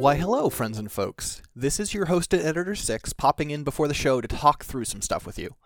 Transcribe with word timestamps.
Why, 0.00 0.14
hello, 0.14 0.48
friends 0.48 0.78
and 0.78 0.90
folks. 0.90 1.42
This 1.54 1.78
is 1.78 1.92
your 1.92 2.06
host 2.06 2.32
at 2.32 2.42
Editor 2.42 2.74
6 2.74 3.12
popping 3.12 3.50
in 3.50 3.64
before 3.64 3.86
the 3.86 3.92
show 3.92 4.22
to 4.22 4.26
talk 4.26 4.64
through 4.64 4.86
some 4.86 5.02
stuff 5.02 5.26
with 5.26 5.38
you. 5.38 5.56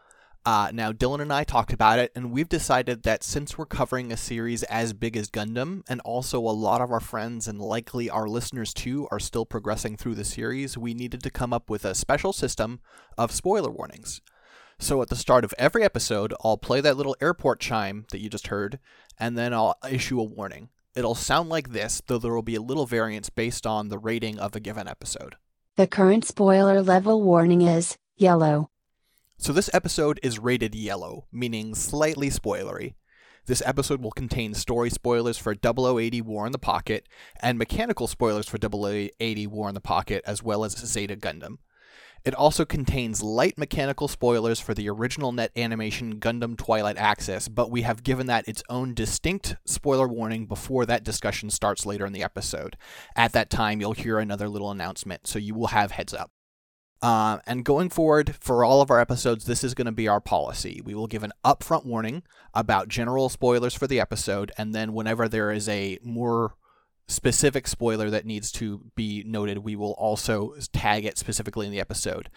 Uh, 0.45 0.73
now, 0.75 0.91
Dylan 0.91 1.21
and 1.21 1.33
I 1.33 1.45
talked 1.45 1.73
about 1.73 2.01
it, 2.01 2.11
and 2.17 2.33
we've 2.33 2.49
decided 2.49 3.05
that 3.05 3.23
since 3.23 3.57
we're 3.57 3.65
covering 3.65 4.11
a 4.11 4.17
series 4.17 4.65
as 4.65 4.93
big 4.93 5.17
as 5.17 5.31
Gundam, 5.31 5.85
and 5.89 6.01
also 6.01 6.41
a 6.41 6.51
lot 6.51 6.81
of 6.81 6.91
our 6.91 6.99
friends 6.99 7.47
and 7.47 7.61
likely 7.61 8.11
our 8.11 8.29
listeners 8.29 8.75
too 8.75 9.07
are 9.13 9.21
still 9.21 9.47
progressing 9.47 9.97
through 9.97 10.17
the 10.17 10.25
series, 10.25 10.77
we 10.77 10.95
needed 10.95 11.23
to 11.23 11.31
come 11.31 11.53
up 11.53 11.71
with 11.71 11.85
a 11.85 11.95
special 11.95 12.33
system 12.33 12.81
of 13.17 13.31
spoiler 13.31 13.71
warnings. 13.71 14.21
So 14.81 15.01
at 15.01 15.11
the 15.11 15.17
start 15.17 15.45
of 15.45 15.55
every 15.59 15.85
episode, 15.85 16.35
I'll 16.43 16.59
play 16.59 16.81
that 16.81 16.97
little 16.97 17.15
airport 17.21 17.61
chime 17.61 18.05
that 18.11 18.21
you 18.21 18.29
just 18.29 18.49
heard, 18.49 18.81
and 19.17 19.39
then 19.39 19.55
I'll 19.55 19.79
issue 19.89 20.19
a 20.19 20.25
warning. 20.25 20.71
It'll 20.95 21.17
sound 21.17 21.49
like 21.49 21.71
this, 21.71 22.01
though 22.07 22.19
there 22.19 22.33
will 22.33 22.43
be 22.43 22.55
a 22.55 22.63
little 22.63 22.87
variance 22.87 23.29
based 23.29 23.67
on 23.67 23.89
the 23.89 23.99
rating 23.99 24.39
of 24.39 24.55
a 24.55 24.61
given 24.61 24.87
episode. 24.87 25.35
The 25.77 25.89
current 25.89 26.25
spoiler 26.25 26.83
level 26.83 27.21
warning 27.21 27.63
is 27.63 27.99
yellow. 28.17 28.71
So 29.37 29.53
this 29.53 29.69
episode 29.75 30.21
is 30.23 30.39
rated 30.39 30.75
yellow, 30.75 31.27
meaning 31.33 31.75
slightly 31.75 32.31
spoilery. 32.31 32.95
This 33.47 33.63
episode 33.67 34.01
will 34.01 34.13
contain 34.13 34.55
story 34.55 34.89
spoilers 34.89 35.37
for 35.37 35.55
0080 35.55 36.23
War 36.23 36.47
in 36.47 36.53
the 36.53 36.59
Pocket 36.59 37.09
and 37.41 37.59
mechanical 37.59 38.07
spoilers 38.07 38.49
for 38.49 38.59
0080 38.59 39.47
War 39.49 39.69
in 39.69 39.75
the 39.75 39.81
Pocket 39.81 40.23
as 40.25 40.45
well 40.45 40.65
as 40.65 40.77
Zeta 40.77 41.17
Gundam. 41.17 41.59
It 42.25 42.35
also 42.35 42.65
contains 42.65 43.23
light 43.23 43.59
mechanical 43.59 44.09
spoilers 44.09 44.59
for 44.59 44.73
the 44.73 44.89
original 44.89 45.31
net 45.31 45.51
animation 45.57 46.19
Gundam 46.19 46.57
Twilight 46.57 46.97
Axis, 46.97 47.49
but 47.49 47.71
we 47.71 47.83
have 47.83 48.03
given 48.03 48.29
that 48.29 48.49
its 48.49 48.63
own 48.71 48.95
distinct 48.95 49.57
spoiler 49.67 50.09
warning 50.09 50.47
before 50.47 50.87
that 50.87 51.05
discussion 51.05 51.51
starts 51.51 51.85
later 51.85 52.07
in 52.07 52.15
the 52.15 52.23
episode. 52.23 52.79
At 53.15 53.33
that 53.35 53.51
time, 53.51 53.81
you'll 53.81 53.93
hear 53.93 54.19
another 54.19 54.49
little 54.49 54.71
announcement, 54.71 55.27
so 55.27 55.39
you 55.39 55.55
will 55.55 55.67
have 55.67 55.91
heads 55.91 56.15
up. 56.15 56.31
Uh, 57.03 57.41
and 57.47 57.67
going 57.67 57.91
forward 57.91 58.35
for 58.41 58.65
all 58.65 58.81
of 58.81 58.91
our 58.91 58.99
episodes, 58.99 59.45
this 59.45 59.63
is 59.63 59.75
going 59.75 59.85
to 59.85 59.93
be 59.93 60.09
our 60.09 60.21
policy. 60.21 60.81
We 60.83 60.95
will 60.95 61.07
give 61.07 61.25
an 61.25 61.35
upfront 61.45 61.85
warning 61.85 62.23
about 62.55 62.89
general 62.89 63.29
spoilers 63.29 63.75
for 63.75 63.87
the 63.87 64.01
episode, 64.01 64.51
and 64.57 64.75
then 64.75 64.95
whenever 64.95 65.29
there 65.29 65.53
is 65.53 65.69
a 65.69 65.99
more 66.03 66.55
specific 67.09 67.67
spoiler 67.67 68.11
that 68.11 68.27
needs 68.27 68.51
to 68.53 68.81
be 68.95 69.23
noted, 69.27 69.59
we 69.59 69.77
will 69.77 69.93
also 69.93 70.55
tag 70.73 71.05
it 71.05 71.19
specifically 71.19 71.67
in 71.67 71.73
the 71.73 71.81
episode. 71.81 72.31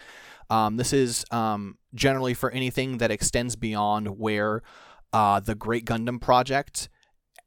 Um, 0.50 0.76
this 0.76 0.92
is 0.92 1.24
um, 1.30 1.78
generally 1.94 2.34
for 2.34 2.50
anything 2.50 2.98
that 2.98 3.10
extends 3.10 3.56
beyond 3.56 4.18
where 4.18 4.62
uh, 5.12 5.40
the 5.40 5.54
Great 5.54 5.84
Gundam 5.84 6.20
Project 6.20 6.88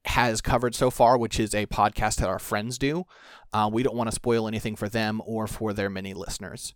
has 0.05 0.41
covered 0.41 0.73
so 0.73 0.89
far, 0.89 1.17
which 1.17 1.39
is 1.39 1.53
a 1.53 1.67
podcast 1.67 2.17
that 2.17 2.29
our 2.29 2.39
friends 2.39 2.77
do. 2.77 3.05
Uh, 3.53 3.69
we 3.71 3.83
don't 3.83 3.95
want 3.95 4.09
to 4.09 4.15
spoil 4.15 4.47
anything 4.47 4.75
for 4.75 4.89
them 4.89 5.21
or 5.25 5.47
for 5.47 5.73
their 5.73 5.89
many 5.89 6.13
listeners. 6.13 6.73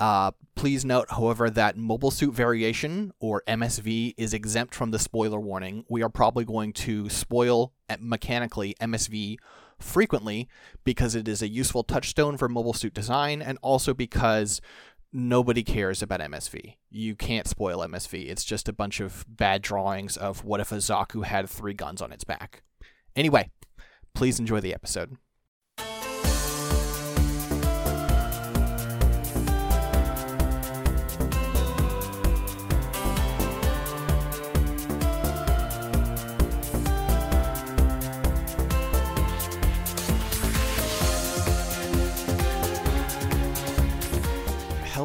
Uh, 0.00 0.30
please 0.54 0.84
note, 0.84 1.10
however, 1.10 1.50
that 1.50 1.76
Mobile 1.76 2.10
Suit 2.10 2.32
Variation, 2.32 3.12
or 3.20 3.42
MSV, 3.46 4.14
is 4.16 4.32
exempt 4.32 4.74
from 4.74 4.90
the 4.90 4.98
spoiler 4.98 5.38
warning. 5.38 5.84
We 5.90 6.02
are 6.02 6.08
probably 6.08 6.46
going 6.46 6.72
to 6.72 7.10
spoil 7.10 7.74
eh, 7.90 7.96
mechanically 8.00 8.74
MSV 8.80 9.36
frequently 9.78 10.48
because 10.84 11.14
it 11.14 11.28
is 11.28 11.42
a 11.42 11.48
useful 11.48 11.82
touchstone 11.84 12.36
for 12.36 12.48
mobile 12.48 12.74
suit 12.74 12.94
design 12.94 13.40
and 13.40 13.58
also 13.62 13.94
because 13.94 14.60
nobody 15.12 15.62
cares 15.62 16.02
about 16.02 16.20
MSV. 16.20 16.76
You 16.90 17.14
can't 17.14 17.48
spoil 17.48 17.80
MSV. 17.80 18.28
It's 18.28 18.44
just 18.44 18.68
a 18.68 18.74
bunch 18.74 19.00
of 19.00 19.24
bad 19.28 19.62
drawings 19.62 20.16
of 20.16 20.44
what 20.44 20.60
if 20.60 20.72
a 20.72 20.76
Zaku 20.76 21.24
had 21.24 21.48
three 21.48 21.74
guns 21.74 22.00
on 22.00 22.12
its 22.12 22.24
back. 22.24 22.62
Anyway, 23.16 23.50
please 24.14 24.38
enjoy 24.38 24.60
the 24.60 24.74
episode. 24.74 25.16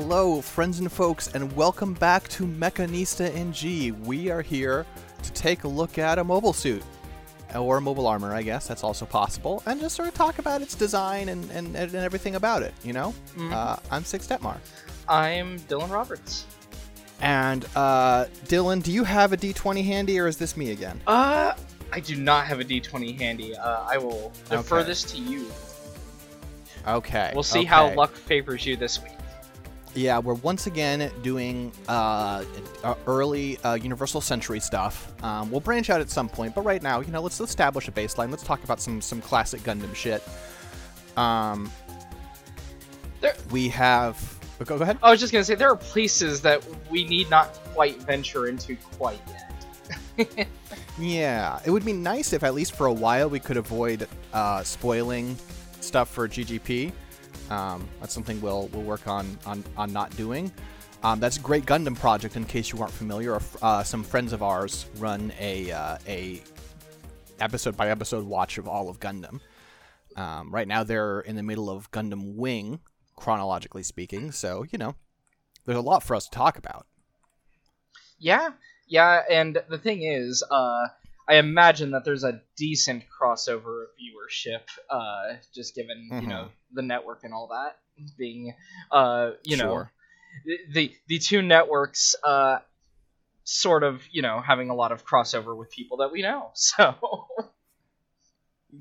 Hello, 0.08 0.40
friends 0.40 0.78
and 0.78 0.92
folks, 0.92 1.30
and 1.34 1.52
welcome 1.56 1.96
back 1.96 2.28
to 2.28 2.46
Mechanista 2.46 3.28
NG. 3.36 3.92
We 4.06 4.30
are 4.30 4.44
here 4.44 4.86
to 5.24 5.32
take 5.34 5.64
a 5.64 5.68
look 5.68 5.98
at 5.98 6.20
a 6.20 6.24
mobile 6.24 6.54
suit. 6.54 6.84
Or 7.56 7.82
mobile 7.82 8.06
armor, 8.06 8.32
I 8.32 8.44
guess. 8.44 8.68
That's 8.68 8.84
also 8.84 9.08
possible. 9.08 9.64
And 9.66 9.80
just 9.82 9.96
sort 9.96 10.08
of 10.08 10.14
talk 10.14 10.38
about 10.38 10.62
its 10.62 10.76
design 10.76 11.30
and, 11.30 11.50
and, 11.50 11.76
and 11.76 11.96
everything 11.96 12.36
about 12.36 12.62
it, 12.62 12.76
you 12.84 12.94
know? 12.94 13.16
Mhm. 13.36 13.52
Uh, 13.52 13.78
I'm 13.90 14.06
Six 14.06 14.28
Detmar. 14.28 14.58
I'm 15.10 15.60
Dylan 15.62 15.90
Roberts. 15.90 16.46
And, 17.20 17.66
uh, 17.76 18.26
Dylan, 18.46 18.84
do 18.84 18.92
you 18.92 19.06
have 19.06 19.34
a 19.34 19.38
D20 19.38 19.84
handy, 19.84 20.20
or 20.20 20.28
is 20.28 20.38
this 20.38 20.56
me 20.56 20.70
again? 20.70 21.02
Uh, 21.08 21.54
I 21.92 22.00
do 22.00 22.16
not 22.16 22.46
have 22.46 22.60
a 22.60 22.64
D20 22.64 23.18
handy. 23.18 23.58
Uh, 23.58 23.82
I 23.90 23.98
will 23.98 24.32
defer 24.52 24.82
Okay. 24.82 24.88
this 24.88 25.02
to 25.14 25.18
you. 25.18 25.52
Okay. 26.88 27.32
We'll 27.34 27.42
see 27.42 27.64
how 27.64 27.92
luck 27.96 28.14
favors 28.14 28.68
you 28.68 28.76
this 28.78 29.02
week. 29.02 29.12
Yeah, 29.96 30.20
we're 30.20 30.34
once 30.34 30.68
again 30.68 31.10
doing 31.24 31.72
uh, 31.88 32.44
uh, 32.84 32.96
early 33.08 33.58
uh, 33.60 33.76
Universal 33.76 34.20
Century 34.22 34.60
stuff. 34.60 35.14
Um, 35.24 35.50
we'll 35.50 35.62
branch 35.62 35.90
out 35.90 36.02
at 36.02 36.10
some 36.10 36.28
point, 36.28 36.54
but 36.54 36.66
right 36.66 36.84
now, 36.84 37.00
you 37.00 37.12
know, 37.12 37.22
let's 37.22 37.40
establish 37.40 37.88
a 37.88 37.92
baseline. 37.94 38.30
Let's 38.30 38.44
talk 38.44 38.62
about 38.66 38.82
some 38.82 39.02
some 39.02 39.22
classic 39.22 39.62
Gundam 39.62 39.96
shit. 39.96 40.22
Um, 41.16 41.72
There- 43.22 43.36
we 43.52 43.70
have. 43.70 44.18
oh, 44.60 44.66
Go, 44.66 44.78
go 44.78 44.84
ahead. 44.84 45.00
I 45.02 45.12
was 45.12 45.22
just 45.22 45.32
gonna 45.32 45.46
say 45.46 45.56
there 45.56 45.72
are 45.72 45.78
places 45.78 46.42
that 46.42 46.62
we 46.92 47.06
need 47.06 47.30
not 47.30 47.54
quite 47.74 48.02
venture 48.04 48.48
into 48.48 48.76
quite 48.98 49.22
yet. 50.18 50.48
Yeah, 50.98 51.60
it 51.66 51.72
would 51.72 51.84
be 51.84 51.92
nice 51.92 52.32
if 52.32 52.42
at 52.42 52.54
least 52.54 52.72
for 52.74 52.86
a 52.86 52.94
while 52.94 53.30
we 53.30 53.38
could 53.38 53.58
avoid 53.58 54.08
uh, 54.32 54.64
spoiling 54.64 55.36
stuff 55.82 56.10
for 56.10 56.26
GGP. 56.30 56.94
Um, 57.50 57.88
that's 58.00 58.14
something 58.14 58.42
we'll 58.42 58.68
we'll 58.68 58.84
work 58.84 59.08
on 59.08 59.38
on, 59.46 59.64
on 59.78 59.94
not 59.94 60.16
doing. 60.18 60.52
Um, 61.04 61.20
that's 61.20 61.38
a 61.38 61.42
Great 61.42 61.66
Gundam 61.66 61.98
Project. 61.98 62.36
In 62.36 62.46
case 62.46 62.72
you 62.72 62.80
aren't 62.80 62.94
familiar, 62.94 63.40
uh, 63.62 63.84
some 63.84 64.04
friends 64.04 64.34
of 64.34 64.42
ours 64.42 64.88
run 64.98 65.32
a 65.40 65.72
uh, 65.72 65.98
a 66.08 66.42
episode 67.40 67.78
by 67.78 67.90
episode 67.90 68.26
watch 68.26 68.58
of 68.58 68.68
all 68.68 68.90
of 68.90 69.00
Gundam. 69.00 69.40
Um, 70.16 70.54
right 70.54 70.68
now, 70.68 70.84
they're 70.84 71.20
in 71.20 71.36
the 71.36 71.44
middle 71.44 71.70
of 71.70 71.92
Gundam 71.92 72.36
Wing, 72.36 72.80
chronologically 73.16 73.84
speaking. 73.84 74.32
So 74.32 74.66
you 74.72 74.80
know, 74.80 74.96
there's 75.66 75.78
a 75.78 75.82
lot 75.82 76.04
for 76.04 76.16
us 76.16 76.26
to 76.26 76.32
talk 76.32 76.58
about. 76.58 76.88
Yeah, 78.18 78.52
yeah, 78.88 79.22
and 79.30 79.62
the 79.70 79.78
thing 79.78 80.04
is, 80.04 80.44
uh, 80.50 80.88
I 81.28 81.36
imagine 81.36 81.92
that 81.92 82.06
there's 82.06 82.24
a 82.24 82.42
decent 82.56 83.04
crossover 83.10 83.84
of 83.84 83.90
viewership, 84.00 84.62
uh, 84.90 85.38
just 85.54 85.74
given 85.76 86.08
you 86.22 86.28
know 86.28 86.50
the 86.74 86.82
network 86.82 87.24
and 87.24 87.34
all 87.34 87.48
that 87.48 87.78
being, 88.18 88.54
uh, 88.92 89.32
you 89.44 89.58
know, 89.58 89.64
Sure. 89.70 89.92
the, 90.46 90.58
the 90.74 90.96
the 91.08 91.20
two 91.20 91.42
networks, 91.42 92.16
uh, 92.24 92.60
sort 93.44 93.84
of 93.84 94.04
you 94.12 94.22
know 94.22 94.42
having 94.42 94.70
a 94.70 94.76
lot 94.76 94.92
of 94.92 95.06
crossover 95.06 95.58
with 95.58 95.72
people 95.72 95.98
that 95.98 96.12
we 96.12 96.22
know. 96.22 96.52
So 96.56 96.96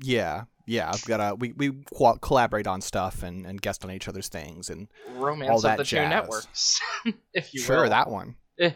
Yeah, 0.01 0.43
yeah. 0.65 0.89
I've 0.91 1.05
got 1.05 1.17
to 1.17 1.35
we 1.35 1.53
we 1.53 1.71
co- 1.95 2.17
collaborate 2.17 2.67
on 2.67 2.81
stuff 2.81 3.23
and 3.23 3.45
and 3.45 3.61
guest 3.61 3.83
on 3.85 3.91
each 3.91 4.07
other's 4.07 4.27
things 4.29 4.69
and 4.69 4.87
romance 5.15 5.49
All 5.49 5.57
of 5.57 5.63
that 5.63 5.77
the 5.77 5.83
jazz. 5.83 6.03
two 6.03 6.09
networks, 6.09 6.81
if 7.33 7.53
you 7.53 7.61
sure 7.61 7.83
will. 7.83 7.89
that 7.89 8.09
one. 8.09 8.35
Uh, 8.61 8.69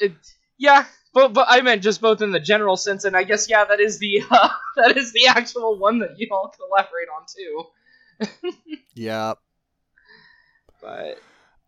it, 0.00 0.12
yeah, 0.56 0.86
but 1.14 1.32
but 1.32 1.46
I 1.48 1.62
meant 1.62 1.82
just 1.82 2.00
both 2.00 2.20
in 2.20 2.32
the 2.32 2.40
general 2.40 2.76
sense, 2.76 3.04
and 3.04 3.16
I 3.16 3.22
guess 3.22 3.48
yeah, 3.48 3.64
that 3.64 3.80
is 3.80 3.98
the 3.98 4.22
uh, 4.30 4.48
that 4.76 4.96
is 4.96 5.12
the 5.12 5.28
actual 5.28 5.78
one 5.78 6.00
that 6.00 6.18
you 6.18 6.28
all 6.30 6.52
collaborate 6.54 7.08
on 7.16 7.24
too. 7.34 8.50
Yeah. 8.94 9.34
But 10.80 11.18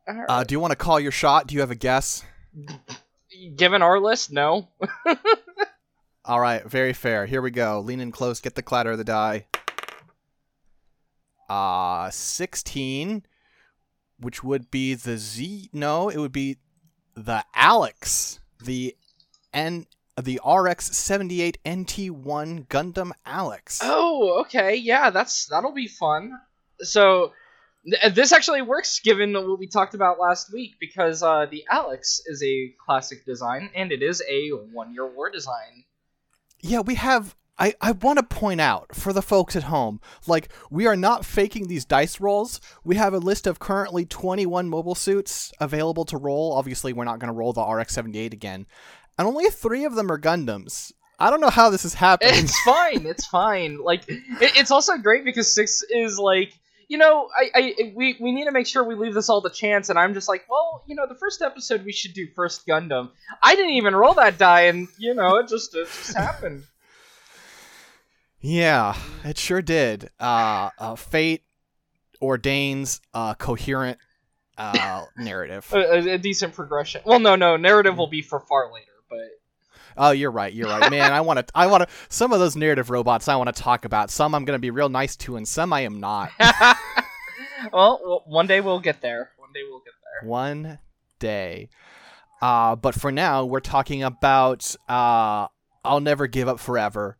alright. 0.09 0.27
Uh, 0.29 0.45
do 0.45 0.55
you 0.55 0.61
want 0.61 0.71
to 0.71 0.77
call 0.77 1.01
your 1.01 1.11
shot? 1.11 1.49
Do 1.49 1.55
you 1.55 1.61
have 1.61 1.73
a 1.73 1.75
guess? 1.75 2.23
given 3.57 3.83
our 3.83 4.01
list, 4.01 4.33
no. 4.33 4.69
All 6.25 6.41
right, 6.41 6.65
very 6.65 6.93
fair. 6.93 7.27
Here 7.27 7.43
we 7.43 7.51
go. 7.51 7.81
Lean 7.81 8.01
in 8.01 8.11
close. 8.11 8.41
Get 8.41 8.55
the 8.55 8.63
clatter 8.63 8.93
of 8.93 8.99
the 8.99 9.05
die. 9.05 9.47
Uh, 11.49 12.11
sixteen, 12.11 13.25
which 14.19 14.43
would 14.43 14.71
be 14.71 14.95
the 14.95 15.19
Z. 15.19 15.71
No, 15.73 16.09
it 16.09 16.19
would 16.19 16.33
be 16.33 16.57
the 17.15 17.45
Alex, 17.55 18.41
the 18.63 18.97
N, 19.57 19.87
the 20.21 20.41
RX 20.47 20.97
seventy 20.97 21.43
eight 21.43 21.59
NT 21.69 22.11
one 22.11 22.65
Gundam 22.65 23.13
Alex. 23.25 23.81
Oh, 23.83 24.43
okay, 24.43 24.77
yeah, 24.77 25.11
that's 25.11 25.47
that'll 25.47 25.73
be 25.73 25.89
fun. 25.89 26.33
So 26.81 27.33
th- 27.85 28.15
this 28.15 28.33
actually 28.33 28.63
works 28.63 29.01
given 29.01 29.33
what 29.33 29.59
we 29.59 29.67
talked 29.67 29.95
about 29.95 30.21
last 30.21 30.53
week 30.53 30.75
because 30.79 31.23
uh, 31.23 31.47
the 31.51 31.65
Alex 31.71 32.21
is 32.27 32.43
a 32.43 32.75
classic 32.85 33.25
design 33.25 33.71
and 33.75 33.93
it 33.93 34.03
is 34.03 34.23
a 34.29 34.51
one-year 34.51 35.07
war 35.07 35.31
design. 35.31 35.85
Yeah, 36.61 36.81
we 36.81 36.95
have 36.97 37.35
I, 37.59 37.75
I 37.81 37.93
want 37.93 38.19
to 38.19 38.23
point 38.23 38.61
out 38.61 38.95
for 38.95 39.13
the 39.13 39.23
folks 39.23 39.57
at 39.57 39.65
home, 39.65 40.01
like, 40.27 40.51
we 40.71 40.87
are 40.87 40.97
not 40.97 41.25
faking 41.25 41.69
these 41.69 41.87
dice 41.87 42.21
rolls. 42.21 42.61
We 42.85 42.97
have 42.97 43.15
a 43.15 43.19
list 43.19 43.47
of 43.47 43.59
currently 43.59 44.05
21 44.05 44.69
mobile 44.69 44.95
suits 44.95 45.53
available 45.59 46.05
to 46.07 46.19
roll. 46.19 46.53
Obviously, 46.53 46.93
we're 46.93 47.05
not 47.05 47.19
going 47.19 47.33
to 47.33 47.39
roll 47.39 47.55
the 47.55 47.65
RX 47.65 47.95
78 47.95 48.35
again. 48.35 48.67
And 49.19 49.27
only 49.27 49.49
three 49.51 49.85
of 49.85 49.95
them 49.95 50.11
are 50.11 50.19
Gundams. 50.19 50.93
I 51.19 51.31
don't 51.31 51.41
know 51.41 51.51
how 51.51 51.71
this 51.71 51.85
is 51.85 51.95
happening. 51.95 52.35
It's 52.35 52.61
fine. 52.65 53.07
It's 53.07 53.27
fine. 53.27 53.79
Like, 53.83 54.09
it, 54.09 54.23
it's 54.57 54.71
also 54.71 54.99
great 54.99 55.25
because 55.25 55.55
six 55.55 55.83
is 55.83 56.19
like, 56.19 56.53
you 56.89 56.99
know, 56.99 57.29
I, 57.37 57.51
I, 57.55 57.93
we, 57.97 58.17
we 58.21 58.33
need 58.33 58.45
to 58.45 58.53
make 58.53 58.67
sure 58.67 58.85
we 58.85 58.95
leave 58.95 59.15
this 59.15 59.29
all 59.29 59.43
to 59.43 59.51
chance. 59.51 59.89
And 59.89 59.99
I'm 59.99 60.15
just 60.15 60.29
like, 60.29 60.45
well, 60.49 60.85
you 60.87 60.95
know, 60.95 61.07
the 61.09 61.15
first 61.15 61.43
episode 61.43 61.85
we 61.85 61.93
should 61.93 62.13
do 62.13 62.27
first 62.35 62.67
Gundam. 62.67 63.11
I 63.43 63.57
didn't 63.57 63.73
even 63.73 63.95
roll 63.97 64.15
that 64.15 64.39
die, 64.39 64.63
and 64.63 64.89
you 64.99 65.15
know, 65.15 65.37
it 65.37 65.49
just, 65.49 65.75
it 65.75 65.87
just 65.87 66.17
happened. 66.17 66.65
Yeah, 68.41 68.95
it 69.25 69.39
sure 69.39 69.63
did. 69.63 70.11
Uh, 70.21 70.71
uh, 70.79 70.95
fate 70.95 71.43
ordains 72.23 73.01
a 73.13 73.35
coherent 73.37 73.99
uh, 74.59 75.05
narrative. 75.17 75.69
A, 75.73 75.79
a, 75.79 76.15
a 76.15 76.19
decent 76.19 76.55
progression. 76.55 77.03
Well, 77.05 77.19
no, 77.19 77.37
no, 77.37 77.57
narrative 77.57 77.99
will 77.99 78.07
be 78.07 78.23
for 78.23 78.41
far 78.41 78.73
later, 78.73 78.93
but. 79.09 79.19
Oh, 79.99 80.11
you're 80.11 80.31
right. 80.31 80.53
You're 80.53 80.69
right, 80.69 80.91
man. 80.91 81.13
I 81.13 81.21
want 81.23 81.39
to. 81.39 81.47
I 81.55 81.67
want 81.67 81.83
to. 81.83 81.89
Some 82.09 82.33
of 82.33 82.39
those 82.39 82.57
narrative 82.57 82.91
robots 82.91 83.29
I 83.29 83.37
want 83.37 83.55
to 83.55 83.63
talk 83.63 83.85
about. 83.85 84.11
Some 84.11 84.35
I'm 84.35 84.45
going 84.45 84.57
to 84.57 84.61
be 84.61 84.71
real 84.71 84.89
nice 84.89 85.17
to, 85.17 85.37
and 85.37 85.47
some 85.47 85.73
I 85.73 85.81
am 85.81 86.01
not. 86.01 86.31
well, 87.73 88.23
one 88.27 88.47
day 88.47 88.61
we'll 88.61 88.81
get 88.81 89.01
there. 89.01 89.31
One 89.39 89.53
day 89.53 89.61
we'll 89.69 89.81
get 89.81 89.95
there. 90.21 90.29
One 90.29 90.79
day. 91.19 91.71
Uh, 92.43 92.77
but 92.77 92.95
for 92.95 93.11
now, 93.11 93.45
we're 93.45 93.61
talking 93.61 94.03
about 94.03 94.77
uh, 94.89 95.49
I'll 95.85 96.01
never 96.01 96.27
give 96.27 96.49
up 96.49 96.61
forever. 96.61 97.17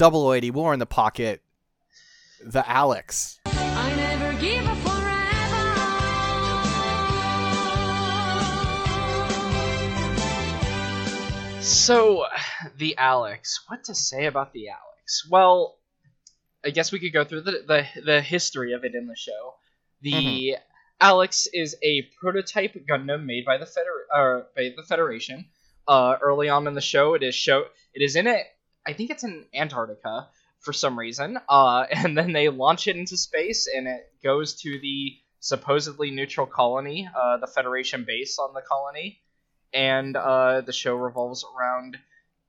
0080 0.00 0.50
War 0.50 0.72
in 0.72 0.78
the 0.78 0.86
Pocket. 0.86 1.42
The 2.44 2.68
Alex. 2.68 3.40
So, 11.64 12.26
the 12.76 12.96
Alex. 12.98 13.64
What 13.68 13.84
to 13.84 13.94
say 13.94 14.26
about 14.26 14.52
the 14.52 14.68
Alex? 14.68 15.26
Well, 15.30 15.78
I 16.64 16.70
guess 16.70 16.92
we 16.92 16.98
could 17.00 17.12
go 17.12 17.24
through 17.24 17.42
the 17.42 17.64
the, 17.66 17.86
the 18.04 18.20
history 18.20 18.72
of 18.74 18.84
it 18.84 18.94
in 18.94 19.06
the 19.06 19.16
show. 19.16 19.54
The 20.02 20.12
Mhm. 20.12 20.56
Alex 21.00 21.48
is 21.52 21.76
a 21.82 22.02
prototype 22.20 22.74
Gundam 22.88 23.24
made 23.24 23.44
by 23.44 23.58
the 23.58 23.66
Feder- 23.66 24.06
uh, 24.14 24.40
by 24.54 24.72
the 24.76 24.82
Federation. 24.82 25.46
Uh, 25.88 26.16
early 26.22 26.48
on 26.48 26.66
in 26.66 26.74
the 26.74 26.80
show, 26.80 27.14
it 27.14 27.22
is 27.22 27.34
show 27.34 27.64
it 27.94 28.02
is 28.02 28.16
in 28.16 28.26
it. 28.26 28.46
I 28.86 28.92
think 28.92 29.10
it's 29.10 29.24
in 29.24 29.46
Antarctica 29.54 30.28
for 30.60 30.72
some 30.72 30.98
reason. 30.98 31.38
Uh, 31.48 31.86
and 31.90 32.16
then 32.16 32.32
they 32.32 32.48
launch 32.48 32.88
it 32.88 32.96
into 32.96 33.16
space, 33.16 33.66
and 33.74 33.86
it 33.88 34.12
goes 34.22 34.60
to 34.62 34.78
the 34.80 35.16
supposedly 35.40 36.10
neutral 36.10 36.46
colony, 36.46 37.08
uh, 37.14 37.36
the 37.38 37.46
Federation 37.46 38.04
base 38.04 38.38
on 38.38 38.54
the 38.54 38.62
colony, 38.62 39.20
and 39.74 40.16
uh, 40.16 40.60
the 40.62 40.72
show 40.72 40.94
revolves 40.94 41.44
around 41.44 41.98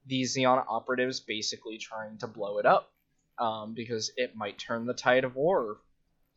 these 0.06 0.36
Zeon 0.38 0.64
operatives 0.68 1.20
basically 1.20 1.78
trying 1.80 2.18
to 2.20 2.28
blow 2.28 2.60
it 2.60 2.66
up 2.66 2.92
um, 3.40 3.74
because 3.74 4.12
it 4.16 4.36
might 4.36 4.60
turn 4.60 4.86
the 4.86 4.94
tide 4.94 5.24
of 5.24 5.36
war, 5.36 5.78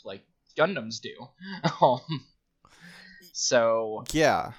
like 0.05 0.23
Gundams 0.57 1.01
do. 1.01 1.29
um, 1.87 2.25
so 3.33 4.05
Yeah. 4.13 4.53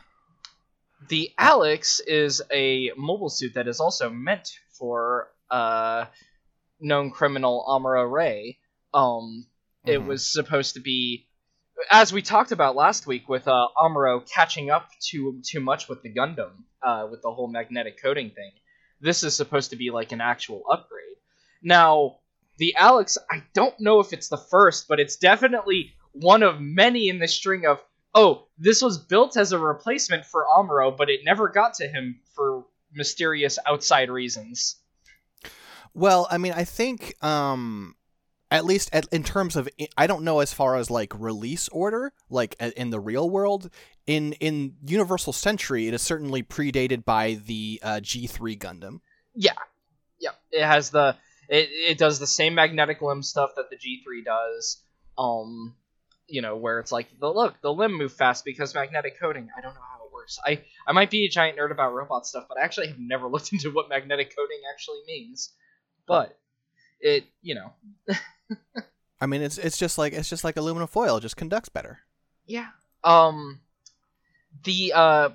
the 1.10 1.32
Alex 1.38 2.00
is 2.02 2.42
a 2.52 2.92
mobile 2.98 3.30
suit 3.30 3.54
that 3.56 3.68
is 3.68 3.80
also 3.80 4.10
meant 4.10 4.50
for 4.78 5.32
uh, 5.50 6.06
known 6.80 7.10
criminal 7.12 7.66
Amuro 7.68 8.10
Ray. 8.10 8.60
Um, 8.94 9.48
It 9.86 10.00
Mhm. 10.00 10.06
was 10.08 10.32
supposed 10.32 10.74
to 10.76 10.82
be, 10.82 11.28
as 11.90 12.12
we 12.14 12.22
talked 12.22 12.52
about 12.52 12.76
last 12.76 13.08
week, 13.08 13.30
with 13.30 13.48
uh, 13.48 13.68
Amuro 13.78 14.22
catching 14.30 14.70
up 14.70 14.90
too 15.00 15.42
too 15.46 15.60
much 15.60 15.88
with 15.88 16.02
the 16.02 16.14
Gundam, 16.14 16.52
uh, 16.82 17.08
with 17.10 17.22
the 17.22 17.32
whole 17.32 17.48
magnetic 17.48 18.02
coating 18.02 18.30
thing. 18.30 18.52
This 19.02 19.24
is 19.24 19.36
supposed 19.36 19.70
to 19.70 19.76
be 19.76 19.92
like 19.92 20.12
an 20.12 20.22
actual 20.22 20.64
upgrade. 20.70 21.16
Now, 21.62 22.18
the 22.58 22.76
Alex, 22.76 23.18
I 23.32 23.44
don't 23.54 23.80
know 23.80 24.00
if 24.02 24.14
it's 24.14 24.28
the 24.28 24.38
first, 24.38 24.88
but 24.88 25.00
it's 25.00 25.16
definitely 25.16 25.94
one 26.12 26.44
of 26.44 26.60
many 26.60 27.08
in 27.10 27.20
the 27.20 27.28
string 27.28 27.66
of 27.66 27.82
oh, 28.16 28.48
this 28.58 28.82
was 28.82 28.98
built 28.98 29.38
as 29.38 29.52
a 29.52 29.60
replacement 29.60 30.26
for 30.26 30.46
Amuro, 30.46 30.96
but 30.96 31.10
it 31.10 31.22
never 31.24 31.48
got 31.48 31.76
to 31.76 31.88
him 31.88 32.20
for 32.36 32.66
mysterious 32.92 33.60
outside 33.68 34.10
reasons. 34.10 34.78
Well, 35.94 36.28
I 36.30 36.38
mean, 36.38 36.54
I 36.54 36.64
think 36.64 37.16
um 37.24 37.96
at 38.52 38.66
least 38.66 38.90
at, 38.94 39.08
in 39.12 39.24
terms 39.24 39.56
of 39.56 39.70
I 39.98 40.08
don't 40.08 40.24
know 40.24 40.40
as 40.40 40.54
far 40.54 40.76
as 40.76 40.90
like 40.90 41.14
release 41.20 41.68
order, 41.70 42.14
like 42.30 42.56
in 42.60 42.90
the 42.90 43.00
real 43.00 43.30
world, 43.30 43.70
in 44.08 44.34
in 44.34 44.76
Universal 44.86 45.34
Century, 45.34 45.88
it 45.88 45.94
is 45.94 46.02
certainly 46.02 46.42
predated 46.42 47.06
by 47.06 47.40
the 47.46 47.80
uh, 47.84 48.00
G3 48.02 48.58
Gundam. 48.58 49.00
Yeah, 49.36 49.52
yeah. 50.20 50.32
It 50.52 50.66
has 50.66 50.90
the 50.90 51.16
it, 51.48 51.70
it 51.72 51.98
does 51.98 52.20
the 52.20 52.28
same 52.28 52.56
magnetic 52.56 53.02
limb 53.02 53.24
stuff 53.24 53.52
that 53.56 53.70
the 53.70 53.76
G3 53.76 54.26
does. 54.26 54.82
Um, 55.18 55.76
you 56.28 56.42
know, 56.42 56.58
where 56.58 56.80
it's 56.80 56.92
like 56.92 57.08
the 57.20 57.28
look 57.28 57.56
the 57.62 57.74
limb 57.74 57.98
move 57.98 58.14
fast 58.14 58.46
because 58.46 58.74
magnetic 58.74 59.20
coating. 59.20 59.50
I 59.56 59.62
don't 59.62 59.74
know 59.74 59.82
how 59.82 60.06
it 60.06 60.14
works. 60.14 60.40
I 60.44 60.64
I 60.88 60.92
might 60.94 61.12
be 61.12 61.26
a 61.26 61.30
giant 61.30 61.58
nerd 61.58 61.72
about 61.72 61.94
robot 61.94 62.26
stuff, 62.26 62.46
but 62.48 62.58
I 62.58 62.64
actually 62.64 62.88
have 62.88 63.00
never 63.00 63.28
looked 63.28 63.52
into 63.54 63.70
what 63.72 63.90
magnetic 63.90 64.36
coating 64.36 64.62
actually 64.72 65.02
means. 65.08 65.52
But 66.08 66.36
it, 67.00 67.26
you 67.42 67.56
know, 67.56 67.74
I 69.22 69.26
mean, 69.26 69.42
it's 69.42 69.58
it's 69.58 69.78
just 69.78 69.98
like 69.98 70.14
it's 70.14 70.30
just 70.30 70.44
like 70.44 70.58
aluminum 70.58 70.88
foil, 70.88 71.18
it 71.18 71.22
just 71.22 71.38
conducts 71.38 71.70
better. 71.70 72.00
Yeah. 72.46 72.68
Um 73.04 73.60
the 74.64 74.94
uh 74.96 75.30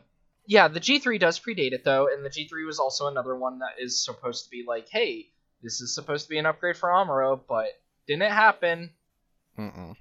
yeah, 0.47 0.69
the 0.69 0.81
G3 0.81 1.19
does 1.19 1.39
predate 1.41 1.73
it 1.73 1.85
though, 1.85 2.09
and 2.13 2.25
the 2.25 2.31
G3 2.31 2.67
was 2.67 2.79
also 2.79 3.07
another 3.07 3.35
one 3.35 3.61
that 3.61 3.83
is 3.83 4.05
supposed 4.05 4.45
to 4.45 4.51
be 4.51 4.65
like, 4.67 4.89
hey, 4.89 5.29
this 5.63 5.81
is 5.81 5.95
supposed 5.95 6.25
to 6.25 6.29
be 6.31 6.39
an 6.39 6.47
upgrade 6.47 6.77
for 6.77 6.91
Amuro, 6.91 7.41
but 7.49 7.69
didn't 8.07 8.31
happen. 8.31 8.91
Mm-mm. 9.59 9.97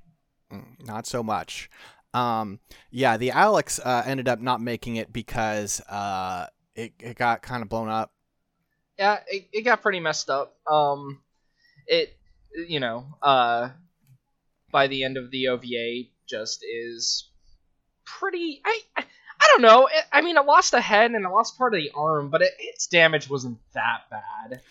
Mm, 0.51 0.85
not 0.85 1.07
so 1.07 1.23
much. 1.23 1.69
Um, 2.13 2.59
yeah, 2.91 3.17
the 3.17 3.31
Alex 3.31 3.79
uh, 3.79 4.03
ended 4.05 4.27
up 4.27 4.39
not 4.39 4.61
making 4.61 4.97
it 4.97 5.11
because 5.11 5.79
uh, 5.89 6.47
it 6.75 6.93
it 6.99 7.17
got 7.17 7.41
kind 7.41 7.63
of 7.63 7.69
blown 7.69 7.89
up. 7.89 8.11
Yeah, 8.97 9.19
it, 9.27 9.47
it 9.51 9.61
got 9.61 9.81
pretty 9.81 9.99
messed 9.99 10.29
up. 10.29 10.55
Um 10.69 11.21
it 11.87 12.15
you 12.67 12.79
know, 12.79 13.05
uh 13.21 13.69
by 14.71 14.87
the 14.87 15.03
end 15.03 15.17
of 15.17 15.29
the 15.31 15.47
OVA 15.49 16.09
just 16.27 16.63
is 16.63 17.29
pretty 18.05 18.61
I 18.65 18.79
I, 18.97 19.01
I 19.39 19.47
don't 19.53 19.61
know. 19.61 19.87
It, 19.87 20.03
I 20.11 20.21
mean, 20.21 20.37
it 20.37 20.45
lost 20.45 20.73
a 20.73 20.81
head 20.81 21.11
and 21.11 21.25
it 21.25 21.29
lost 21.29 21.57
part 21.57 21.73
of 21.73 21.81
the 21.81 21.91
arm, 21.95 22.29
but 22.29 22.41
it, 22.41 22.51
its 22.59 22.87
damage 22.87 23.29
wasn't 23.29 23.57
that 23.73 24.03
bad. 24.09 24.61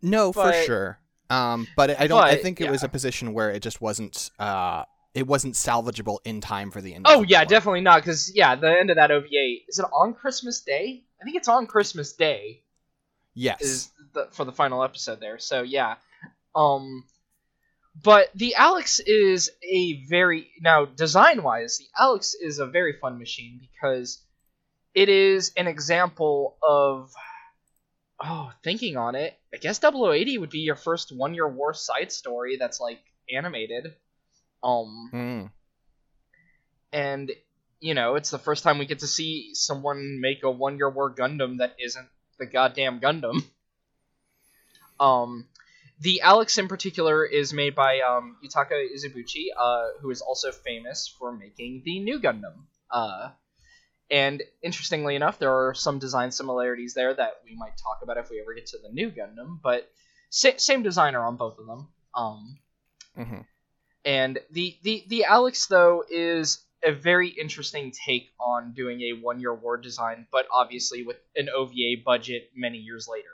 No, 0.00 0.32
But- 0.32 0.54
for 0.54 0.62
sure. 0.62 0.98
Um, 1.30 1.66
but 1.76 1.98
I 1.98 2.08
don't. 2.08 2.22
I 2.22 2.36
think 2.36 2.60
it 2.60 2.70
was 2.70 2.82
a 2.82 2.88
position 2.90 3.32
where 3.32 3.50
it 3.50 3.62
just 3.62 3.80
wasn't. 3.80 4.30
Uh, 4.38 4.84
it 5.14 5.26
wasn't 5.26 5.54
salvageable 5.54 6.18
in 6.26 6.42
time 6.42 6.70
for 6.70 6.82
the 6.82 6.94
end. 6.94 7.06
of 7.06 7.16
Oh 7.16 7.22
yeah, 7.22 7.44
definitely 7.46 7.80
not. 7.80 8.02
Because 8.02 8.30
yeah, 8.34 8.54
the 8.54 8.70
end 8.70 8.90
of 8.90 8.96
that 8.96 9.10
OVA 9.10 9.56
is 9.66 9.78
it 9.78 9.86
on 9.94 10.12
Christmas 10.12 10.60
Day? 10.60 11.04
I 11.20 11.24
think 11.24 11.36
it's 11.36 11.48
on 11.48 11.66
Christmas 11.66 12.12
Day 12.12 12.60
Yes. 13.34 13.62
is 13.62 13.90
the, 14.12 14.28
for 14.30 14.44
the 14.44 14.52
final 14.52 14.84
episode 14.84 15.20
there. 15.20 15.38
So 15.38 15.62
yeah, 15.62 15.94
um, 16.54 17.04
but 18.02 18.30
the 18.34 18.54
Alex 18.54 19.00
is 19.00 19.50
a 19.62 20.04
very 20.08 20.50
now 20.60 20.84
design 20.86 21.42
wise, 21.42 21.78
the 21.78 21.86
Alex 21.98 22.34
is 22.34 22.58
a 22.58 22.66
very 22.66 22.94
fun 23.00 23.18
machine 23.18 23.60
because 23.60 24.22
it 24.94 25.08
is 25.08 25.52
an 25.56 25.66
example 25.68 26.56
of 26.62 27.12
oh 28.20 28.52
thinking 28.62 28.96
on 28.96 29.14
it. 29.14 29.38
I 29.52 29.58
guess 29.58 29.78
0080 29.80 30.38
would 30.38 30.50
be 30.50 30.60
your 30.60 30.76
first 30.76 31.12
one 31.14 31.34
year 31.34 31.48
war 31.48 31.74
side 31.74 32.12
story 32.12 32.56
that's 32.56 32.80
like 32.80 33.00
animated. 33.30 33.94
Um, 34.62 35.14
Mm. 35.14 35.50
and 36.92 37.32
you 37.80 37.94
know 37.94 38.14
it's 38.14 38.30
the 38.30 38.38
first 38.38 38.62
time 38.64 38.78
we 38.78 38.86
get 38.86 39.00
to 39.00 39.06
see 39.06 39.50
someone 39.54 40.20
make 40.20 40.42
a 40.42 40.50
one 40.50 40.76
year 40.76 40.90
war 40.90 41.12
gundam 41.14 41.58
that 41.58 41.74
isn't 41.78 42.08
the 42.38 42.46
goddamn 42.46 43.00
gundam 43.00 43.42
um 45.00 45.46
the 46.02 46.20
alex 46.20 46.58
in 46.58 46.68
particular 46.68 47.24
is 47.24 47.52
made 47.52 47.74
by 47.74 48.00
um, 48.00 48.36
yutaka 48.44 48.76
izubuchi 48.94 49.46
uh, 49.58 49.88
who 50.00 50.10
is 50.10 50.20
also 50.20 50.52
famous 50.52 51.14
for 51.18 51.32
making 51.32 51.82
the 51.84 52.00
Nu 52.00 52.20
gundam. 52.20 52.66
Uh, 52.90 53.30
and 54.10 54.42
interestingly 54.62 55.16
enough 55.16 55.38
there 55.38 55.52
are 55.52 55.74
some 55.74 55.98
design 55.98 56.30
similarities 56.30 56.94
there 56.94 57.14
that 57.14 57.34
we 57.44 57.56
might 57.56 57.76
talk 57.78 58.00
about 58.02 58.18
if 58.18 58.30
we 58.30 58.40
ever 58.40 58.54
get 58.54 58.66
to 58.66 58.78
the 58.78 58.90
Nu 58.92 59.10
gundam 59.10 59.60
but 59.62 59.90
sa- 60.30 60.58
same 60.58 60.82
designer 60.82 61.24
on 61.24 61.36
both 61.36 61.58
of 61.58 61.66
them. 61.66 61.88
Um, 62.14 62.58
hmm 63.16 63.40
and 64.04 64.38
the, 64.50 64.76
the, 64.82 65.04
the 65.08 65.24
Alex, 65.24 65.66
though, 65.66 66.04
is 66.08 66.64
a 66.84 66.92
very 66.92 67.28
interesting 67.28 67.92
take 67.92 68.32
on 68.40 68.72
doing 68.72 69.00
a 69.00 69.12
one 69.12 69.40
year 69.40 69.54
war 69.54 69.76
design, 69.76 70.26
but 70.32 70.46
obviously 70.52 71.04
with 71.04 71.18
an 71.36 71.48
OVA 71.54 72.02
budget 72.04 72.50
many 72.56 72.78
years 72.78 73.06
later. 73.08 73.28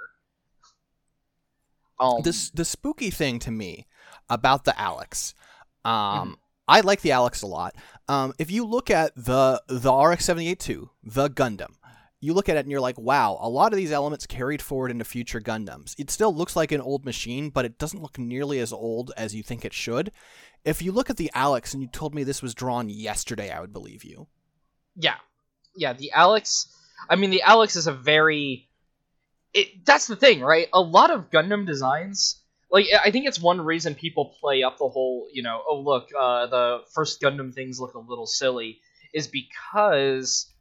Um, 2.00 2.22
this 2.22 2.50
the 2.50 2.64
spooky 2.64 3.10
thing 3.10 3.38
to 3.40 3.50
me 3.50 3.86
about 4.28 4.64
the 4.64 4.78
Alex. 4.80 5.34
Um, 5.84 5.92
Mm-hmm. 5.92 6.32
I 6.70 6.80
like 6.80 7.00
the 7.00 7.12
Alex 7.12 7.40
a 7.40 7.46
lot. 7.46 7.74
Um, 8.08 8.34
if 8.38 8.50
you 8.50 8.66
look 8.66 8.90
at 8.90 9.14
the 9.16 9.62
the 9.68 9.92
RX 9.92 10.24
seventy 10.24 10.48
eight 10.48 10.60
two, 10.60 10.90
the 11.02 11.30
Gundam, 11.30 11.74
you 12.20 12.34
look 12.34 12.50
at 12.50 12.56
it 12.56 12.60
and 12.60 12.70
you're 12.70 12.80
like, 12.80 12.98
wow, 12.98 13.38
a 13.40 13.48
lot 13.48 13.72
of 13.72 13.78
these 13.78 13.90
elements 13.92 14.26
carried 14.26 14.60
forward 14.60 14.90
into 14.90 15.04
future 15.04 15.40
Gundams. 15.40 15.94
It 15.98 16.10
still 16.10 16.34
looks 16.34 16.56
like 16.56 16.70
an 16.72 16.82
old 16.82 17.06
machine, 17.06 17.48
but 17.48 17.64
it 17.64 17.78
doesn't 17.78 18.02
look 18.02 18.18
nearly 18.18 18.58
as 18.58 18.72
old 18.72 19.12
as 19.16 19.34
you 19.34 19.42
think 19.42 19.64
it 19.64 19.72
should. 19.72 20.12
If 20.64 20.82
you 20.82 20.92
look 20.92 21.08
at 21.08 21.16
the 21.16 21.30
Alex 21.34 21.72
and 21.72 21.82
you 21.82 21.88
told 21.88 22.14
me 22.14 22.22
this 22.22 22.42
was 22.42 22.54
drawn 22.54 22.90
yesterday, 22.90 23.50
I 23.50 23.60
would 23.60 23.72
believe 23.72 24.04
you. 24.04 24.26
yeah, 24.94 25.14
yeah. 25.74 25.94
The 25.94 26.10
Alex. 26.12 26.68
I 27.08 27.16
mean, 27.16 27.30
the 27.30 27.42
Alex 27.42 27.76
is 27.76 27.86
a 27.86 27.92
very. 27.94 28.67
It. 29.54 29.84
That's 29.84 30.06
the 30.06 30.16
thing, 30.16 30.40
right? 30.40 30.68
A 30.72 30.80
lot 30.80 31.10
of 31.10 31.30
Gundam 31.30 31.66
designs. 31.66 32.42
Like, 32.70 32.86
I 33.02 33.10
think 33.10 33.26
it's 33.26 33.40
one 33.40 33.62
reason 33.62 33.94
people 33.94 34.34
play 34.40 34.62
up 34.62 34.76
the 34.76 34.88
whole, 34.88 35.28
you 35.32 35.42
know, 35.42 35.62
oh 35.66 35.80
look, 35.80 36.08
uh, 36.18 36.46
the 36.46 36.80
first 36.94 37.20
Gundam 37.20 37.54
things 37.54 37.80
look 37.80 37.94
a 37.94 37.98
little 37.98 38.26
silly, 38.26 38.80
is 39.14 39.26
because 39.26 40.52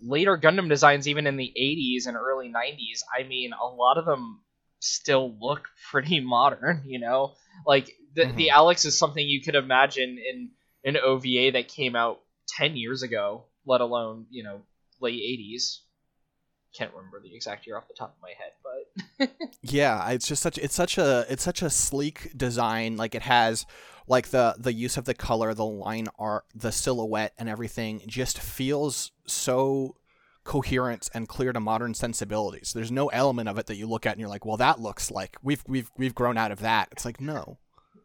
later 0.00 0.38
Gundam 0.38 0.68
designs, 0.68 1.08
even 1.08 1.26
in 1.26 1.36
the 1.36 1.52
80s 1.56 2.06
and 2.06 2.16
early 2.16 2.48
90s, 2.48 3.02
I 3.18 3.24
mean, 3.24 3.52
a 3.52 3.66
lot 3.66 3.98
of 3.98 4.04
them 4.04 4.42
still 4.78 5.36
look 5.40 5.64
pretty 5.90 6.20
modern, 6.20 6.82
you 6.86 7.00
know? 7.00 7.34
Like, 7.66 7.90
the, 8.14 8.26
the 8.26 8.48
Mhm. 8.48 8.54
Alex 8.54 8.84
is 8.84 8.96
something 8.98 9.28
you 9.28 9.42
could 9.42 9.54
imagine 9.56 10.18
in 10.18 10.50
an 10.84 10.96
OVA 10.96 11.52
that 11.52 11.68
came 11.68 11.96
out 11.96 12.20
10 12.48 12.76
years 12.76 13.02
ago, 13.02 13.44
let 13.66 13.80
alone, 13.80 14.26
you 14.30 14.42
know, 14.44 14.62
late 15.00 15.20
80s. 15.20 15.80
Can't 16.72 16.92
remember 16.94 17.20
the 17.20 17.34
exact 17.34 17.66
year 17.66 17.76
off 17.76 17.88
the 17.88 17.94
top 17.94 18.16
of 18.16 18.22
my 18.22 18.32
head, 18.38 19.28
but 19.28 19.48
Yeah, 19.62 20.08
it's 20.10 20.26
just 20.28 20.42
such 20.42 20.56
it's 20.58 20.74
such 20.74 20.98
a 20.98 21.26
it's 21.28 21.42
such 21.42 21.62
a 21.62 21.70
sleek 21.70 22.30
design. 22.36 22.96
Like 22.96 23.14
it 23.14 23.22
has 23.22 23.66
like 24.06 24.28
the 24.28 24.54
the 24.58 24.72
use 24.72 24.96
of 24.96 25.04
the 25.04 25.14
color, 25.14 25.52
the 25.52 25.64
line 25.64 26.06
art, 26.18 26.44
the 26.54 26.70
silhouette, 26.72 27.32
and 27.38 27.48
everything 27.48 28.02
just 28.06 28.38
feels 28.38 29.10
so 29.26 29.96
coherent 30.44 31.08
and 31.12 31.28
clear 31.28 31.52
to 31.52 31.60
modern 31.60 31.92
sensibilities. 31.94 32.72
There's 32.72 32.90
no 32.92 33.08
element 33.08 33.48
of 33.48 33.58
it 33.58 33.66
that 33.66 33.76
you 33.76 33.86
look 33.88 34.06
at 34.06 34.12
and 34.12 34.20
you're 34.20 34.28
like, 34.30 34.44
well, 34.46 34.56
that 34.56 34.80
looks 34.80 35.10
like 35.10 35.36
we've 35.42 35.62
we've 35.66 35.90
we've 35.96 36.14
grown 36.14 36.38
out 36.38 36.52
of 36.52 36.60
that. 36.60 36.88
It's 36.92 37.04
like 37.04 37.20
no. 37.20 37.58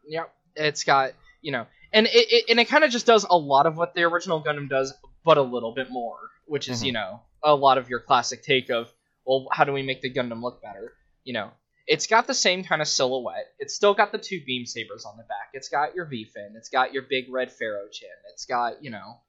Yep, 0.07 0.33
it's 0.55 0.83
got 0.83 1.11
you 1.41 1.51
know, 1.51 1.67
and 1.93 2.07
it, 2.07 2.11
it 2.31 2.45
and 2.49 2.59
it 2.59 2.65
kind 2.65 2.83
of 2.83 2.89
just 2.91 3.05
does 3.05 3.25
a 3.29 3.37
lot 3.37 3.67
of 3.67 3.77
what 3.77 3.93
the 3.93 4.03
original 4.03 4.43
Gundam 4.43 4.69
does, 4.69 4.93
but 5.23 5.37
a 5.37 5.41
little 5.43 5.73
bit 5.73 5.89
more, 5.91 6.17
which 6.47 6.67
is 6.67 6.81
Mhm. 6.81 6.85
you 6.87 6.91
know 6.93 7.21
a 7.45 7.55
lot 7.55 7.77
of 7.77 7.89
your 7.89 7.99
classic 7.99 8.43
take 8.43 8.69
of 8.69 8.91
well, 9.25 9.47
how 9.51 9.63
do 9.63 9.71
we 9.71 9.81
make 9.81 10.01
the 10.01 10.13
Gundam 10.13 10.43
look 10.43 10.61
better? 10.61 10.93
You 11.23 11.33
know, 11.33 11.51
it's 11.87 12.07
got 12.07 12.27
the 12.27 12.33
same 12.33 12.63
kind 12.63 12.81
of 12.81 12.87
silhouette. 12.87 13.47
It's 13.59 13.73
still 13.75 13.93
got 13.93 14.11
the 14.11 14.17
two 14.17 14.41
beam 14.45 14.65
sabers 14.65 15.05
on 15.05 15.17
the 15.17 15.23
back. 15.23 15.49
It's 15.53 15.69
got 15.69 15.95
your 15.95 16.05
V 16.05 16.25
fin. 16.25 16.53
It's 16.55 16.69
got 16.69 16.93
your 16.93 17.03
big 17.03 17.25
red 17.31 17.51
Pharaoh 17.51 17.87
chin. 17.91 18.09
It's 18.33 18.45
got 18.45 18.83
you 18.83 18.91
know 18.91 19.19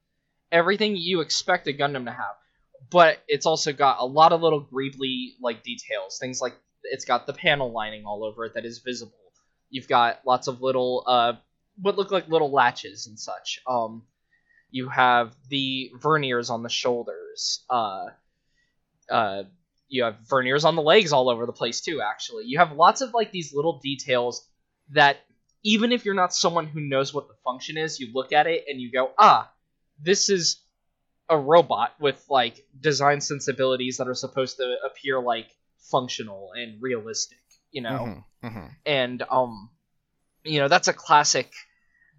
everything 0.51 0.95
you 0.95 1.21
expect 1.21 1.67
a 1.67 1.73
Gundam 1.73 2.05
to 2.05 2.11
have, 2.11 2.35
but 2.89 3.19
it's 3.27 3.45
also 3.45 3.73
got 3.73 3.99
a 3.99 4.05
lot 4.05 4.33
of 4.33 4.41
little 4.41 4.63
greebly 4.63 5.33
like 5.41 5.63
details. 5.63 6.17
Things 6.19 6.41
like 6.41 6.55
it's 6.83 7.05
got 7.05 7.27
the 7.27 7.33
panel 7.33 7.71
lining 7.71 8.05
all 8.05 8.23
over 8.23 8.45
it 8.45 8.53
that 8.55 8.65
is 8.65 8.79
visible. 8.79 9.13
You've 9.69 9.87
got 9.87 10.21
lots 10.25 10.47
of 10.47 10.61
little 10.61 11.03
uh 11.05 11.33
what 11.79 11.97
look 11.97 12.11
like 12.11 12.27
little 12.27 12.51
latches 12.51 13.07
and 13.07 13.19
such. 13.19 13.59
Um 13.67 14.03
you 14.71 14.89
have 14.89 15.35
the 15.49 15.91
verniers 15.99 16.49
on 16.49 16.63
the 16.63 16.69
shoulders. 16.69 17.63
Uh 17.69 18.07
uh 19.09 19.43
you 19.89 20.03
have 20.03 20.17
verniers 20.29 20.65
on 20.65 20.75
the 20.75 20.81
legs 20.81 21.13
all 21.13 21.29
over 21.29 21.45
the 21.45 21.53
place 21.53 21.81
too 21.81 22.01
actually. 22.01 22.45
You 22.45 22.59
have 22.59 22.73
lots 22.73 23.01
of 23.01 23.13
like 23.13 23.31
these 23.31 23.53
little 23.53 23.79
details 23.79 24.47
that 24.91 25.17
even 25.63 25.91
if 25.91 26.05
you're 26.05 26.13
not 26.13 26.33
someone 26.33 26.67
who 26.67 26.81
knows 26.81 27.13
what 27.13 27.27
the 27.27 27.33
function 27.43 27.77
is, 27.77 27.99
you 27.99 28.11
look 28.13 28.31
at 28.33 28.47
it 28.47 28.65
and 28.67 28.79
you 28.79 28.91
go, 28.91 29.11
"Ah, 29.17 29.51
this 29.99 30.29
is 30.29 30.61
a 31.29 31.37
robot 31.37 31.93
with 31.99 32.23
like 32.29 32.65
design 32.79 33.21
sensibilities 33.21 33.97
that 33.97 34.07
are 34.07 34.13
supposed 34.15 34.57
to 34.57 34.77
appear 34.85 35.19
like 35.21 35.49
functional 35.91 36.51
and 36.53 36.81
realistic, 36.81 37.39
you 37.71 37.81
know." 37.81 38.23
Mhm, 38.43 38.51
mhm. 38.51 38.75
and 38.85 39.23
um 39.29 39.69
you 40.43 40.59
know 40.59 40.67
that's 40.67 40.87
a 40.87 40.93
classic 40.93 41.51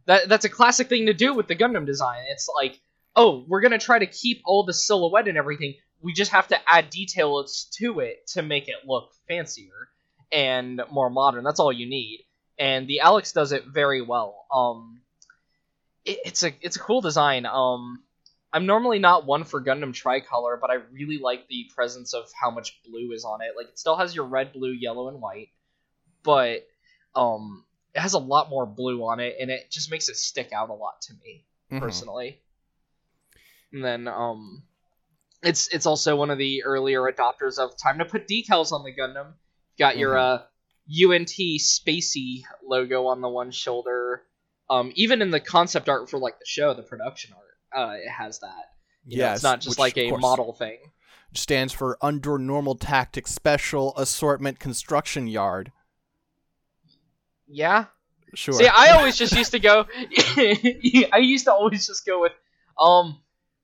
that 0.09 0.29
that's 0.29 0.47
a 0.47 0.49
classic 0.49 0.89
thing 0.89 1.07
to 1.07 1.15
do 1.15 1.35
with 1.35 1.47
the 1.47 1.55
Gundam 1.55 1.87
design. 1.87 2.25
It's 2.31 2.49
like, 2.53 2.81
oh, 3.15 3.45
we're 3.47 3.61
gonna 3.61 3.79
try 3.79 3.99
to 3.99 4.07
keep 4.07 4.41
all 4.45 4.65
the 4.65 4.73
silhouette 4.75 5.29
and 5.29 5.39
everything. 5.39 5.75
We 6.01 6.15
just 6.15 6.33
have 6.33 6.49
to 6.49 6.59
add 6.67 6.91
details 6.91 7.69
to 7.79 8.01
it 8.01 8.27
to 8.29 8.43
make 8.43 8.69
it 8.69 8.87
look 8.87 9.11
fancier 9.29 9.91
and 10.33 10.81
more 10.91 11.11
modern. 11.11 11.45
That's 11.45 11.61
all 11.61 11.73
you 11.73 11.87
need. 11.89 12.25
And 12.59 12.89
the 12.89 13.01
Alex 13.01 13.33
does 13.33 13.53
it 13.53 13.65
very 13.67 14.01
well. 14.01 14.47
Um, 14.53 15.03
it, 16.05 16.19
it's 16.25 16.43
a 16.43 16.53
it's 16.63 16.77
a 16.77 16.81
cool 16.81 17.03
design. 17.03 17.45
Um, 17.45 18.03
I'm 18.51 18.65
normally 18.65 18.99
not 18.99 19.27
one 19.27 19.45
for 19.45 19.63
Gundam 19.63 19.93
tricolor, 19.93 20.57
but 20.59 20.71
I 20.71 20.77
really 20.91 21.19
like 21.19 21.49
the 21.49 21.71
presence 21.75 22.15
of 22.15 22.25
how 22.41 22.51
much 22.51 22.81
blue 22.83 23.13
is 23.13 23.25
on 23.27 23.43
it. 23.43 23.53
Like 23.59 23.69
it 23.69 23.79
still 23.79 23.97
has 23.97 24.17
your 24.17 24.25
red, 24.25 24.55
blue, 24.55 24.73
yellow, 24.73 25.09
and 25.09 25.21
white, 25.21 25.49
but 26.23 26.67
um, 27.15 27.65
it 27.95 28.01
has 28.01 28.15
a 28.15 28.19
lot 28.19 28.51
more 28.51 28.67
blue 28.67 29.05
on 29.05 29.21
it, 29.21 29.37
and 29.41 29.51
it 29.51 29.71
just 29.71 29.91
makes 29.91 30.09
it 30.09 30.17
stick 30.17 30.53
out 30.53 30.71
a 30.71 30.75
lot 30.75 31.01
to 31.03 31.15
me 31.25 31.45
Mhm. 31.73 31.81
personally. 31.81 32.41
And 33.73 33.85
then 33.85 34.09
um, 34.09 34.63
it's 35.43 35.69
it's 35.69 35.87
also 35.87 36.17
one 36.17 36.31
of 36.31 36.39
the 36.39 36.65
earlier 36.65 37.01
adopters 37.03 37.59
of 37.59 37.77
time 37.77 37.99
to 37.99 38.05
put 38.05 38.27
decals 38.27 38.73
on 38.73 38.85
the 38.85 38.93
Gundam. 38.95 39.35
Got 39.79 39.99
your 39.99 40.17
uh, 40.19 40.43
UNT 40.91 41.31
Spacy 41.61 42.45
logo 42.65 43.07
on 43.07 43.21
the 43.21 43.29
one 43.29 43.51
shoulder. 43.51 44.23
Um, 44.71 44.93
even 44.97 45.23
in 45.23 45.31
the 45.31 45.41
concept 45.41 45.89
art 45.89 46.11
for 46.11 46.19
like 46.19 46.39
the 46.39 46.47
show, 46.47 46.75
the 46.75 46.83
production 46.83 47.35
art, 47.35 47.91
uh, 47.91 47.95
it 47.97 48.09
has 48.11 48.41
that. 48.41 48.73
You 49.07 49.19
know, 49.19 49.33
it's 49.33 49.43
not 49.43 49.61
just 49.61 49.79
which, 49.79 49.97
like 49.97 49.99
a 49.99 50.11
model 50.17 50.53
thing. 50.53 50.79
stands 51.35 51.73
for 51.73 51.97
Under 52.03 52.37
Normal 52.39 52.75
Tactics 52.75 53.33
Special 53.33 53.97
Assortment 53.97 54.59
Construction 54.59 55.27
Yard. 55.27 55.73
Yeah. 57.49 57.87
Sure. 58.35 58.55
See, 58.55 58.67
I 58.67 58.91
always 58.91 59.17
just 59.17 59.35
used 59.35 59.53
to 59.53 59.59
go. 59.59 59.87
I 60.37 61.19
used 61.21 61.47
to 61.47 61.53
always 61.53 61.87
just 61.87 62.05
go 62.05 62.21
with, 62.21 62.33
um, 62.79 63.21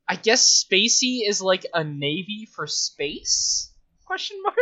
I 0.09 0.17
guess 0.17 0.43
Spacy 0.43 1.19
is 1.26 1.43
like 1.43 1.67
a 1.75 1.85
navy 1.85 2.49
for 2.55 2.67
space? 2.67 3.71
Question 4.07 4.38
mark. 4.43 4.57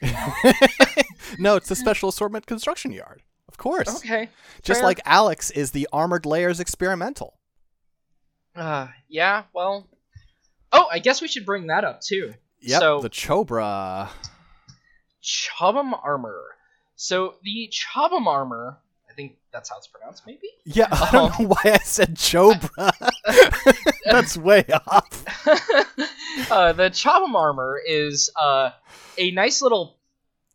no, 1.38 1.56
it's 1.56 1.68
the 1.68 1.76
Special 1.76 2.08
Assortment 2.08 2.46
Construction 2.46 2.92
Yard. 2.92 3.22
Of 3.48 3.56
course. 3.58 3.96
Okay. 3.96 4.28
Just 4.62 4.80
fair. 4.80 4.86
like 4.86 5.00
Alex 5.04 5.50
is 5.50 5.70
the 5.72 5.88
Armored 5.92 6.26
Layers 6.26 6.60
Experimental. 6.60 7.38
Uh, 8.54 8.88
yeah. 9.08 9.44
Well. 9.54 9.88
Oh, 10.72 10.86
I 10.90 10.98
guess 10.98 11.22
we 11.22 11.28
should 11.28 11.46
bring 11.46 11.68
that 11.68 11.84
up 11.84 12.00
too. 12.00 12.34
Yeah. 12.60 12.78
So- 12.78 13.00
the 13.00 13.10
Chobra. 13.10 14.08
Chobham 15.22 15.92
armor. 15.94 16.57
So 17.00 17.34
the 17.44 17.70
Chobham 17.72 18.26
armor, 18.26 18.76
I 19.08 19.12
think 19.14 19.36
that's 19.52 19.70
how 19.70 19.76
it's 19.78 19.86
pronounced, 19.86 20.24
maybe. 20.26 20.48
Yeah, 20.64 20.88
I 20.90 21.10
don't 21.12 21.32
Oh. 21.38 21.42
know 21.44 21.48
why 21.50 21.60
I 21.74 21.78
said 21.78 22.16
Chobra. 22.16 22.90
That's 24.04 24.36
way 24.36 24.64
off. 24.86 25.24
uh, 26.50 26.72
the 26.72 26.90
Chobham 26.90 27.36
armor 27.36 27.80
is 27.86 28.30
uh, 28.34 28.70
a 29.16 29.30
nice 29.30 29.62
little 29.62 29.96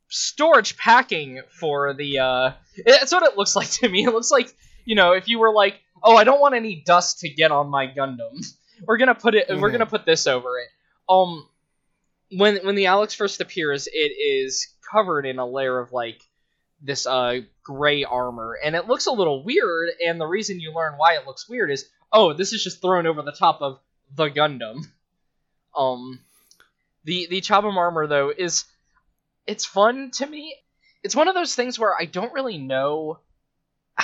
storage 0.09 0.75
packing 0.77 1.41
for 1.59 1.93
the. 1.93 2.19
Uh, 2.19 2.51
that's 2.85 3.11
what 3.13 3.23
it 3.23 3.37
looks 3.37 3.55
like 3.55 3.69
to 3.71 3.87
me. 3.89 4.03
It 4.03 4.11
looks 4.11 4.29
like 4.31 4.53
you 4.85 4.95
know 4.95 5.13
if 5.13 5.27
you 5.29 5.39
were 5.39 5.53
like, 5.53 5.79
oh, 6.03 6.15
I 6.17 6.23
don't 6.25 6.41
want 6.41 6.55
any 6.55 6.83
dust 6.85 7.19
to 7.21 7.29
get 7.29 7.51
on 7.51 7.69
my 7.69 7.87
Gundam. 7.87 8.45
We're 8.85 8.97
gonna 8.97 9.15
put 9.15 9.33
it. 9.35 9.47
We're 9.49 9.69
Mhm. 9.69 9.71
gonna 9.73 9.85
put 9.85 10.05
this 10.05 10.27
over 10.27 10.59
it. 10.59 10.67
Um, 11.07 11.47
when 12.31 12.57
when 12.65 12.75
the 12.75 12.87
Alex 12.87 13.13
first 13.13 13.39
appears, 13.39 13.87
it 13.87 13.93
is 14.19 14.67
covered 14.91 15.25
in 15.25 15.39
a 15.39 15.45
layer 15.45 15.79
of 15.79 15.91
like 15.93 16.21
this 16.83 17.07
uh 17.07 17.39
gray 17.63 18.03
armor, 18.03 18.57
and 18.63 18.75
it 18.75 18.87
looks 18.87 19.05
a 19.07 19.11
little 19.11 19.43
weird. 19.43 19.89
And 20.05 20.19
the 20.19 20.27
reason 20.27 20.59
you 20.59 20.73
learn 20.73 20.93
why 20.97 21.13
it 21.15 21.25
looks 21.25 21.47
weird 21.49 21.71
is, 21.71 21.89
oh, 22.11 22.33
this 22.33 22.53
is 22.53 22.63
just 22.63 22.81
thrown 22.81 23.07
over 23.07 23.21
the 23.21 23.31
top 23.31 23.61
of 23.61 23.79
the 24.15 24.29
Gundam. 24.29 24.81
Um, 25.75 26.19
the 27.05 27.27
the 27.29 27.41
Chobham 27.41 27.77
armor 27.77 28.05
though 28.07 28.31
is 28.35 28.65
it's 29.47 29.65
fun 29.65 30.11
to 30.15 30.25
me. 30.25 30.55
It's 31.03 31.15
one 31.15 31.27
of 31.27 31.35
those 31.35 31.55
things 31.55 31.79
where 31.79 31.93
I 31.97 32.05
don't 32.05 32.33
really 32.33 32.57
know. 32.57 33.19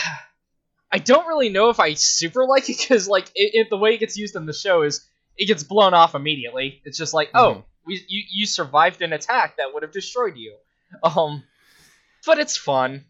I 0.92 0.98
don't 0.98 1.28
really 1.28 1.50
know 1.50 1.70
if 1.70 1.80
I 1.80 1.94
super 1.94 2.46
like 2.46 2.70
it 2.70 2.78
because 2.80 3.08
like 3.08 3.28
it, 3.36 3.52
it, 3.54 3.70
the 3.70 3.78
way 3.78 3.94
it 3.94 4.00
gets 4.00 4.18
used 4.18 4.36
in 4.36 4.46
the 4.48 4.54
show 4.54 4.82
is 4.82 5.06
it 5.38 5.46
gets 5.46 5.64
blown 5.64 5.94
off 5.94 6.16
immediately. 6.16 6.82
It's 6.84 6.98
just 6.98 7.14
like, 7.14 7.30
oh, 7.36 7.54
Mhm. 7.54 7.64
we, 7.86 8.04
you 8.08 8.24
you 8.32 8.46
survived 8.48 9.02
an 9.02 9.14
attack 9.14 9.58
that 9.58 9.74
would 9.74 9.84
have 9.84 9.92
destroyed 9.92 10.36
you. 10.36 10.56
Um, 11.04 11.44
but 12.26 12.40
it's 12.40 12.58
fun. 12.58 13.06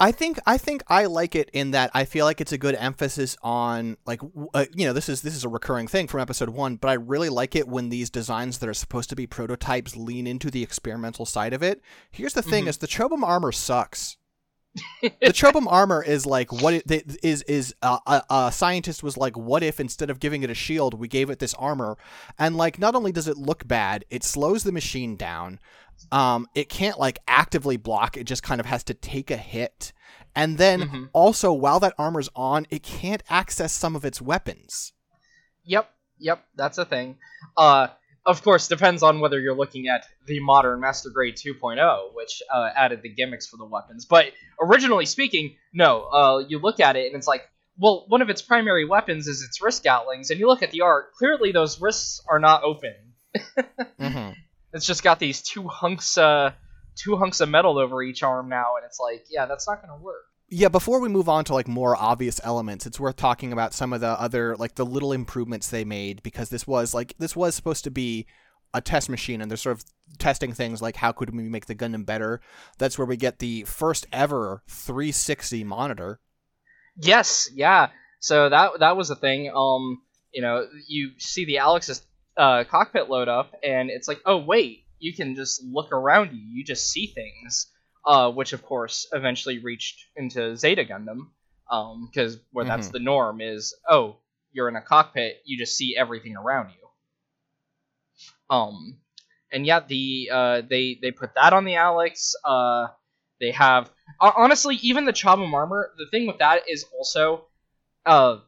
I 0.00 0.12
think 0.12 0.38
I 0.46 0.58
think 0.58 0.82
I 0.88 1.06
like 1.06 1.34
it 1.34 1.50
in 1.52 1.72
that 1.72 1.90
I 1.94 2.04
feel 2.04 2.24
like 2.24 2.40
it's 2.40 2.52
a 2.52 2.58
good 2.58 2.74
emphasis 2.76 3.36
on 3.42 3.96
like 4.06 4.20
uh, 4.54 4.66
you 4.74 4.86
know 4.86 4.92
this 4.92 5.08
is 5.08 5.22
this 5.22 5.34
is 5.34 5.44
a 5.44 5.48
recurring 5.48 5.88
thing 5.88 6.06
from 6.06 6.20
episode 6.20 6.50
1 6.50 6.76
but 6.76 6.88
I 6.88 6.92
really 6.94 7.28
like 7.28 7.56
it 7.56 7.66
when 7.68 7.88
these 7.88 8.10
designs 8.10 8.58
that 8.58 8.68
are 8.68 8.74
supposed 8.74 9.08
to 9.10 9.16
be 9.16 9.26
prototypes 9.26 9.96
lean 9.96 10.26
into 10.26 10.50
the 10.50 10.62
experimental 10.62 11.26
side 11.26 11.52
of 11.52 11.62
it. 11.62 11.80
Here's 12.12 12.34
the 12.34 12.42
thing 12.42 12.64
Mhm. 12.64 12.68
is 12.68 12.76
the 12.78 12.86
Chobham 12.86 13.24
armor 13.24 13.50
sucks. 13.52 14.16
the 15.02 15.32
Chobham 15.32 15.66
armor 15.70 16.02
is 16.02 16.26
like 16.26 16.52
what 16.52 16.74
it 16.74 16.86
they- 16.86 17.02
is 17.22 17.42
is 17.42 17.74
uh, 17.82 17.98
a, 18.06 18.22
a 18.30 18.52
scientist 18.52 19.02
was 19.02 19.16
like 19.16 19.36
what 19.36 19.62
if 19.64 19.80
instead 19.80 20.10
of 20.10 20.20
giving 20.20 20.42
it 20.44 20.50
a 20.50 20.54
shield 20.54 20.94
we 20.94 21.08
gave 21.08 21.30
it 21.30 21.38
this 21.40 21.54
armor 21.54 21.96
and 22.38 22.56
like 22.56 22.78
not 22.78 22.94
only 22.94 23.10
does 23.10 23.26
it 23.26 23.36
look 23.36 23.66
bad 23.66 24.04
it 24.10 24.22
slows 24.22 24.62
the 24.64 24.72
machine 24.72 25.16
down 25.16 25.58
um 26.12 26.46
it 26.54 26.68
can't 26.68 26.98
like 26.98 27.18
actively 27.28 27.76
block 27.76 28.16
it 28.16 28.24
just 28.24 28.42
kind 28.42 28.60
of 28.60 28.66
has 28.66 28.82
to 28.84 28.94
take 28.94 29.30
a 29.30 29.36
hit 29.36 29.92
and 30.34 30.58
then 30.58 30.80
Mhm. 30.82 31.08
also 31.12 31.52
while 31.52 31.80
that 31.80 31.94
armor's 31.98 32.28
on 32.36 32.66
it 32.70 32.82
can't 32.82 33.22
access 33.28 33.72
some 33.72 33.94
of 33.96 34.04
its 34.04 34.20
weapons 34.22 34.92
Yep, 35.64 35.90
yep, 36.18 36.44
that's 36.56 36.78
a 36.78 36.86
thing. 36.86 37.18
Uh, 37.54 37.88
of 38.24 38.42
course, 38.42 38.68
depends 38.68 39.02
on 39.02 39.20
whether 39.20 39.38
you're 39.38 39.54
looking 39.54 39.88
at 39.88 40.06
the 40.26 40.40
modern 40.40 40.80
Master 40.80 41.10
Grade 41.10 41.36
2.0, 41.36 42.14
which 42.14 42.42
uh, 42.50 42.70
added 42.74 43.02
the 43.02 43.10
gimmicks 43.10 43.46
for 43.46 43.58
the 43.58 43.66
weapons. 43.66 44.06
But 44.06 44.32
originally 44.60 45.04
speaking, 45.04 45.56
no. 45.74 46.04
Uh, 46.04 46.38
you 46.48 46.58
look 46.58 46.80
at 46.80 46.96
it 46.96 47.06
and 47.08 47.16
it's 47.16 47.26
like, 47.26 47.42
well, 47.76 48.06
one 48.08 48.22
of 48.22 48.30
its 48.30 48.40
primary 48.40 48.86
weapons 48.86 49.28
is 49.28 49.42
its 49.42 49.60
wrist 49.60 49.82
gatlings, 49.84 50.30
and 50.30 50.40
you 50.40 50.46
look 50.46 50.62
at 50.62 50.70
the 50.70 50.80
art. 50.80 51.12
Clearly, 51.12 51.52
those 51.52 51.80
wrists 51.82 52.22
are 52.28 52.38
not 52.38 52.62
open. 52.64 52.94
mm-hmm. 54.00 54.30
It's 54.78 54.86
just 54.86 55.02
got 55.02 55.18
these 55.18 55.42
two 55.42 55.66
hunks, 55.66 56.16
uh, 56.16 56.52
two 56.94 57.16
hunks 57.16 57.40
of 57.40 57.48
metal 57.48 57.78
over 57.78 58.00
each 58.00 58.22
arm 58.22 58.48
now, 58.48 58.76
and 58.76 58.86
it's 58.86 59.00
like, 59.00 59.26
yeah, 59.28 59.46
that's 59.46 59.66
not 59.66 59.82
gonna 59.82 60.00
work. 60.00 60.24
Yeah, 60.48 60.68
before 60.68 61.00
we 61.00 61.08
move 61.08 61.28
on 61.28 61.44
to 61.46 61.54
like 61.54 61.66
more 61.66 61.96
obvious 61.96 62.40
elements, 62.44 62.86
it's 62.86 63.00
worth 63.00 63.16
talking 63.16 63.52
about 63.52 63.74
some 63.74 63.92
of 63.92 64.00
the 64.00 64.08
other 64.08 64.56
like 64.56 64.76
the 64.76 64.86
little 64.86 65.12
improvements 65.12 65.68
they 65.68 65.84
made 65.84 66.22
because 66.22 66.48
this 66.48 66.64
was 66.64 66.94
like 66.94 67.14
this 67.18 67.34
was 67.34 67.56
supposed 67.56 67.82
to 67.84 67.90
be 67.90 68.26
a 68.72 68.80
test 68.80 69.10
machine 69.10 69.40
and 69.40 69.50
they're 69.50 69.56
sort 69.56 69.76
of 69.76 69.84
testing 70.18 70.52
things 70.52 70.80
like 70.80 70.96
how 70.96 71.10
could 71.10 71.34
we 71.34 71.42
make 71.42 71.66
the 71.66 71.74
Gundam 71.74 72.06
better. 72.06 72.40
That's 72.78 72.96
where 72.96 73.06
we 73.06 73.16
get 73.16 73.40
the 73.40 73.64
first 73.64 74.06
ever 74.12 74.62
360 74.68 75.64
monitor. 75.64 76.20
Yes, 76.96 77.50
yeah. 77.52 77.88
So 78.20 78.48
that 78.48 78.78
that 78.78 78.96
was 78.96 79.10
a 79.10 79.16
thing. 79.16 79.50
Um, 79.54 80.02
you 80.32 80.42
know, 80.42 80.66
you 80.86 81.12
see 81.18 81.44
the 81.44 81.58
Alex's 81.58 82.06
uh, 82.38 82.64
cockpit 82.64 83.10
load 83.10 83.28
up, 83.28 83.52
and 83.62 83.90
it's 83.90 84.08
like, 84.08 84.20
oh 84.24 84.38
wait, 84.38 84.84
you 84.98 85.12
can 85.12 85.34
just 85.34 85.62
look 85.64 85.92
around 85.92 86.32
you. 86.32 86.40
You 86.40 86.64
just 86.64 86.90
see 86.90 87.08
things. 87.08 87.66
Uh, 88.06 88.30
which 88.30 88.54
of 88.54 88.62
course 88.62 89.06
eventually 89.12 89.58
reached 89.58 90.06
into 90.16 90.56
Zeta 90.56 90.82
Gundam, 90.84 91.28
um, 91.70 92.08
because 92.10 92.38
where 92.52 92.64
that's 92.64 92.88
the 92.88 93.00
norm 93.00 93.42
is, 93.42 93.76
oh, 93.86 94.16
you're 94.52 94.68
in 94.68 94.76
a 94.76 94.80
cockpit, 94.80 95.42
you 95.44 95.58
just 95.58 95.76
see 95.76 95.94
everything 95.94 96.34
around 96.34 96.70
you. 96.70 96.88
Um, 98.48 98.98
and 99.52 99.66
yeah, 99.66 99.80
the 99.80 100.30
uh, 100.32 100.62
they 100.68 100.98
they 101.02 101.10
put 101.10 101.34
that 101.34 101.52
on 101.52 101.64
the 101.64 101.74
Alex. 101.74 102.34
Uh, 102.44 102.86
they 103.40 103.50
have 103.50 103.90
honestly, 104.20 104.76
even 104.76 105.04
the 105.04 105.12
Chobham 105.12 105.52
armor. 105.52 105.92
The 105.98 106.06
thing 106.10 106.26
with 106.26 106.38
that 106.38 106.62
is 106.68 106.86
also, 106.96 107.46
uh, 108.06 108.38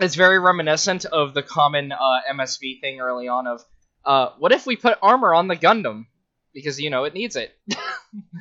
it's 0.00 0.14
very 0.14 0.38
reminiscent 0.38 1.04
of 1.04 1.34
the 1.34 1.42
common 1.42 1.92
uh, 1.92 2.20
MSV 2.32 2.80
thing 2.80 3.00
early 3.00 3.28
on 3.28 3.46
of, 3.46 3.62
uh, 4.04 4.30
what 4.38 4.52
if 4.52 4.66
we 4.66 4.76
put 4.76 4.98
armor 5.02 5.34
on 5.34 5.48
the 5.48 5.56
Gundam 5.56 6.06
because 6.52 6.80
you 6.80 6.90
know 6.90 7.04
it 7.04 7.14
needs 7.14 7.36
it. 7.36 7.52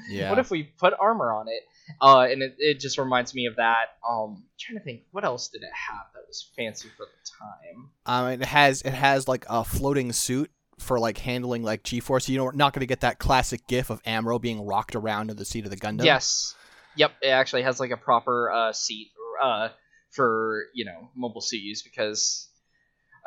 Yeah. 0.10 0.32
What 0.32 0.40
if 0.40 0.50
we 0.50 0.64
put 0.64 0.96
armor 1.00 1.32
on 1.32 1.48
it? 1.48 1.62
Uh, 2.02 2.22
and 2.22 2.42
it, 2.42 2.56
it 2.58 2.80
just 2.80 2.98
reminds 2.98 3.36
me 3.36 3.46
of 3.46 3.58
that. 3.58 3.90
Um, 4.08 4.46
trying 4.60 4.80
to 4.80 4.84
think, 4.84 5.02
what 5.12 5.24
else 5.24 5.50
did 5.50 5.62
it 5.62 5.70
have 5.72 6.08
that 6.16 6.22
was 6.28 6.50
fancy 6.56 6.90
for 6.98 7.06
the 7.06 7.30
time? 7.40 7.90
um, 8.08 8.32
it 8.32 8.44
has 8.44 8.82
it 8.82 8.94
has 8.94 9.28
like 9.28 9.46
a 9.48 9.64
floating 9.64 10.12
suit 10.12 10.50
for 10.80 11.00
like 11.00 11.20
handling 11.20 11.62
like 11.62 11.84
G-force. 11.84 12.28
You're 12.28 12.52
not 12.54 12.74
going 12.74 12.80
to 12.80 12.88
get 12.88 13.02
that 13.02 13.20
classic 13.20 13.68
gif 13.68 13.92
of 13.92 14.02
Amuro 14.04 14.42
being 14.42 14.66
rocked 14.66 14.96
around 14.96 15.30
in 15.30 15.38
the 15.38 15.46
seat 15.46 15.66
of 15.66 15.70
the 15.70 15.78
Gundam. 15.78 16.06
Yes. 16.06 16.56
Yep. 16.96 17.12
It 17.22 17.28
actually 17.28 17.62
has 17.62 17.80
like 17.80 17.92
a 17.92 17.98
proper 17.98 18.52
uh, 18.52 18.74
seat 18.74 19.12
uh, 19.40 19.70
for 20.12 20.66
you 20.74 20.86
know 20.86 21.10
mobile 21.16 21.42
suit 21.42 21.62
use 21.62 21.82
because 21.82 22.48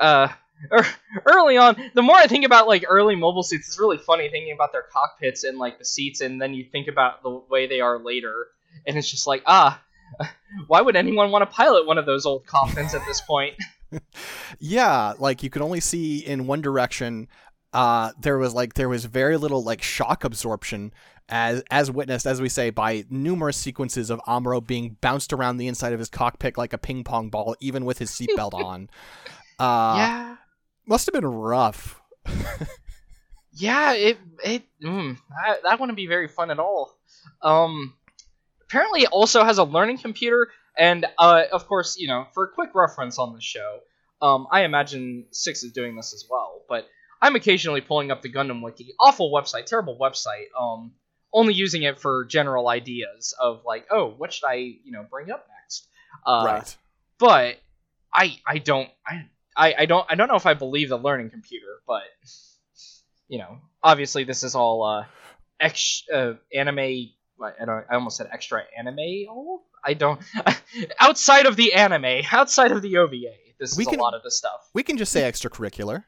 uh, 0.01 0.29
er, 0.73 0.87
early 1.27 1.57
on, 1.57 1.77
the 1.95 2.03
more 2.03 2.16
I 2.16 2.27
think 2.27 2.45
about 2.45 2.66
like 2.66 2.85
early 2.88 3.16
mobile 3.16 3.42
suits, 3.42 3.68
it's 3.68 3.79
really 3.79 3.99
funny 3.99 4.29
thinking 4.29 4.53
about 4.53 4.73
their 4.73 4.85
cockpits 4.92 5.45
and 5.45 5.59
like 5.59 5.79
the 5.79 5.85
seats, 5.85 6.21
and 6.21 6.40
then 6.40 6.55
you 6.55 6.64
think 6.64 6.88
about 6.88 7.23
the 7.23 7.31
way 7.51 7.66
they 7.66 7.81
are 7.81 7.99
later, 7.99 8.47
and 8.87 8.97
it's 8.97 9.11
just 9.11 9.27
like 9.27 9.42
ah. 9.47 9.81
Why 10.66 10.83
would 10.83 10.97
anyone 10.97 11.31
want 11.31 11.42
to 11.42 11.47
pilot 11.47 11.87
one 11.87 11.97
of 11.97 12.05
those 12.05 12.27
old 12.27 12.45
coffins 12.45 12.95
at 12.95 13.01
this 13.07 13.23
point? 13.23 13.55
Yeah, 14.59 15.14
like 15.18 15.42
you 15.42 15.51
could 15.51 15.62
only 15.62 15.81
see 15.81 16.18
in 16.18 16.47
one 16.47 16.61
direction. 16.61 17.29
Uh, 17.73 18.12
there 18.21 18.38
was 18.38 18.55
like 18.55 18.75
there 18.75 18.88
was 18.88 19.05
very 19.05 19.37
little 19.37 19.62
like 19.62 19.83
shock 19.83 20.25
absorption, 20.25 20.92
as 21.29 21.63
as 21.71 21.91
witnessed 21.91 22.27
as 22.27 22.41
we 22.41 22.49
say 22.49 22.71
by 22.71 23.05
numerous 23.11 23.57
sequences 23.57 24.11
of 24.11 24.21
Amuro 24.27 24.65
being 24.65 24.97
bounced 25.01 25.33
around 25.33 25.57
the 25.57 25.69
inside 25.69 25.93
of 25.93 25.99
his 25.99 26.09
cockpit 26.09 26.59
like 26.59 26.73
a 26.73 26.79
ping 26.79 27.05
pong 27.05 27.31
ball, 27.31 27.57
even 27.61 27.85
with 27.85 27.99
his 27.99 28.11
seatbelt 28.11 28.55
on. 28.65 28.91
Uh, 29.59 29.95
yeah, 29.97 30.37
must 30.87 31.07
have 31.07 31.15
been 31.15 31.27
rough. 31.27 32.01
Yeah, 33.55 33.93
it 33.93 34.19
it 34.43 34.63
mm, 34.83 35.17
that, 35.45 35.63
that 35.65 35.81
wouldn't 35.81 35.97
be 35.97 36.07
very 36.07 36.29
fun 36.29 36.51
at 36.51 36.59
all. 36.59 36.97
Um, 37.43 37.95
apparently, 38.63 39.03
it 39.03 39.11
also 39.13 39.45
has 39.45 39.59
a 39.59 39.65
learning 39.65 39.99
computer, 39.99 40.49
and 40.77 41.05
uh, 41.19 41.45
of 41.53 41.67
course, 41.67 41.97
you 41.99 42.09
know, 42.09 42.27
for 42.33 42.45
a 42.45 42.49
quick 42.49 42.71
reference 42.75 43.19
on 43.19 43.35
the 43.35 43.41
show, 43.41 43.81
um, 44.23 44.47
I 44.51 44.63
imagine 44.63 45.27
Six 45.33 45.63
is 45.63 45.73
doing 45.73 45.97
this 45.97 46.15
as 46.15 46.25
well. 46.31 46.63
But 46.67 46.89
I'm 47.21 47.37
occasionally 47.37 47.83
pulling 47.83 48.11
up 48.11 48.23
the 48.23 48.33
Gundam 48.33 48.63
Wiki, 48.63 48.95
awful 48.99 49.31
website, 49.31 49.67
terrible 49.67 49.99
website. 50.01 50.47
Um, 50.59 50.93
only 51.33 51.55
using 51.55 51.83
it 51.83 51.99
for 51.99 52.25
general 52.25 52.68
ideas 52.68 53.35
of 53.40 53.62
like, 53.64 53.87
oh, 53.90 54.11
what 54.16 54.33
should 54.33 54.47
I, 54.47 54.55
you 54.55 54.92
know, 54.92 55.05
bring 55.11 55.31
up 55.31 55.47
next? 55.62 55.88
Uh, 56.27 56.42
right. 56.47 56.77
But 57.18 57.57
I 58.14 58.37
I 58.47 58.59
don't 58.59 58.88
I, 59.07 59.27
I 59.57 59.75
I 59.81 59.87
don't 59.87 60.07
I 60.11 60.14
don't 60.14 60.29
know 60.29 60.37
if 60.37 60.47
I 60.47 60.55
believe 60.55 60.88
the 60.88 60.99
learning 60.99 61.31
computer, 61.31 61.81
but 61.87 62.03
you 63.29 63.38
know, 63.38 63.59
obviously 63.83 64.25
this 64.25 64.42
is 64.42 64.55
all 64.55 64.83
uh, 64.85 65.05
ex 65.61 66.03
uh, 66.12 66.35
anime. 66.55 66.79
I 66.79 67.64
don't. 67.64 67.85
I 67.90 67.95
almost 67.95 68.18
said 68.18 68.29
extra 68.33 68.62
anime. 68.79 68.99
Oh, 69.29 69.62
I 69.85 69.95
don't. 69.95 70.21
outside 71.01 71.47
of 71.47 71.57
the 71.57 71.73
anime, 71.75 72.23
outside 72.31 72.71
of 72.71 72.83
the 72.83 72.99
OVA, 72.99 73.16
this 73.59 73.77
We 73.77 73.83
is 73.85 73.88
can- 73.88 73.99
a 73.99 74.03
lot 74.03 74.14
of 74.14 74.23
the 74.23 74.31
stuff. 74.31 74.71
We 74.75 74.83
can 74.85 74.97
just 74.97 75.11
say 75.12 75.23
extracurricular. 75.23 76.05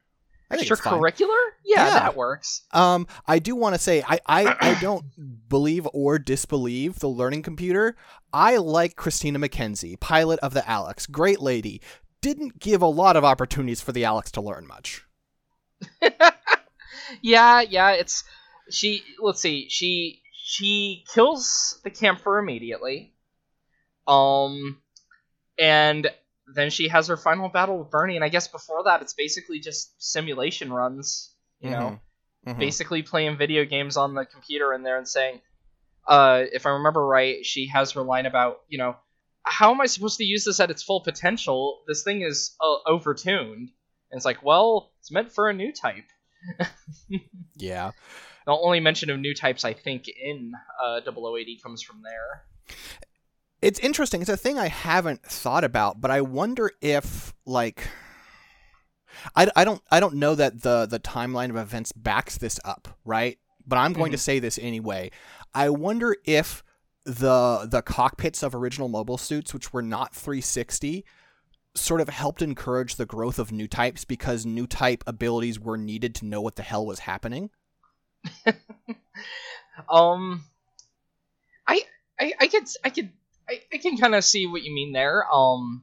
I 0.51 0.57
think. 0.57 0.69
Extracurricular? 0.71 1.51
Yeah, 1.65 1.87
Yeah. 1.87 1.91
that 2.01 2.17
works. 2.17 2.63
Um, 2.73 3.07
I 3.27 3.39
do 3.39 3.55
want 3.57 3.75
to 3.75 3.81
say 3.81 4.03
I, 4.07 4.21
I, 4.27 4.57
I 4.61 4.79
don't 4.81 5.05
believe 5.49 5.89
or 5.93 6.19
disbelieve 6.19 6.99
the 6.99 7.09
learning 7.09 7.43
computer. 7.43 7.97
I 8.33 8.57
like 8.59 8.97
Christina 8.97 9.39
Mackenzie, 9.39 9.97
pilot 9.97 10.39
of 10.41 10.55
the 10.55 10.69
Alex, 10.69 11.07
great 11.07 11.41
lady. 11.41 11.81
Didn't 12.21 12.59
give 12.59 12.83
a 12.83 12.87
lot 12.87 13.17
of 13.17 13.25
opportunities 13.25 13.81
for 13.81 13.93
the 13.93 14.05
Alex 14.05 14.31
to 14.33 14.41
learn 14.41 14.67
much. 14.67 15.05
yeah, 17.23 17.61
yeah. 17.61 17.91
It's 17.93 18.25
she. 18.71 19.03
Let's 19.21 19.41
see. 19.41 19.69
She 19.69 20.23
she 20.33 21.05
kills 21.13 21.81
the 21.85 21.91
Kampfer 21.91 22.41
immediately. 22.41 23.13
Um, 24.07 24.81
and 25.59 26.09
then 26.53 26.71
she 26.71 26.89
has 26.89 27.09
her 27.09 27.17
final 27.17 27.49
battle 27.49 27.79
with 27.79 27.91
Bernie, 27.91 28.17
and 28.17 28.25
I 28.25 28.29
guess 28.29 28.49
before 28.49 28.85
that, 28.85 29.03
it's 29.03 29.15
basically 29.15 29.61
just 29.61 29.95
simulation 30.03 30.73
runs. 30.73 31.35
You 31.61 31.71
know, 31.71 32.01
Mhm. 32.47 32.59
basically 32.59 33.03
playing 33.03 33.39
video 33.39 33.65
games 33.65 33.97
on 33.97 34.15
the 34.15 34.27
computer 34.27 34.75
in 34.75 34.83
there 34.83 34.99
and 34.99 35.09
saying, 35.09 35.41
uh, 36.07 36.45
if 36.53 36.67
I 36.67 36.71
remember 36.71 37.07
right, 37.07 37.45
she 37.47 37.69
has 37.69 37.93
her 37.93 38.03
line 38.03 38.27
about, 38.27 38.61
you 38.69 38.77
know, 38.77 38.97
how 39.45 39.71
am 39.71 39.81
I 39.81 39.87
supposed 39.87 40.19
to 40.19 40.25
use 40.25 40.45
this 40.45 40.61
at 40.61 40.71
its 40.71 40.83
full 40.83 41.01
potential? 41.01 41.83
This 41.87 42.03
thing 42.03 42.21
is 42.21 42.55
uh, 42.61 42.79
overtuned. 42.87 43.69
And 44.11 44.19
it's 44.19 44.25
like, 44.27 44.43
well, 44.43 44.93
it's 45.01 45.11
meant 45.11 45.33
for 45.33 45.49
a 45.49 45.55
new 45.55 45.73
type. 45.73 46.05
Yeah. 47.57 47.93
The 48.47 48.53
only 48.53 48.81
mention 48.81 49.09
of 49.09 49.19
new 49.19 49.35
types, 49.35 49.65
I 49.65 49.73
think, 49.73 50.07
in 50.09 50.53
uh, 50.83 51.01
0080 51.01 51.61
comes 51.63 51.83
from 51.83 52.03
there. 52.03 52.45
It's 53.65 53.79
interesting. 53.79 54.21
It's 54.21 54.29
a 54.29 54.37
thing 54.37 54.59
I 54.59 54.69
haven't 54.69 55.23
thought 55.23 55.65
about, 55.65 55.99
but 55.99 56.11
I 56.11 56.21
wonder 56.21 56.71
if 56.83 57.33
like 57.47 57.89
I, 59.35 59.49
I 59.57 59.65
don't 59.65 59.81
I 59.91 60.01
don't 60.01 60.17
know 60.17 60.35
that 60.35 60.61
the 60.61 60.85
the 60.85 61.01
timeline 61.01 61.49
of 61.49 61.57
events 61.57 61.91
backs 61.91 62.37
this 62.37 62.61
up, 62.63 62.89
right? 63.07 63.39
But 63.67 63.77
I'm 63.77 63.95
going 63.95 64.13
to 64.13 64.19
say 64.19 64.39
this 64.39 64.59
anyway. 64.59 65.13
I 65.55 65.71
wonder 65.71 66.15
if 66.27 66.63
the 67.05 67.67
the 67.67 67.81
cockpits 67.81 68.43
of 68.43 68.55
original 68.55 68.89
mobile 68.89 69.17
suits 69.17 69.55
which 69.55 69.73
were 69.73 69.81
not 69.81 70.15
360 70.15 71.03
sort 71.75 72.03
of 72.03 72.11
helped 72.11 72.43
encourage 72.43 72.97
the 72.97 73.07
growth 73.07 73.39
of 73.39 73.51
new 73.51 73.67
types 73.67 74.05
because 74.05 74.45
new 74.45 74.67
type 74.67 75.03
abilities 75.07 75.59
were 75.59 75.79
needed 75.79 76.15
to 76.17 76.27
know 76.27 76.43
what 76.43 76.57
the 76.57 76.63
hell 76.63 76.85
was 76.85 76.99
happening. 76.99 77.49
Um, 79.89 80.45
I 81.67 81.83
I, 82.21 82.33
I 82.41 82.47
could 82.47 82.69
I 82.85 82.91
could 82.91 83.11
I, 83.49 83.61
I 83.73 83.79
can 83.79 83.97
kind 83.97 84.15
of 84.15 84.25
see 84.25 84.47
what 84.47 84.63
you 84.63 84.75
mean 84.75 84.93
there. 84.93 85.25
Um, 85.33 85.83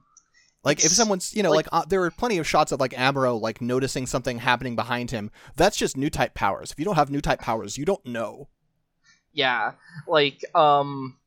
Like 0.64 0.84
if 0.84 0.92
someone's, 0.92 1.34
you 1.36 1.44
know, 1.44 1.52
like, 1.52 1.72
like- 1.72 1.84
uh, 1.84 1.86
there 1.88 2.04
are 2.04 2.12
plenty 2.12 2.38
of 2.38 2.48
shots 2.48 2.72
of 2.72 2.80
like 2.80 2.92
Amuro 2.94 3.40
like 3.40 3.62
noticing 3.62 4.06
something 4.08 4.40
happening 4.40 4.76
behind 4.76 5.12
him. 5.12 5.32
That's 5.56 5.78
just 5.78 5.98
new 5.98 6.10
type 6.10 6.34
powers. 6.34 6.72
If 6.72 6.80
you 6.80 6.86
don't 6.86 6.96
have 6.96 7.10
new 7.12 7.22
type 7.22 7.40
powers, 7.40 7.78
you 7.78 7.86
don't 7.86 8.06
know. 8.06 8.48
yeah, 9.34 9.74
like 10.08 10.44
um, 10.56 11.18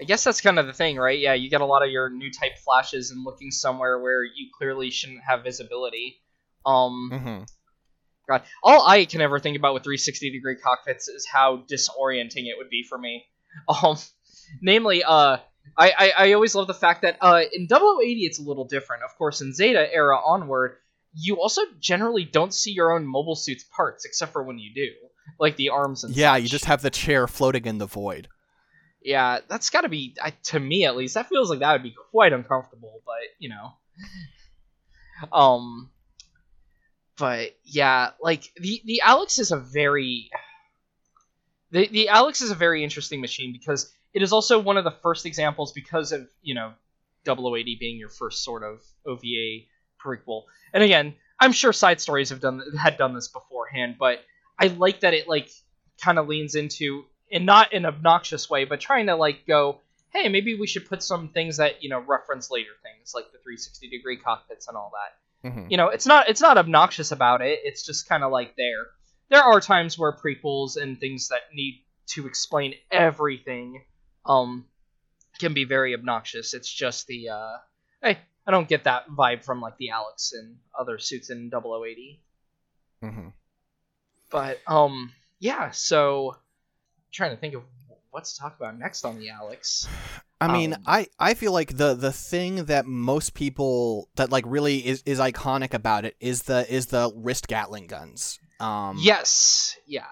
I 0.00 0.04
guess 0.04 0.24
that's 0.24 0.40
kind 0.40 0.58
of 0.58 0.66
the 0.66 0.72
thing, 0.72 0.96
right? 0.96 1.18
Yeah, 1.18 1.34
you 1.34 1.50
get 1.50 1.60
a 1.60 1.66
lot 1.66 1.84
of 1.84 1.90
your 1.90 2.10
new 2.10 2.30
type 2.30 2.58
flashes 2.64 3.10
and 3.10 3.24
looking 3.24 3.50
somewhere 3.50 3.98
where 4.00 4.22
you 4.24 4.48
clearly 4.56 4.90
shouldn't 4.90 5.22
have 5.26 5.44
visibility. 5.44 6.20
Um, 6.66 7.10
Mm-hmm. 7.12 7.42
God, 8.28 8.42
all 8.62 8.86
I 8.86 9.06
can 9.06 9.22
ever 9.22 9.38
think 9.40 9.56
about 9.56 9.72
with 9.72 9.84
360 9.84 10.30
degree 10.30 10.56
cockpits 10.56 11.08
is 11.08 11.26
how 11.26 11.64
disorienting 11.70 12.44
it 12.44 12.58
would 12.58 12.68
be 12.70 12.84
for 12.88 12.98
me. 12.98 13.24
Um, 13.82 13.96
namely, 14.60 15.02
uh, 15.02 15.38
I, 15.76 15.92
I, 15.98 16.12
I 16.28 16.32
always 16.32 16.54
love 16.54 16.66
the 16.66 16.74
fact 16.74 17.02
that 17.02 17.18
uh, 17.20 17.42
in 17.52 17.66
0080 17.68 18.24
it's 18.26 18.38
a 18.38 18.42
little 18.42 18.64
different. 18.64 19.02
Of 19.02 19.16
course, 19.16 19.40
in 19.40 19.52
Zeta 19.52 19.92
era 19.92 20.18
onward, 20.24 20.76
you 21.14 21.40
also 21.40 21.62
generally 21.80 22.24
don't 22.24 22.52
see 22.54 22.72
your 22.72 22.92
own 22.92 23.06
mobile 23.06 23.34
suit's 23.36 23.64
parts, 23.64 24.04
except 24.04 24.32
for 24.32 24.42
when 24.42 24.58
you 24.58 24.72
do, 24.74 24.88
like 25.40 25.56
the 25.56 25.70
arms 25.70 26.04
and 26.04 26.14
Yeah, 26.14 26.34
such. 26.34 26.42
you 26.42 26.48
just 26.48 26.64
have 26.66 26.82
the 26.82 26.90
chair 26.90 27.26
floating 27.26 27.66
in 27.66 27.78
the 27.78 27.86
void. 27.86 28.28
Yeah, 29.02 29.38
that's 29.48 29.70
got 29.70 29.82
to 29.82 29.88
be 29.88 30.16
I, 30.22 30.30
to 30.44 30.60
me 30.60 30.84
at 30.84 30.96
least. 30.96 31.14
That 31.14 31.28
feels 31.28 31.50
like 31.50 31.60
that 31.60 31.72
would 31.72 31.82
be 31.82 31.94
quite 32.10 32.32
uncomfortable, 32.32 33.00
but 33.06 33.14
you 33.38 33.48
know. 33.48 33.72
Um 35.32 35.90
but 37.16 37.56
yeah, 37.64 38.10
like 38.20 38.52
the 38.56 38.80
the 38.84 39.00
Alex 39.00 39.38
is 39.38 39.50
a 39.50 39.56
very 39.56 40.30
the 41.70 41.88
the 41.88 42.08
Alex 42.08 42.40
is 42.42 42.50
a 42.50 42.54
very 42.54 42.84
interesting 42.84 43.20
machine 43.20 43.52
because 43.52 43.92
it 44.14 44.22
is 44.22 44.32
also 44.32 44.58
one 44.58 44.76
of 44.76 44.84
the 44.84 44.90
first 44.90 45.26
examples 45.26 45.72
because 45.72 46.12
of, 46.12 46.28
you 46.42 46.54
know, 46.54 46.72
0080 47.26 47.76
being 47.78 47.98
your 47.98 48.08
first 48.08 48.42
sort 48.42 48.62
of 48.62 48.80
OVA 49.06 49.66
prequel. 50.02 50.44
And 50.72 50.82
again, 50.82 51.14
I'm 51.40 51.52
sure 51.52 51.72
side 51.72 52.00
stories 52.00 52.30
have 52.30 52.40
done 52.40 52.62
had 52.78 52.96
done 52.96 53.14
this 53.14 53.28
beforehand, 53.28 53.96
but 53.98 54.24
I 54.58 54.68
like 54.68 55.00
that 55.00 55.14
it 55.14 55.28
like 55.28 55.50
kind 56.02 56.18
of 56.18 56.28
leans 56.28 56.54
into 56.54 57.04
and 57.30 57.46
not 57.46 57.72
in 57.72 57.84
an 57.84 57.94
obnoxious 57.94 58.48
way, 58.48 58.64
but 58.64 58.80
trying 58.80 59.06
to 59.06 59.16
like 59.16 59.46
go, 59.46 59.80
hey, 60.12 60.28
maybe 60.28 60.58
we 60.58 60.66
should 60.66 60.88
put 60.88 61.02
some 61.02 61.28
things 61.28 61.58
that 61.58 61.82
you 61.82 61.90
know 61.90 62.00
reference 62.00 62.50
later 62.50 62.70
things, 62.82 63.12
like 63.14 63.26
the 63.26 63.38
360 63.38 63.88
degree 63.90 64.16
cockpits 64.16 64.68
and 64.68 64.76
all 64.76 64.92
that. 64.94 65.48
Mm-hmm. 65.48 65.70
You 65.70 65.76
know, 65.76 65.88
it's 65.88 66.06
not 66.06 66.28
it's 66.28 66.40
not 66.40 66.58
obnoxious 66.58 67.12
about 67.12 67.42
it. 67.42 67.60
It's 67.62 67.84
just 67.84 68.08
kind 68.08 68.24
of 68.24 68.32
like 68.32 68.56
there. 68.56 68.86
There 69.30 69.42
are 69.42 69.60
times 69.60 69.98
where 69.98 70.12
prequels 70.12 70.76
and 70.80 70.98
things 70.98 71.28
that 71.28 71.42
need 71.52 71.84
to 72.08 72.26
explain 72.26 72.74
everything, 72.90 73.84
um, 74.28 74.66
can 75.38 75.54
be 75.54 75.64
very 75.64 75.94
obnoxious. 75.94 76.54
It's 76.54 76.72
just 76.72 77.06
the 77.06 77.30
uh, 77.30 77.56
hey, 78.02 78.18
I 78.46 78.50
don't 78.50 78.68
get 78.68 78.84
that 78.84 79.08
vibe 79.08 79.44
from 79.44 79.60
like 79.60 79.76
the 79.78 79.90
Alex 79.90 80.32
and 80.32 80.56
other 80.78 80.98
suits 80.98 81.30
in 81.30 81.50
0080. 81.50 82.20
Mm-hmm. 83.02 83.28
But 84.30 84.58
um, 84.66 85.12
yeah. 85.38 85.70
So, 85.70 86.32
I'm 86.32 86.38
trying 87.12 87.30
to 87.30 87.36
think 87.36 87.54
of 87.54 87.62
what 88.10 88.24
to 88.24 88.36
talk 88.36 88.56
about 88.58 88.78
next 88.78 89.04
on 89.04 89.18
the 89.18 89.30
Alex. 89.30 89.86
I 90.40 90.52
mean, 90.52 90.74
Um, 90.74 90.82
I, 90.86 91.06
I 91.18 91.34
feel 91.34 91.52
like 91.52 91.76
the 91.76 91.94
the 91.94 92.12
thing 92.12 92.66
that 92.66 92.86
most 92.86 93.34
people 93.34 94.08
that 94.16 94.30
like 94.30 94.44
really 94.46 94.86
is, 94.86 95.02
is 95.04 95.18
iconic 95.18 95.74
about 95.74 96.04
it 96.04 96.16
is 96.20 96.42
the 96.44 96.70
is 96.72 96.86
the 96.86 97.12
wrist 97.14 97.48
Gatling 97.48 97.86
guns. 97.86 98.38
Um, 98.60 98.98
yes. 99.00 99.76
Yeah. 99.86 100.06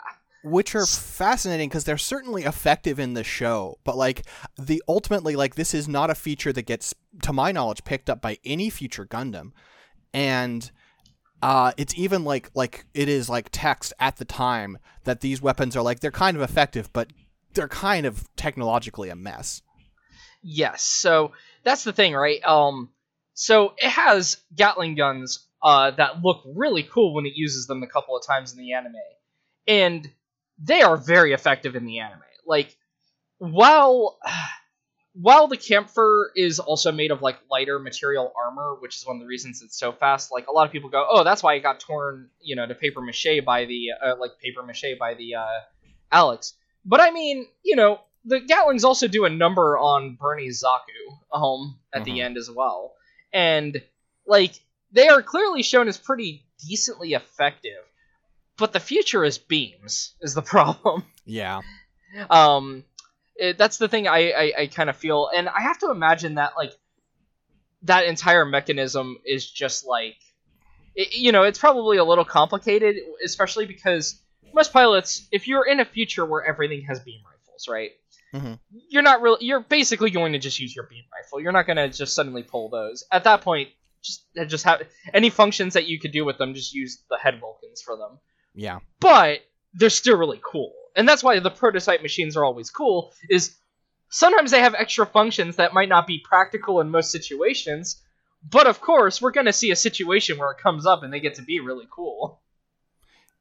Which 0.46 0.74
are 0.74 0.86
fascinating 0.86 1.68
because 1.68 1.84
they're 1.84 1.98
certainly 1.98 2.44
effective 2.44 2.98
in 2.98 3.14
the 3.14 3.24
show 3.24 3.78
but 3.84 3.96
like 3.96 4.26
the 4.58 4.82
ultimately 4.88 5.36
like 5.36 5.54
this 5.54 5.74
is 5.74 5.88
not 5.88 6.10
a 6.10 6.14
feature 6.14 6.52
that 6.52 6.62
gets 6.62 6.94
to 7.22 7.32
my 7.32 7.52
knowledge 7.52 7.84
picked 7.84 8.08
up 8.08 8.20
by 8.20 8.38
any 8.44 8.70
future 8.70 9.06
gundam 9.06 9.50
and 10.14 10.70
uh 11.42 11.72
it's 11.76 11.96
even 11.98 12.24
like 12.24 12.50
like 12.54 12.86
it 12.94 13.08
is 13.08 13.28
like 13.28 13.48
text 13.50 13.92
at 13.98 14.16
the 14.16 14.24
time 14.24 14.78
that 15.04 15.20
these 15.20 15.42
weapons 15.42 15.76
are 15.76 15.82
like 15.82 16.00
they're 16.00 16.10
kind 16.10 16.36
of 16.36 16.42
effective 16.42 16.92
but 16.92 17.10
they're 17.54 17.68
kind 17.68 18.06
of 18.06 18.24
technologically 18.36 19.08
a 19.08 19.16
mess 19.16 19.62
Yes. 20.48 20.82
So 20.82 21.32
that's 21.64 21.82
the 21.82 21.92
thing, 21.92 22.14
right? 22.14 22.40
Um, 22.44 22.90
so 23.34 23.74
it 23.78 23.90
has 23.90 24.38
Gatling 24.54 24.94
guns 24.94 25.44
uh, 25.60 25.90
that 25.92 26.22
look 26.22 26.42
really 26.54 26.84
cool 26.84 27.14
when 27.14 27.26
it 27.26 27.32
uses 27.34 27.66
them 27.66 27.82
a 27.82 27.88
couple 27.88 28.16
of 28.16 28.24
times 28.24 28.52
in 28.52 28.58
the 28.58 28.72
anime, 28.72 28.94
and 29.66 30.08
they 30.58 30.82
are 30.82 30.96
very 30.96 31.32
effective 31.32 31.76
in 31.76 31.84
the 31.84 31.98
anime. 32.00 32.20
Like, 32.46 32.76
while 33.38 34.18
while 35.14 35.48
the 35.48 35.56
Kampfer 35.56 36.26
is 36.36 36.58
also 36.58 36.92
made 36.92 37.10
of 37.10 37.22
like 37.22 37.38
lighter 37.50 37.78
material 37.78 38.32
armor, 38.36 38.76
which 38.80 38.96
is 38.96 39.06
one 39.06 39.16
of 39.16 39.20
the 39.20 39.26
reasons 39.26 39.62
it's 39.62 39.78
so 39.78 39.92
fast. 39.92 40.30
Like 40.30 40.46
a 40.48 40.52
lot 40.52 40.66
of 40.66 40.72
people 40.72 40.90
go, 40.90 41.06
"Oh, 41.08 41.24
that's 41.24 41.42
why 41.42 41.54
it 41.54 41.60
got 41.60 41.80
torn," 41.80 42.30
you 42.40 42.54
know, 42.56 42.66
to 42.66 42.74
paper 42.74 43.00
mache 43.00 43.42
by 43.44 43.64
the 43.64 43.88
uh, 44.04 44.16
like 44.18 44.38
paper 44.42 44.62
mache 44.62 44.98
by 44.98 45.14
the 45.14 45.36
uh, 45.36 45.60
Alex. 46.12 46.54
But 46.84 47.00
I 47.00 47.10
mean, 47.10 47.46
you 47.62 47.76
know, 47.76 48.00
the 48.24 48.40
Gatlings 48.40 48.84
also 48.84 49.08
do 49.08 49.24
a 49.24 49.30
number 49.30 49.78
on 49.78 50.16
Bernie's 50.20 50.62
Zaku 50.62 51.18
um 51.32 51.78
at 51.92 52.04
the 52.04 52.18
Mhm. 52.18 52.24
end 52.24 52.36
as 52.36 52.50
well, 52.50 52.94
and 53.32 53.82
like 54.26 54.52
they 54.92 55.08
are 55.08 55.22
clearly 55.22 55.62
shown 55.62 55.88
as 55.88 55.96
pretty 55.98 56.44
decently 56.66 57.14
effective. 57.14 57.82
But 58.58 58.72
the 58.72 58.80
future 58.80 59.24
is 59.24 59.38
beams 59.38 60.14
is 60.20 60.34
the 60.34 60.42
problem. 60.54 61.04
Yeah. 61.24 61.60
Um 62.30 62.84
it, 63.38 63.58
that's 63.58 63.76
the 63.76 63.88
thing 63.88 64.08
i 64.08 64.30
i, 64.30 64.52
I 64.60 64.66
kind 64.66 64.88
of 64.88 64.96
feel 64.96 65.28
and 65.34 65.48
i 65.48 65.60
have 65.60 65.78
to 65.80 65.90
imagine 65.90 66.36
that 66.36 66.52
like 66.56 66.72
that 67.82 68.06
entire 68.06 68.44
mechanism 68.44 69.18
is 69.24 69.50
just 69.50 69.86
like 69.86 70.16
it, 70.94 71.14
you 71.14 71.32
know 71.32 71.42
it's 71.42 71.58
probably 71.58 71.98
a 71.98 72.04
little 72.04 72.24
complicated 72.24 72.96
especially 73.22 73.66
because 73.66 74.20
most 74.54 74.72
pilots 74.72 75.26
if 75.30 75.46
you're 75.46 75.66
in 75.66 75.80
a 75.80 75.84
future 75.84 76.24
where 76.24 76.44
everything 76.44 76.82
has 76.88 77.00
beam 77.00 77.20
rifles 77.24 77.68
right? 77.68 77.90
Mhm. 78.34 78.58
you're 78.88 79.02
not 79.02 79.20
really 79.20 79.44
you're 79.44 79.60
basically 79.60 80.10
going 80.10 80.32
to 80.32 80.38
just 80.38 80.58
use 80.58 80.74
your 80.74 80.86
beam 80.86 81.04
rifle. 81.14 81.40
You're 81.40 81.52
not 81.52 81.66
going 81.66 81.76
to 81.76 81.88
just 81.88 82.14
suddenly 82.14 82.42
pull 82.42 82.68
those. 82.70 83.04
At 83.12 83.24
that 83.24 83.42
point 83.42 83.68
just 84.02 84.26
just 84.48 84.64
have 84.64 84.82
any 85.14 85.30
functions 85.30 85.74
that 85.74 85.86
you 85.86 86.00
could 86.00 86.12
do 86.12 86.24
with 86.24 86.38
them 86.38 86.54
just 86.54 86.74
use 86.74 87.02
the 87.08 87.18
head 87.18 87.38
vulcans 87.40 87.82
for 87.82 87.96
them 87.96 88.18
yeah 88.56 88.80
but 88.98 89.42
they're 89.76 89.90
still 89.90 90.16
really 90.16 90.40
cool. 90.44 90.72
And 90.96 91.06
that's 91.06 91.22
why 91.22 91.38
the 91.38 91.50
prototype 91.50 92.02
machines 92.02 92.36
are 92.36 92.44
always 92.44 92.70
cool 92.70 93.12
is 93.28 93.56
sometimes 94.08 94.50
they 94.50 94.60
have 94.60 94.74
extra 94.74 95.06
functions 95.06 95.56
that 95.56 95.74
might 95.74 95.88
not 95.88 96.06
be 96.06 96.22
practical 96.24 96.80
in 96.80 96.90
most 96.90 97.12
situations, 97.12 98.02
but 98.50 98.66
of 98.66 98.80
course, 98.80 99.20
we're 99.20 99.32
going 99.32 99.46
to 99.46 99.52
see 99.52 99.70
a 99.70 99.76
situation 99.76 100.38
where 100.38 100.50
it 100.50 100.58
comes 100.58 100.86
up 100.86 101.02
and 101.02 101.12
they 101.12 101.20
get 101.20 101.34
to 101.34 101.42
be 101.42 101.60
really 101.60 101.86
cool. 101.90 102.40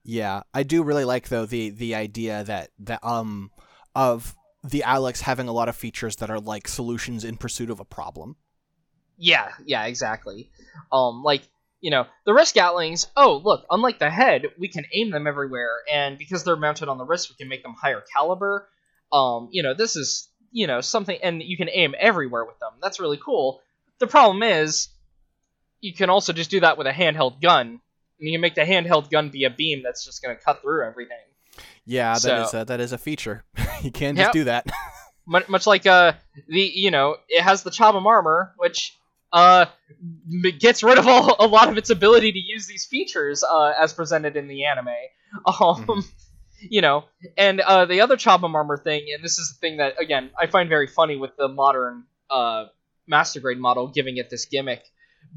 Yeah, 0.03 0.43
I 0.53 0.63
do 0.63 0.83
really 0.83 1.05
like 1.05 1.29
though 1.29 1.47
the 1.47 1.71
the 1.71 1.95
idea 1.95 2.43
that 2.43 2.69
that 2.79 3.03
um 3.03 3.49
of 3.95 4.35
the 4.63 4.83
Alex 4.83 5.21
having 5.21 5.47
a 5.47 5.53
lot 5.53 5.69
of 5.69 5.75
features 5.75 6.17
that 6.17 6.29
are 6.29 6.39
like 6.39 6.67
solutions 6.67 7.23
in 7.23 7.37
pursuit 7.37 7.71
of 7.71 7.79
a 7.79 7.85
problem. 7.85 8.35
Yeah, 9.17 9.49
yeah, 9.65 9.85
exactly. 9.85 10.51
Um 10.91 11.23
like, 11.23 11.41
you 11.81 11.91
know, 11.91 12.05
the 12.25 12.33
wrist 12.33 12.55
gatlings, 12.55 13.07
oh, 13.15 13.41
look, 13.43 13.65
unlike 13.69 13.99
the 13.99 14.09
head, 14.09 14.43
we 14.59 14.67
can 14.67 14.85
aim 14.93 15.11
them 15.11 15.27
everywhere 15.27 15.69
and 15.91 16.17
because 16.17 16.43
they're 16.43 16.55
mounted 16.55 16.89
on 16.89 16.97
the 16.97 17.05
wrist, 17.05 17.29
we 17.29 17.35
can 17.35 17.47
make 17.47 17.63
them 17.63 17.75
higher 17.79 18.01
caliber. 18.13 18.67
Um, 19.11 19.49
you 19.51 19.61
know, 19.63 19.73
this 19.73 19.95
is, 19.95 20.29
you 20.51 20.67
know, 20.67 20.81
something 20.81 21.17
and 21.21 21.41
you 21.43 21.57
can 21.57 21.69
aim 21.69 21.93
everywhere 21.99 22.45
with 22.45 22.57
them. 22.59 22.71
That's 22.81 22.99
really 22.99 23.19
cool. 23.23 23.61
The 23.99 24.07
problem 24.07 24.41
is 24.43 24.87
you 25.81 25.93
can 25.93 26.09
also 26.09 26.33
just 26.33 26.49
do 26.49 26.59
that 26.61 26.77
with 26.77 26.87
a 26.87 26.91
handheld 26.91 27.41
gun. 27.41 27.67
And 28.19 28.29
you 28.29 28.33
can 28.33 28.41
make 28.41 28.55
the 28.55 28.61
handheld 28.61 29.11
gun 29.11 29.29
be 29.29 29.43
a 29.43 29.49
beam 29.49 29.83
that's 29.83 30.05
just 30.05 30.23
going 30.23 30.35
to 30.35 30.41
cut 30.41 30.61
through 30.61 30.87
everything. 30.87 31.17
Yeah, 31.85 32.13
that 32.13 32.21
So- 32.21 32.41
is 32.43 32.53
a, 32.53 32.65
that 32.65 32.79
is 32.79 32.91
a 32.93 32.97
feature. 32.97 33.43
you 33.83 33.91
can 33.91 34.15
just 34.15 34.27
Yep. 34.27 34.33
do 34.33 34.43
that. 34.45 34.65
much, 35.27 35.49
much 35.49 35.67
like 35.67 35.85
uh 35.85 36.13
the 36.47 36.61
you 36.61 36.91
know 36.91 37.17
it 37.27 37.41
has 37.41 37.63
the 37.63 37.71
Chobham 37.71 38.05
armor, 38.07 38.53
which 38.57 38.95
uh 39.35 39.65
gets 40.59 40.81
rid 40.81 40.97
of 40.97 41.07
all, 41.07 41.35
a 41.39 41.45
lot 41.47 41.69
of 41.69 41.77
its 41.77 41.89
ability 41.89 42.31
to 42.31 42.39
use 42.39 42.67
these 42.67 42.85
features 42.85 43.43
uh, 43.43 43.73
as 43.79 43.93
presented 43.93 44.35
in 44.35 44.47
the 44.47 44.65
anime. 44.65 44.87
Um, 45.45 45.85
Mhm. 45.85 46.03
you 46.69 46.81
know, 46.81 47.03
and 47.37 47.59
uh, 47.59 47.83
the 47.85 47.99
other 48.01 48.15
Chobham 48.15 48.55
armor 48.55 48.77
thing, 48.77 49.07
and 49.13 49.21
this 49.23 49.37
is 49.37 49.49
the 49.49 49.59
thing 49.59 49.77
that 49.77 49.99
again 49.99 50.31
I 50.39 50.47
find 50.47 50.69
very 50.69 50.87
funny 50.87 51.17
with 51.17 51.35
the 51.37 51.49
modern 51.49 52.05
uh 52.29 52.65
master 53.05 53.39
grade 53.41 53.59
model 53.59 53.89
giving 53.89 54.15
it 54.17 54.29
this 54.29 54.45
gimmick. 54.45 54.83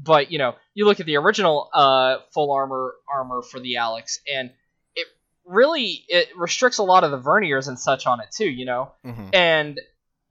But 0.01 0.31
you 0.31 0.37
know, 0.37 0.55
you 0.73 0.85
look 0.85 0.99
at 1.01 1.05
the 1.05 1.17
original 1.17 1.69
uh 1.73 2.17
full 2.33 2.51
armor 2.53 2.93
armor 3.13 3.41
for 3.41 3.59
the 3.59 3.75
Alex, 3.77 4.19
and 4.33 4.51
it 4.95 5.07
really 5.45 6.05
it 6.07 6.29
restricts 6.37 6.77
a 6.77 6.83
lot 6.83 7.03
of 7.03 7.11
the 7.11 7.19
verniers 7.19 7.67
and 7.67 7.77
such 7.77 8.07
on 8.07 8.21
it 8.21 8.29
too. 8.31 8.49
You 8.49 8.65
know 8.65 8.93
Mhm. 9.05 9.29
and 9.33 9.81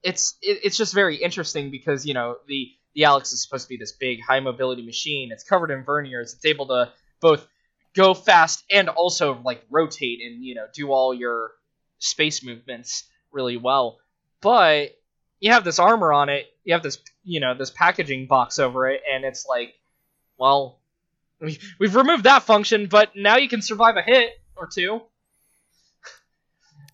it's 0.01 0.35
it, 0.41 0.59
it's 0.63 0.77
just 0.77 0.93
very 0.95 1.17
interesting 1.17 1.69
because 1.69 2.05
you 2.07 2.15
know 2.15 2.37
the 2.47 2.71
the 2.95 3.05
Alex 3.05 3.31
is 3.31 3.43
supposed 3.43 3.65
to 3.65 3.69
be 3.69 3.77
this 3.77 3.91
big 3.91 4.21
high 4.21 4.39
mobility 4.39 4.85
machine. 4.85 5.31
It's 5.31 5.43
covered 5.43 5.71
in 5.71 5.83
verniers. 5.83 6.33
It's 6.33 6.45
able 6.45 6.67
to 6.67 6.91
both 7.21 7.47
go 7.95 8.13
fast 8.13 8.63
and 8.71 8.89
also 8.89 9.39
like 9.43 9.63
rotate 9.69 10.21
and 10.21 10.43
you 10.43 10.55
know 10.55 10.65
do 10.73 10.91
all 10.91 11.13
your 11.13 11.51
space 11.99 12.43
movements 12.43 13.05
really 13.31 13.57
well. 13.57 13.99
But 14.41 14.95
you 15.39 15.51
have 15.51 15.63
this 15.63 15.79
armor 15.79 16.11
on 16.11 16.29
it, 16.29 16.47
you 16.63 16.73
have 16.73 16.83
this 16.83 16.97
you 17.23 17.39
know 17.39 17.53
this 17.53 17.71
packaging 17.71 18.27
box 18.27 18.59
over 18.59 18.89
it, 18.89 19.01
and 19.11 19.23
it's 19.23 19.45
like, 19.45 19.73
well, 20.37 20.79
we, 21.39 21.59
we've 21.79 21.95
removed 21.95 22.23
that 22.23 22.43
function, 22.43 22.87
but 22.87 23.15
now 23.15 23.37
you 23.37 23.49
can 23.49 23.61
survive 23.61 23.97
a 23.97 24.01
hit 24.01 24.31
or 24.55 24.67
two. 24.67 25.01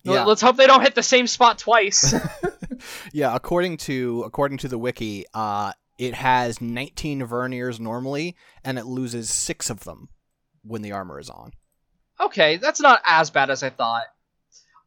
Yeah. 0.02 0.24
Let's 0.24 0.40
hope 0.40 0.56
they 0.56 0.68
don't 0.68 0.82
hit 0.82 0.94
the 0.94 1.02
same 1.02 1.26
spot 1.26 1.58
twice. 1.58 2.14
Yeah, 3.12 3.34
according 3.34 3.78
to 3.78 4.22
according 4.26 4.58
to 4.58 4.68
the 4.68 4.78
wiki, 4.78 5.24
uh, 5.32 5.72
it 5.98 6.14
has 6.14 6.60
19 6.60 7.22
verniers 7.22 7.80
normally, 7.80 8.36
and 8.64 8.78
it 8.78 8.86
loses 8.86 9.30
six 9.30 9.70
of 9.70 9.84
them 9.84 10.08
when 10.62 10.82
the 10.82 10.92
armor 10.92 11.18
is 11.18 11.30
on. 11.30 11.52
okay, 12.20 12.56
that's 12.56 12.80
not 12.80 13.00
as 13.04 13.30
bad 13.30 13.50
as 13.50 13.62
I 13.62 13.70
thought. 13.70 14.04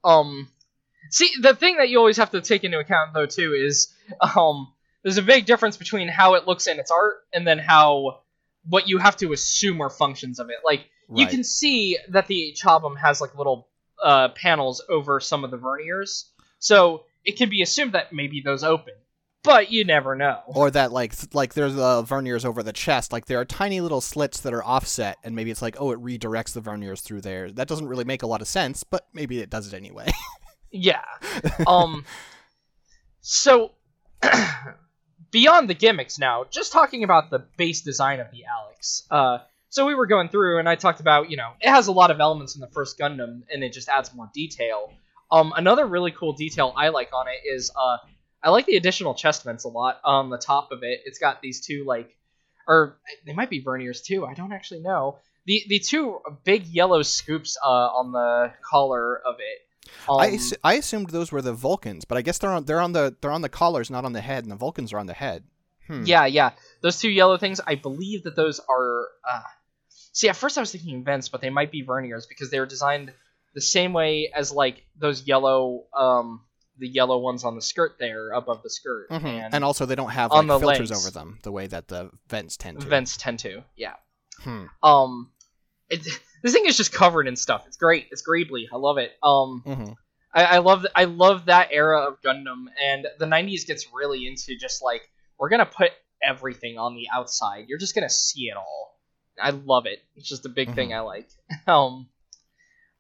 Um, 0.03 0.49
see, 1.11 1.29
the 1.41 1.55
thing 1.55 1.77
that 1.77 1.89
you 1.89 1.97
always 1.99 2.17
have 2.17 2.31
to 2.31 2.41
take 2.41 2.63
into 2.63 2.79
account 2.79 3.13
though 3.13 3.25
too 3.25 3.53
is 3.53 3.93
um, 4.35 4.73
there's 5.03 5.17
a 5.17 5.23
big 5.23 5.45
difference 5.45 5.77
between 5.77 6.07
how 6.07 6.35
it 6.35 6.47
looks 6.47 6.67
in 6.67 6.79
its 6.79 6.91
art 6.91 7.17
and 7.33 7.45
then 7.45 7.59
how 7.59 8.21
what 8.67 8.87
you 8.87 8.97
have 8.97 9.15
to 9.17 9.31
assume 9.33 9.81
are 9.81 9.89
functions 9.89 10.39
of 10.39 10.49
it. 10.49 10.57
Like 10.65 10.87
you 11.13 11.25
can 11.27 11.43
see 11.43 11.97
that 12.09 12.27
the 12.27 12.55
Chobham 12.55 12.95
has 12.97 13.19
like 13.21 13.35
little 13.37 13.67
uh, 14.03 14.29
panels 14.29 14.83
over 14.89 15.19
some 15.19 15.43
of 15.43 15.51
the 15.51 15.57
verniers, 15.57 16.25
so 16.59 17.03
it 17.25 17.37
can 17.37 17.49
be 17.49 17.61
assumed 17.61 17.93
that 17.93 18.13
maybe 18.13 18.41
those 18.41 18.63
open, 18.63 18.93
but 19.43 19.71
you 19.71 19.85
never 19.85 20.15
know. 20.15 20.39
Or 20.47 20.71
that 20.71 20.91
like 20.91 21.13
like 21.33 21.53
there's 21.53 21.75
the 21.75 22.03
verniers 22.03 22.45
over 22.45 22.63
the 22.63 22.73
chest, 22.73 23.11
like 23.11 23.25
there 23.25 23.39
are 23.39 23.45
tiny 23.45 23.81
little 23.81 24.01
slits 24.01 24.41
that 24.41 24.53
are 24.53 24.63
offset, 24.63 25.17
and 25.23 25.35
maybe 25.35 25.51
it's 25.51 25.61
like 25.61 25.77
oh 25.79 25.91
it 25.91 25.99
redirects 26.01 26.53
the 26.53 26.61
verniers 26.61 27.01
through 27.01 27.21
there. 27.21 27.51
That 27.51 27.67
doesn't 27.67 27.87
really 27.87 28.05
make 28.05 28.23
a 28.23 28.27
lot 28.27 28.41
of 28.41 28.47
sense, 28.47 28.83
but 28.83 29.07
maybe 29.13 29.39
it 29.39 29.49
does 29.49 29.71
it 29.71 29.75
anyway. 29.75 30.09
Yeah. 30.71 31.01
Um. 31.65 32.05
so, 33.21 33.71
beyond 35.31 35.69
the 35.69 35.73
gimmicks 35.73 36.19
now, 36.19 36.45
just 36.49 36.71
talking 36.71 37.03
about 37.03 37.29
the 37.29 37.39
base 37.57 37.81
design 37.81 38.19
of 38.19 38.27
the 38.31 38.45
Alex. 38.45 39.03
Uh, 39.09 39.39
so 39.69 39.85
we 39.85 39.95
were 39.95 40.07
going 40.07 40.29
through, 40.29 40.59
and 40.59 40.67
I 40.67 40.75
talked 40.75 40.99
about, 40.99 41.29
you 41.29 41.37
know, 41.37 41.51
it 41.61 41.69
has 41.69 41.87
a 41.87 41.91
lot 41.91 42.11
of 42.11 42.19
elements 42.19 42.55
in 42.55 42.61
the 42.61 42.67
first 42.67 42.97
Gundam, 42.99 43.41
and 43.51 43.63
it 43.63 43.73
just 43.73 43.87
adds 43.87 44.13
more 44.13 44.29
detail. 44.33 44.91
Um, 45.31 45.53
another 45.55 45.85
really 45.85 46.11
cool 46.11 46.33
detail 46.33 46.73
I 46.75 46.89
like 46.89 47.09
on 47.13 47.27
it 47.27 47.47
is, 47.47 47.71
uh, 47.75 47.97
I 48.43 48.49
like 48.49 48.65
the 48.65 48.77
additional 48.77 49.13
chest 49.13 49.43
vents 49.43 49.65
a 49.65 49.69
lot. 49.69 49.99
On 50.03 50.29
the 50.29 50.37
top 50.37 50.71
of 50.71 50.83
it, 50.83 51.01
it's 51.05 51.19
got 51.19 51.41
these 51.41 51.65
two 51.65 51.83
like, 51.85 52.15
or 52.67 52.99
they 53.25 53.33
might 53.33 53.49
be 53.49 53.63
verniers 53.63 54.03
too. 54.03 54.25
I 54.25 54.33
don't 54.33 54.53
actually 54.53 54.81
know. 54.81 55.17
The 55.45 55.63
the 55.67 55.79
two 55.79 56.19
big 56.43 56.67
yellow 56.67 57.01
scoops 57.01 57.57
uh, 57.63 57.67
on 57.67 58.11
the 58.11 58.53
collar 58.69 59.19
of 59.19 59.35
it. 59.39 59.59
Um, 60.07 60.19
I, 60.19 60.39
I 60.63 60.73
assumed 60.75 61.09
those 61.09 61.31
were 61.31 61.41
the 61.41 61.53
Vulcans, 61.53 62.05
but 62.05 62.17
I 62.17 62.21
guess 62.21 62.37
they're 62.37 62.51
on 62.51 62.65
they're 62.65 62.81
on 62.81 62.91
the 62.91 63.15
they're 63.21 63.31
on 63.31 63.41
the 63.41 63.49
collars, 63.49 63.89
not 63.89 64.05
on 64.05 64.13
the 64.13 64.21
head, 64.21 64.43
and 64.43 64.51
the 64.51 64.55
Vulcans 64.55 64.93
are 64.93 64.99
on 64.99 65.07
the 65.07 65.13
head. 65.13 65.43
Hmm. 65.87 66.03
Yeah, 66.05 66.25
yeah. 66.25 66.51
Those 66.81 66.99
two 66.99 67.09
yellow 67.09 67.37
things, 67.37 67.59
I 67.65 67.75
believe 67.75 68.23
that 68.23 68.35
those 68.35 68.59
are. 68.59 69.07
Uh... 69.27 69.41
See, 70.11 70.29
at 70.29 70.35
first 70.35 70.57
I 70.57 70.61
was 70.61 70.71
thinking 70.71 71.03
vents, 71.03 71.29
but 71.29 71.41
they 71.41 71.49
might 71.49 71.71
be 71.71 71.83
verniers 71.83 72.27
because 72.27 72.51
they 72.51 72.59
were 72.59 72.65
designed 72.65 73.11
the 73.55 73.61
same 73.61 73.93
way 73.93 74.31
as 74.33 74.51
like 74.51 74.83
those 74.97 75.25
yellow, 75.25 75.85
um, 75.97 76.41
the 76.79 76.87
yellow 76.87 77.17
ones 77.19 77.43
on 77.43 77.55
the 77.55 77.61
skirt 77.61 77.97
there 77.99 78.31
above 78.31 78.63
the 78.63 78.69
skirt, 78.69 79.09
Mhm. 79.09 79.23
and, 79.25 79.53
And, 79.53 79.63
also 79.63 79.85
they 79.85 79.95
don't 79.95 80.09
have 80.11 80.31
like 80.31 80.47
the 80.47 80.59
filters 80.59 80.89
legs. 80.91 81.05
over 81.05 81.11
them 81.11 81.39
the 81.43 81.51
way 81.51 81.67
that 81.67 81.87
the 81.89 82.09
vents 82.27 82.57
tend 82.57 82.79
to. 82.81 82.87
vents 82.87 83.17
tend 83.17 83.39
to. 83.39 83.63
Yeah. 83.75 83.95
Hmm. 84.43 84.65
Um, 84.81 85.31
it, 85.89 86.07
this 86.43 86.53
thing 86.53 86.65
is 86.65 86.77
just 86.77 86.93
covered 86.93 87.27
in 87.27 87.35
stuff. 87.35 87.65
It's 87.67 87.77
great. 87.77 88.07
It's 88.11 88.23
greebly. 88.27 88.65
I 88.71 88.77
love 88.77 88.97
it. 88.97 89.11
Um, 89.21 89.61
Mhm. 89.65 89.95
I, 90.33 90.43
I 90.45 90.57
love 90.59 90.85
I 90.95 91.05
love 91.05 91.45
that 91.45 91.69
era 91.71 92.01
of 92.07 92.21
Gundam, 92.21 92.65
and 92.81 93.07
the 93.17 93.25
'90s 93.25 93.65
gets 93.65 93.87
really 93.93 94.27
into 94.27 94.55
just 94.57 94.81
like 94.83 95.01
we're 95.37 95.49
gonna 95.49 95.65
put 95.65 95.91
everything 96.21 96.77
on 96.77 96.95
the 96.95 97.07
outside. 97.11 97.65
You're 97.67 97.79
just 97.79 97.95
gonna 97.95 98.09
see 98.09 98.43
it 98.49 98.55
all. 98.55 98.99
I 99.41 99.49
love 99.51 99.85
it. 99.87 99.99
It's 100.15 100.27
just 100.29 100.45
a 100.45 100.49
big 100.49 100.75
thing 100.75 100.93
I 100.93 100.99
like. 100.99 101.29
Um, 101.67 102.09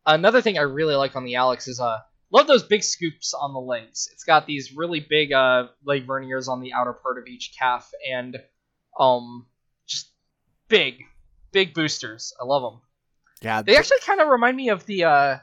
another 0.05 0.41
thing 0.41 0.57
I 0.57 0.61
really 0.61 0.95
like 0.95 1.15
on 1.15 1.23
the 1.23 1.35
Alex 1.35 1.67
is 1.67 1.79
uh 1.79 1.99
love 2.31 2.47
those 2.47 2.63
big 2.63 2.83
scoops 2.83 3.33
on 3.33 3.53
the 3.53 3.59
legs. 3.59 4.09
It's 4.11 4.23
got 4.23 4.45
these 4.45 4.73
really 4.75 4.99
big 4.99 5.33
uh 5.33 5.67
leg 5.83 6.07
verniers 6.07 6.47
on 6.47 6.61
the 6.61 6.73
outer 6.73 6.93
part 6.93 7.17
of 7.17 7.27
each 7.27 7.53
calf, 7.57 7.91
and 8.09 8.37
um 8.99 9.45
just 9.87 10.09
big 10.67 11.03
big 11.51 11.73
boosters. 11.73 12.33
I 12.39 12.45
love 12.45 12.61
them. 12.61 12.81
Yeah, 13.41 13.61
They 13.61 13.77
actually 13.77 13.99
kind 14.05 14.19
of 14.19 14.27
remind 14.27 14.57
me 14.57 14.69
of 14.69 14.85
the 14.85 15.03
uh 15.05 15.33
if 15.33 15.41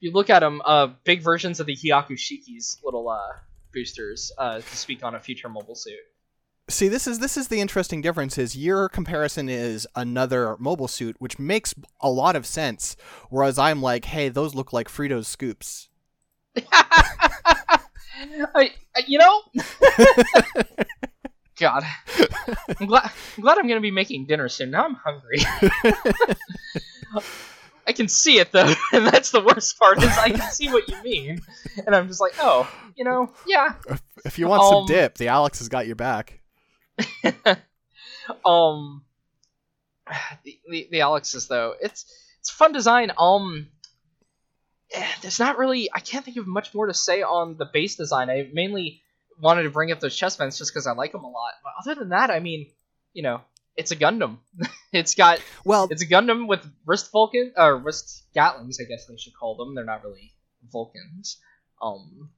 you 0.00 0.12
look 0.12 0.30
at 0.30 0.40
them 0.40 0.60
uh 0.64 0.88
big 1.04 1.22
versions 1.22 1.60
of 1.60 1.66
the 1.66 1.76
Hyaku 1.76 2.18
Shiki's 2.18 2.78
little 2.84 3.08
uh 3.08 3.32
boosters 3.72 4.32
uh 4.38 4.60
to 4.60 4.76
speak 4.76 5.04
on 5.04 5.14
a 5.14 5.20
future 5.20 5.48
mobile 5.48 5.74
suit. 5.76 5.98
See, 6.68 6.88
this 6.88 7.06
is 7.06 7.20
this 7.20 7.36
is 7.36 7.46
the 7.46 7.60
interesting 7.60 8.00
difference. 8.02 8.38
Is 8.38 8.56
your 8.56 8.88
comparison 8.88 9.48
is 9.48 9.86
another 9.94 10.56
mobile 10.58 10.88
suit, 10.88 11.14
which 11.20 11.38
makes 11.38 11.74
a 12.00 12.10
lot 12.10 12.34
of 12.34 12.44
sense. 12.44 12.96
Whereas 13.30 13.56
I'm 13.56 13.80
like, 13.80 14.06
hey, 14.06 14.28
those 14.28 14.52
look 14.54 14.72
like 14.72 14.88
Fritos 14.88 15.26
scoops. 15.26 15.88
I, 18.54 18.70
I- 18.96 19.04
you 19.06 19.18
know 19.18 19.42
God. 21.58 21.84
I'm 22.80 22.86
glad 22.86 23.10
I'm 23.36 23.42
glad 23.42 23.58
I'm 23.58 23.66
gonna 23.68 23.80
be 23.80 23.90
making 23.90 24.26
dinner 24.26 24.48
soon. 24.48 24.70
Now 24.70 24.84
I'm 24.84 24.94
hungry. 24.94 25.38
I 27.86 27.92
can 27.92 28.08
see 28.08 28.38
it 28.38 28.52
though, 28.52 28.72
and 28.92 29.06
that's 29.06 29.30
the 29.30 29.40
worst 29.40 29.78
part 29.78 30.02
is 30.02 30.10
I 30.18 30.30
can 30.30 30.40
see 30.50 30.68
what 30.68 30.88
you 30.88 30.96
mean. 31.02 31.40
And 31.86 31.94
I'm 31.94 32.08
just 32.08 32.20
like, 32.20 32.32
oh, 32.40 32.68
you 32.94 33.04
know, 33.04 33.30
yeah. 33.46 33.74
If 34.24 34.38
you 34.38 34.48
want 34.48 34.62
Um, 34.64 34.70
some 34.70 34.86
dip, 34.86 35.16
the 35.18 35.28
Alex 35.28 35.58
has 35.60 35.68
got 35.68 35.86
your 35.86 35.96
back. 35.96 36.40
um 38.44 39.02
the, 40.44 40.58
the 40.68 40.88
the 40.90 41.00
Alexes 41.00 41.46
though 41.48 41.74
it's 41.80 42.04
it's 42.40 42.50
fun 42.50 42.72
design 42.72 43.12
um 43.18 43.68
there's 45.22 45.38
not 45.38 45.58
really 45.58 45.88
I 45.94 46.00
can't 46.00 46.24
think 46.24 46.36
of 46.36 46.46
much 46.46 46.74
more 46.74 46.86
to 46.86 46.94
say 46.94 47.22
on 47.22 47.56
the 47.56 47.66
base 47.66 47.96
design. 47.96 48.30
I 48.30 48.48
mainly 48.52 49.02
wanted 49.40 49.64
to 49.64 49.70
bring 49.70 49.92
up 49.92 50.00
those 50.00 50.16
chest 50.16 50.38
vents 50.38 50.58
just 50.58 50.72
because 50.72 50.86
I 50.86 50.92
like 50.92 51.12
them 51.12 51.24
a 51.24 51.30
lot. 51.30 51.52
But 51.62 51.72
other 51.80 51.98
than 51.98 52.10
that 52.10 52.30
I 52.30 52.40
mean 52.40 52.66
you 53.12 53.22
know 53.22 53.40
it's 53.76 53.90
a 53.90 53.96
Gundam. 53.96 54.38
It's 54.92 55.14
got 55.14 55.42
Well, 55.64 55.88
it's 55.90 56.00
a 56.02 56.06
Gundam 56.06 56.48
with 56.48 56.66
wrist 56.86 57.10
Vulcan 57.12 57.52
or 57.56 57.76
wrist 57.76 58.22
Gatlings 58.34 58.78
I 58.80 58.84
guess 58.84 59.06
they 59.06 59.16
should 59.16 59.36
call 59.38 59.56
them. 59.56 59.74
They're 59.74 59.84
not 59.84 60.04
really 60.04 60.32
Vulcans. 60.72 61.38
Um 61.82 62.30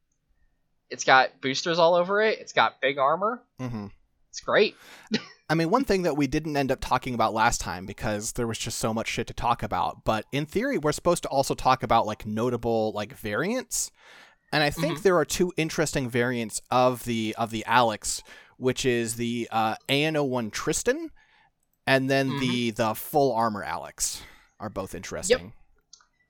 it's 0.90 1.04
got 1.04 1.40
boosters 1.40 1.78
all 1.78 1.94
over 1.94 2.22
it. 2.22 2.38
It's 2.40 2.52
got 2.52 2.80
big 2.80 2.98
armor. 2.98 3.42
Mm-hmm. 3.60 3.86
it's 4.30 4.40
great 4.40 4.74
I 5.50 5.54
mean, 5.54 5.70
one 5.70 5.84
thing 5.84 6.02
that 6.02 6.16
we 6.16 6.26
didn't 6.26 6.56
end 6.56 6.70
up 6.70 6.80
talking 6.80 7.14
about 7.14 7.32
last 7.32 7.60
time 7.60 7.86
because 7.86 8.32
there 8.32 8.46
was 8.46 8.58
just 8.58 8.78
so 8.78 8.92
much 8.92 9.08
shit 9.08 9.26
to 9.28 9.34
talk 9.34 9.62
about, 9.62 10.04
but 10.04 10.26
in 10.30 10.44
theory, 10.44 10.76
we're 10.76 10.92
supposed 10.92 11.22
to 11.22 11.28
also 11.30 11.54
talk 11.54 11.82
about 11.82 12.06
like 12.06 12.26
notable 12.26 12.92
like 12.92 13.14
variants. 13.14 13.90
And 14.52 14.62
I 14.62 14.70
think 14.70 15.02
there 15.02 15.16
are 15.16 15.24
two 15.24 15.52
interesting 15.56 16.08
variants 16.08 16.60
of 16.70 17.04
the 17.04 17.34
of 17.38 17.50
the 17.50 17.64
Alex, 17.66 18.22
which 18.56 18.84
is 18.84 19.16
the 19.16 19.48
uh, 19.50 19.76
ANO1 19.88 20.52
Tristan, 20.52 21.10
and 21.86 22.10
then 22.10 22.38
the 22.40 22.70
the 22.70 22.94
full 22.94 23.32
armor 23.32 23.62
Alex 23.62 24.22
are 24.60 24.70
both 24.70 24.94
interesting. 24.94 25.38
Yep. 25.38 25.52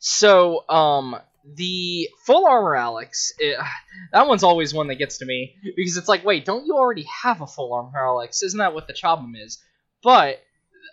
So, 0.00 0.64
um, 0.68 1.16
the 1.44 2.08
full 2.24 2.46
armor 2.46 2.74
Alex, 2.74 3.32
it, 3.38 3.58
that 4.12 4.26
one's 4.26 4.42
always 4.42 4.74
one 4.74 4.88
that 4.88 4.96
gets 4.96 5.18
to 5.18 5.26
me 5.26 5.56
because 5.76 5.96
it's 5.96 6.08
like, 6.08 6.24
wait, 6.24 6.44
don't 6.44 6.66
you 6.66 6.74
already 6.74 7.06
have 7.22 7.40
a 7.40 7.46
full 7.46 7.72
armor 7.72 7.98
Alex? 7.98 8.42
Isn't 8.42 8.58
that 8.58 8.74
what 8.74 8.86
the 8.86 8.92
Chobham 8.92 9.34
is? 9.36 9.58
But 10.02 10.42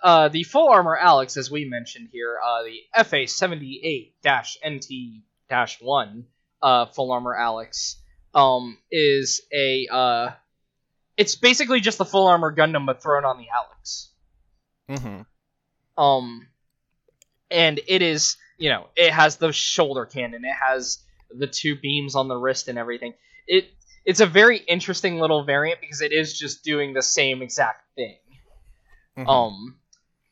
uh, 0.04 0.30
the 0.30 0.44
full 0.44 0.70
armor 0.70 0.98
Alex, 0.98 1.38
as 1.38 1.50
we 1.50 1.66
mentioned 1.66 2.10
here, 2.12 2.38
uh, 2.44 2.64
the 2.64 3.04
FA 3.04 3.28
seventy 3.28 3.82
eight 3.84 4.16
NT 4.68 5.24
one, 5.82 6.26
uh, 6.62 6.86
full 6.88 7.12
armor 7.12 7.36
Alex, 7.36 7.98
um, 8.34 8.78
is 8.92 9.42
a 9.54 9.88
uh, 9.92 10.32
it's 11.18 11.36
basically 11.36 11.80
just 11.80 11.98
the 11.98 12.06
full 12.06 12.28
armor 12.28 12.54
Gundam 12.54 12.86
but 12.86 13.02
thrown 13.02 13.26
on 13.26 13.38
the 13.38 13.48
Alex. 13.54 14.12
Mm-hmm. 14.90 15.22
Um, 16.02 16.48
and 17.50 17.80
it 17.88 18.02
is, 18.02 18.38
you 18.58 18.70
know, 18.70 18.88
it 18.96 19.12
has 19.12 19.38
the 19.38 19.52
shoulder 19.52 20.06
cannon, 20.06 20.44
it 20.46 20.54
has 20.54 21.00
the 21.30 21.48
two 21.48 21.76
beams 21.76 22.16
on 22.16 22.28
the 22.28 22.38
wrist 22.38 22.68
and 22.68 22.78
everything. 22.78 23.14
It 23.48 23.70
it's 24.06 24.20
a 24.20 24.26
very 24.28 24.58
interesting 24.58 25.20
little 25.20 25.44
variant 25.44 25.82
because 25.82 26.02
it 26.02 26.12
is 26.12 26.38
just 26.38 26.64
doing 26.64 26.94
the 26.94 27.02
same 27.02 27.42
exact 27.42 27.84
thing. 27.96 28.18
Mhm. 29.18 29.28
Um, 29.28 29.80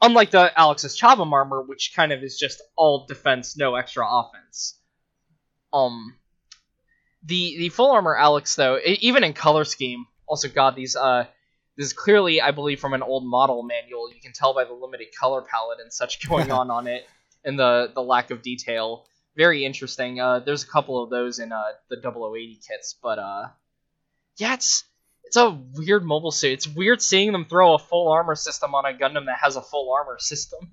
unlike 0.01 0.29
the 0.31 0.51
Alex's 0.59 0.95
Chobham 0.95 1.33
armor, 1.33 1.62
which 1.63 1.93
kind 1.95 2.12
of 2.12 2.21
is 2.23 2.38
just 2.38 2.62
all 2.75 3.05
defense, 3.07 3.57
no 3.57 3.75
extra 3.75 4.05
offense. 4.07 4.77
Um, 5.71 6.15
the 7.23 7.57
the 7.57 7.69
full 7.69 7.91
armor 7.91 8.15
Alex 8.15 8.55
though, 8.55 8.77
e- 8.77 8.99
even 9.01 9.23
in 9.23 9.33
color 9.33 9.63
scheme, 9.65 10.05
also 10.27 10.49
got 10.49 10.75
these. 10.75 10.95
Uh, 10.95 11.25
this 11.75 11.88
is 11.88 11.93
clearly, 11.93 12.39
I 12.41 12.51
believe, 12.51 12.79
from 12.79 12.93
an 12.93 13.01
old 13.01 13.25
model 13.25 13.63
manual. 13.63 14.13
You 14.13 14.21
can 14.21 14.33
tell 14.33 14.53
by 14.53 14.65
the 14.65 14.73
limited 14.73 15.07
color 15.19 15.41
palette 15.41 15.79
and 15.81 15.91
such 15.91 16.27
going 16.29 16.51
on 16.51 16.69
on 16.69 16.86
it, 16.88 17.07
and 17.43 17.58
the 17.58 17.91
the 17.93 18.01
lack 18.01 18.32
of 18.32 18.41
detail. 18.41 19.06
Very 19.36 19.65
interesting. 19.65 20.19
Uh, 20.19 20.39
there's 20.39 20.63
a 20.63 20.67
couple 20.67 21.01
of 21.01 21.10
those 21.10 21.39
in 21.39 21.51
uh, 21.51 21.63
the 21.89 21.97
0080 21.99 22.60
kits, 22.67 22.95
but 23.01 23.17
uh, 23.17 23.47
yeah, 24.38 24.53
it's 24.53 24.84
it's 25.23 25.38
a 25.38 25.49
weird 25.49 26.03
mobile 26.03 26.32
suit. 26.32 26.51
It's 26.51 26.67
weird 26.67 27.01
seeing 27.01 27.32
them 27.32 27.45
throw 27.45 27.73
a 27.73 27.79
full 27.79 28.10
armor 28.10 28.36
system 28.36 28.75
on 28.75 28.86
a 28.86 28.95
Gundam 28.95 29.25
that 29.25 29.39
has 29.41 29.56
a 29.56 29.62
full 29.62 29.93
armor 29.93 30.17
system. 30.19 30.71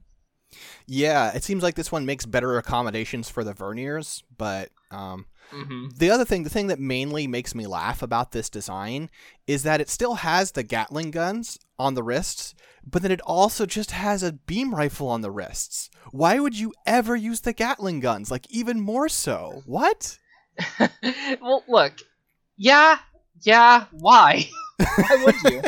Yeah, 0.86 1.32
it 1.34 1.44
seems 1.44 1.62
like 1.62 1.76
this 1.76 1.92
one 1.92 2.04
makes 2.04 2.26
better 2.26 2.58
accommodations 2.58 3.30
for 3.30 3.44
the 3.44 3.54
verniers, 3.54 4.22
but 4.36 4.70
um, 4.90 5.26
hmm 5.50 5.88
the 5.96 6.10
other 6.10 6.24
thing, 6.24 6.44
the 6.44 6.50
thing 6.50 6.68
that 6.68 6.78
mainly 6.78 7.26
makes 7.26 7.54
me 7.54 7.66
laugh 7.66 8.02
about 8.02 8.32
this 8.32 8.48
design 8.48 9.10
is 9.46 9.62
that 9.64 9.80
it 9.80 9.90
still 9.90 10.14
has 10.14 10.52
the 10.52 10.62
Gatling 10.62 11.10
guns 11.10 11.58
on 11.78 11.94
the 11.94 12.02
wrists, 12.02 12.54
but 12.86 13.02
then 13.02 13.10
it 13.10 13.20
also 13.22 13.66
just 13.66 13.90
has 13.90 14.22
a 14.22 14.32
beam 14.32 14.74
rifle 14.74 15.08
on 15.08 15.20
the 15.20 15.30
wrists. 15.30 15.90
Why 16.10 16.38
would 16.38 16.58
you 16.58 16.72
ever 16.86 17.14
use 17.16 17.40
the 17.40 17.52
Gatling 17.52 18.00
guns? 18.00 18.30
Like 18.30 18.50
even 18.50 18.80
more 18.80 19.08
so. 19.08 19.62
What? 19.66 20.18
well, 21.40 21.64
look, 21.68 21.92
yeah, 22.56 22.98
yeah. 23.42 23.86
Why? 23.90 24.48
why 24.78 25.24
would 25.24 25.42
you? 25.42 25.62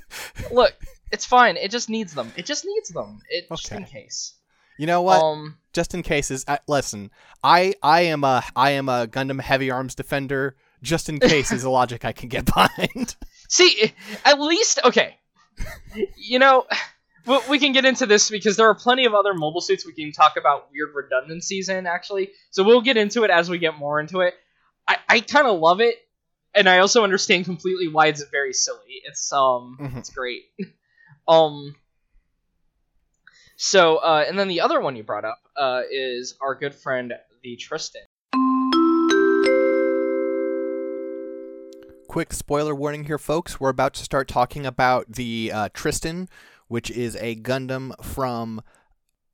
look, 0.52 0.74
it's 1.10 1.24
fine. 1.24 1.56
It 1.56 1.70
just 1.70 1.88
needs 1.88 2.14
them. 2.14 2.32
It 2.36 2.46
just 2.46 2.64
needs 2.64 2.90
them. 2.90 3.20
It 3.28 3.48
just 3.48 3.72
in 3.72 3.84
case. 3.84 4.34
You 4.78 4.86
know 4.86 5.02
what? 5.02 5.22
Um, 5.22 5.58
just 5.72 5.94
in 5.94 6.02
case 6.02 6.30
is 6.30 6.44
uh, 6.48 6.58
listen. 6.66 7.10
I 7.42 7.74
I 7.82 8.02
am 8.02 8.24
a 8.24 8.42
I 8.56 8.70
am 8.72 8.88
a 8.88 9.06
Gundam 9.06 9.40
heavy 9.40 9.70
arms 9.70 9.94
defender. 9.94 10.56
Just 10.82 11.08
in 11.08 11.18
case 11.20 11.52
is 11.52 11.64
a 11.64 11.70
logic 11.78 12.04
I 12.04 12.12
can 12.12 12.28
get 12.28 12.44
behind. 12.46 13.16
see, 13.48 13.92
at 14.24 14.40
least 14.40 14.80
okay. 14.84 15.16
You 16.16 16.38
know, 16.38 16.66
we, 17.26 17.38
we 17.50 17.58
can 17.58 17.72
get 17.72 17.84
into 17.84 18.06
this 18.06 18.30
because 18.30 18.56
there 18.56 18.68
are 18.68 18.74
plenty 18.74 19.04
of 19.04 19.14
other 19.14 19.32
mobile 19.34 19.60
suits 19.60 19.86
we 19.86 19.92
can 19.92 20.10
talk 20.12 20.36
about 20.36 20.70
weird 20.72 20.90
redundancies 20.94 21.68
in 21.68 21.86
actually. 21.86 22.30
So 22.50 22.64
we'll 22.64 22.80
get 22.80 22.96
into 22.96 23.22
it 23.24 23.30
as 23.30 23.48
we 23.48 23.58
get 23.58 23.78
more 23.78 24.00
into 24.00 24.20
it. 24.20 24.34
I, 24.88 24.96
I 25.08 25.20
kind 25.20 25.46
of 25.46 25.60
love 25.60 25.80
it, 25.80 25.94
and 26.54 26.68
I 26.68 26.78
also 26.78 27.04
understand 27.04 27.44
completely 27.44 27.86
why 27.88 28.08
it's 28.08 28.24
very 28.24 28.52
silly. 28.52 29.00
It's 29.04 29.32
um, 29.32 29.78
Mhm. 29.80 29.98
it's 29.98 30.10
great. 30.10 30.42
um. 31.28 31.76
So, 33.56 33.96
uh, 33.96 34.24
and 34.26 34.38
then 34.38 34.48
the 34.48 34.60
other 34.60 34.80
one 34.80 34.96
you 34.96 35.02
brought 35.02 35.24
up 35.24 35.38
uh, 35.56 35.82
is 35.90 36.34
our 36.40 36.54
good 36.54 36.74
friend 36.74 37.12
the 37.42 37.56
Tristan. 37.56 38.02
Quick 42.08 42.32
spoiler 42.32 42.74
warning 42.74 43.04
here, 43.04 43.18
folks. 43.18 43.58
We're 43.58 43.70
about 43.70 43.94
to 43.94 44.04
start 44.04 44.28
talking 44.28 44.66
about 44.66 45.12
the 45.12 45.50
uh, 45.52 45.68
Tristan, 45.72 46.28
which 46.68 46.90
is 46.90 47.16
a 47.16 47.36
Gundam 47.36 47.92
from 48.04 48.62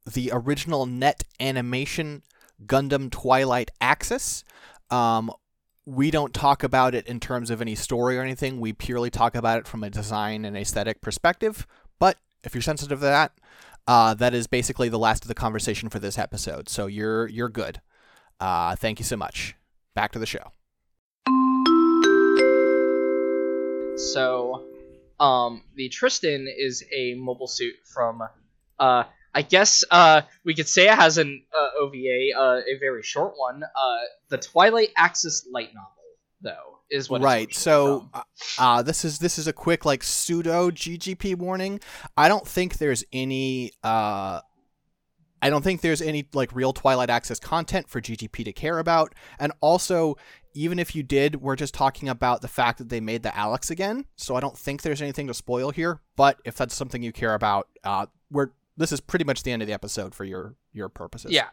the 0.06 0.30
original 0.32 0.86
net 0.86 1.24
animation 1.40 2.22
Gundam 2.64 3.10
Twilight 3.10 3.70
Axis. 3.80 4.44
Um, 4.90 5.30
we 5.86 6.10
don't 6.10 6.34
talk 6.34 6.62
about 6.62 6.94
it 6.94 7.06
in 7.06 7.18
terms 7.18 7.50
of 7.50 7.60
any 7.60 7.74
story 7.74 8.18
or 8.18 8.22
anything. 8.22 8.60
We 8.60 8.72
purely 8.72 9.10
talk 9.10 9.34
about 9.34 9.58
it 9.58 9.66
from 9.66 9.82
a 9.82 9.90
design 9.90 10.44
and 10.44 10.56
aesthetic 10.56 11.00
perspective. 11.00 11.66
But 11.98 12.16
if 12.44 12.54
you're 12.54 12.62
sensitive 12.62 13.00
to 13.00 13.06
that, 13.06 13.32
uh, 13.88 14.14
that 14.14 14.34
is 14.34 14.46
basically 14.46 14.88
the 14.88 14.98
last 14.98 15.24
of 15.24 15.28
the 15.28 15.34
conversation 15.34 15.88
for 15.88 15.98
this 15.98 16.18
episode. 16.18 16.68
So 16.68 16.86
you're 16.86 17.26
you're 17.28 17.48
good. 17.48 17.80
Uh, 18.38 18.76
thank 18.76 19.00
you 19.00 19.04
so 19.04 19.16
much. 19.16 19.56
Back 19.94 20.12
to 20.12 20.18
the 20.20 20.26
show. 20.26 20.52
So, 23.98 24.64
um, 25.18 25.64
the 25.74 25.88
Tristan 25.88 26.46
is 26.56 26.84
a 26.94 27.14
mobile 27.14 27.48
suit 27.48 27.74
from, 27.92 28.22
uh, 28.78 29.04
I 29.34 29.42
guess, 29.42 29.82
uh, 29.90 30.22
we 30.44 30.54
could 30.54 30.68
say 30.68 30.86
it 30.86 30.94
has 30.94 31.18
an 31.18 31.42
uh, 31.52 31.82
OVA, 31.82 32.30
uh, 32.38 32.60
a 32.60 32.78
very 32.78 33.02
short 33.02 33.34
one. 33.36 33.64
Uh, 33.64 33.98
the 34.28 34.38
Twilight 34.38 34.90
Axis 34.96 35.48
light 35.52 35.70
novel, 35.74 36.04
though, 36.40 36.77
is 36.90 37.10
what. 37.10 37.22
right. 37.22 37.52
So, 37.54 38.08
uh, 38.14 38.22
uh, 38.58 38.82
this 38.82 39.04
is 39.04 39.18
this 39.18 39.38
is 39.38 39.46
a 39.46 39.52
quick 39.52 39.84
like 39.84 40.02
pseudo 40.02 40.70
GGP 40.70 41.36
warning. 41.36 41.80
I 42.16 42.28
don't 42.28 42.46
think 42.46 42.78
there's 42.78 43.04
any. 43.12 43.72
Uh, 43.82 44.40
I 45.40 45.50
don't 45.50 45.62
think 45.62 45.80
there's 45.82 46.02
any 46.02 46.28
like 46.32 46.54
real 46.54 46.72
Twilight 46.72 47.10
Axis 47.10 47.38
content 47.38 47.88
for 47.88 48.00
GGP 48.00 48.44
to 48.44 48.52
care 48.52 48.78
about. 48.78 49.14
And 49.38 49.52
also, 49.60 50.16
even 50.54 50.78
if 50.78 50.96
you 50.96 51.02
did, 51.02 51.36
we're 51.36 51.56
just 51.56 51.74
talking 51.74 52.08
about 52.08 52.42
the 52.42 52.48
fact 52.48 52.78
that 52.78 52.88
they 52.88 53.00
made 53.00 53.22
the 53.22 53.36
Alex 53.36 53.70
again. 53.70 54.04
So 54.16 54.34
I 54.34 54.40
don't 54.40 54.58
think 54.58 54.82
there's 54.82 55.00
anything 55.00 55.28
to 55.28 55.34
spoil 55.34 55.70
here. 55.70 56.00
But 56.16 56.38
if 56.44 56.56
that's 56.56 56.74
something 56.74 57.02
you 57.02 57.12
care 57.12 57.34
about, 57.34 57.68
uh, 57.84 58.06
we're 58.30 58.50
this 58.76 58.92
is 58.92 59.00
pretty 59.00 59.24
much 59.24 59.42
the 59.42 59.52
end 59.52 59.62
of 59.62 59.68
the 59.68 59.74
episode 59.74 60.14
for 60.14 60.24
your 60.24 60.54
your 60.72 60.88
purposes. 60.88 61.30
Yeah, 61.30 61.48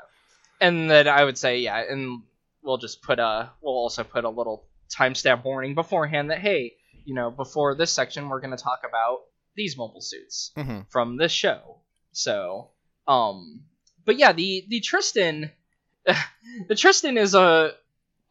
and 0.61 0.89
then 0.89 1.07
I 1.07 1.23
would 1.23 1.37
say 1.37 1.59
yeah, 1.59 1.83
and 1.89 2.21
we'll 2.63 2.77
just 2.77 3.01
put 3.01 3.19
a 3.19 3.51
we'll 3.61 3.73
also 3.73 4.03
put 4.03 4.23
a 4.23 4.29
little 4.29 4.65
timestamp 4.89 5.43
warning 5.43 5.75
beforehand 5.75 6.31
that 6.31 6.39
hey, 6.39 6.73
you 7.03 7.13
know, 7.15 7.31
before 7.31 7.75
this 7.75 7.91
section 7.91 8.29
we're 8.29 8.41
going 8.41 8.55
to 8.55 8.63
talk 8.63 8.81
about 8.87 9.19
these 9.55 9.77
mobile 9.77 10.01
suits. 10.01 10.51
hmm 10.55 10.81
from 10.89 11.17
this 11.17 11.31
show. 11.31 11.77
So, 12.11 12.69
um, 13.07 13.61
but 14.05 14.17
yeah, 14.17 14.31
the 14.31 14.65
the 14.69 14.79
Tristan, 14.79 15.51
the 16.67 16.75
Tristan 16.75 17.17
is 17.17 17.35
a, 17.35 17.71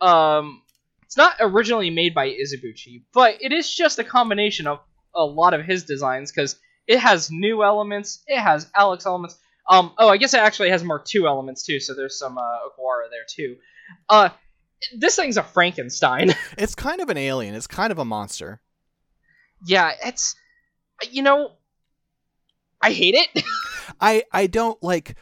um, 0.00 0.62
it's 1.04 1.16
not 1.16 1.36
originally 1.40 1.90
made 1.90 2.14
by 2.14 2.28
Izubuchi, 2.28 3.02
but 3.12 3.38
it 3.40 3.52
is 3.52 3.72
just 3.72 3.98
a 3.98 4.04
combination 4.04 4.66
of 4.66 4.80
a 5.14 5.24
lot 5.24 5.54
of 5.54 5.64
his 5.64 5.84
designs 5.84 6.32
because 6.32 6.56
it 6.86 6.98
has 6.98 7.30
Nu 7.30 7.62
elements, 7.62 8.22
it 8.26 8.40
has 8.40 8.70
Alex 8.74 9.06
elements. 9.06 9.38
Um, 9.68 9.92
oh, 9.98 10.08
I 10.08 10.18
guess 10.18 10.34
it 10.34 10.40
actually 10.40 10.70
has 10.70 10.84
Mark 10.84 11.06
II 11.14 11.24
elements 11.24 11.62
too, 11.62 11.80
so 11.80 11.94
there's 11.94 12.18
some 12.18 12.36
uh, 12.36 12.40
Okawara 12.40 13.08
there 13.10 13.24
too. 13.28 13.56
Uh, 14.08 14.28
this 14.96 15.16
thing's 15.16 15.36
a 15.36 15.42
Frankenstein. 15.42 16.34
It's 16.58 16.74
kind 16.74 17.00
of 17.00 17.08
an 17.08 17.16
alien. 17.16 17.54
It's 17.54 17.66
kind 17.66 17.90
of 17.90 17.98
a 17.98 18.04
monster. 18.04 18.60
yeah, 19.66 19.92
it's, 20.04 20.36
you 21.10 21.22
know, 21.22 21.52
I 22.80 22.92
hate 22.92 23.14
it. 23.14 23.42
I 24.00 24.24
I 24.32 24.46
don't 24.46 24.80
like 24.82 25.16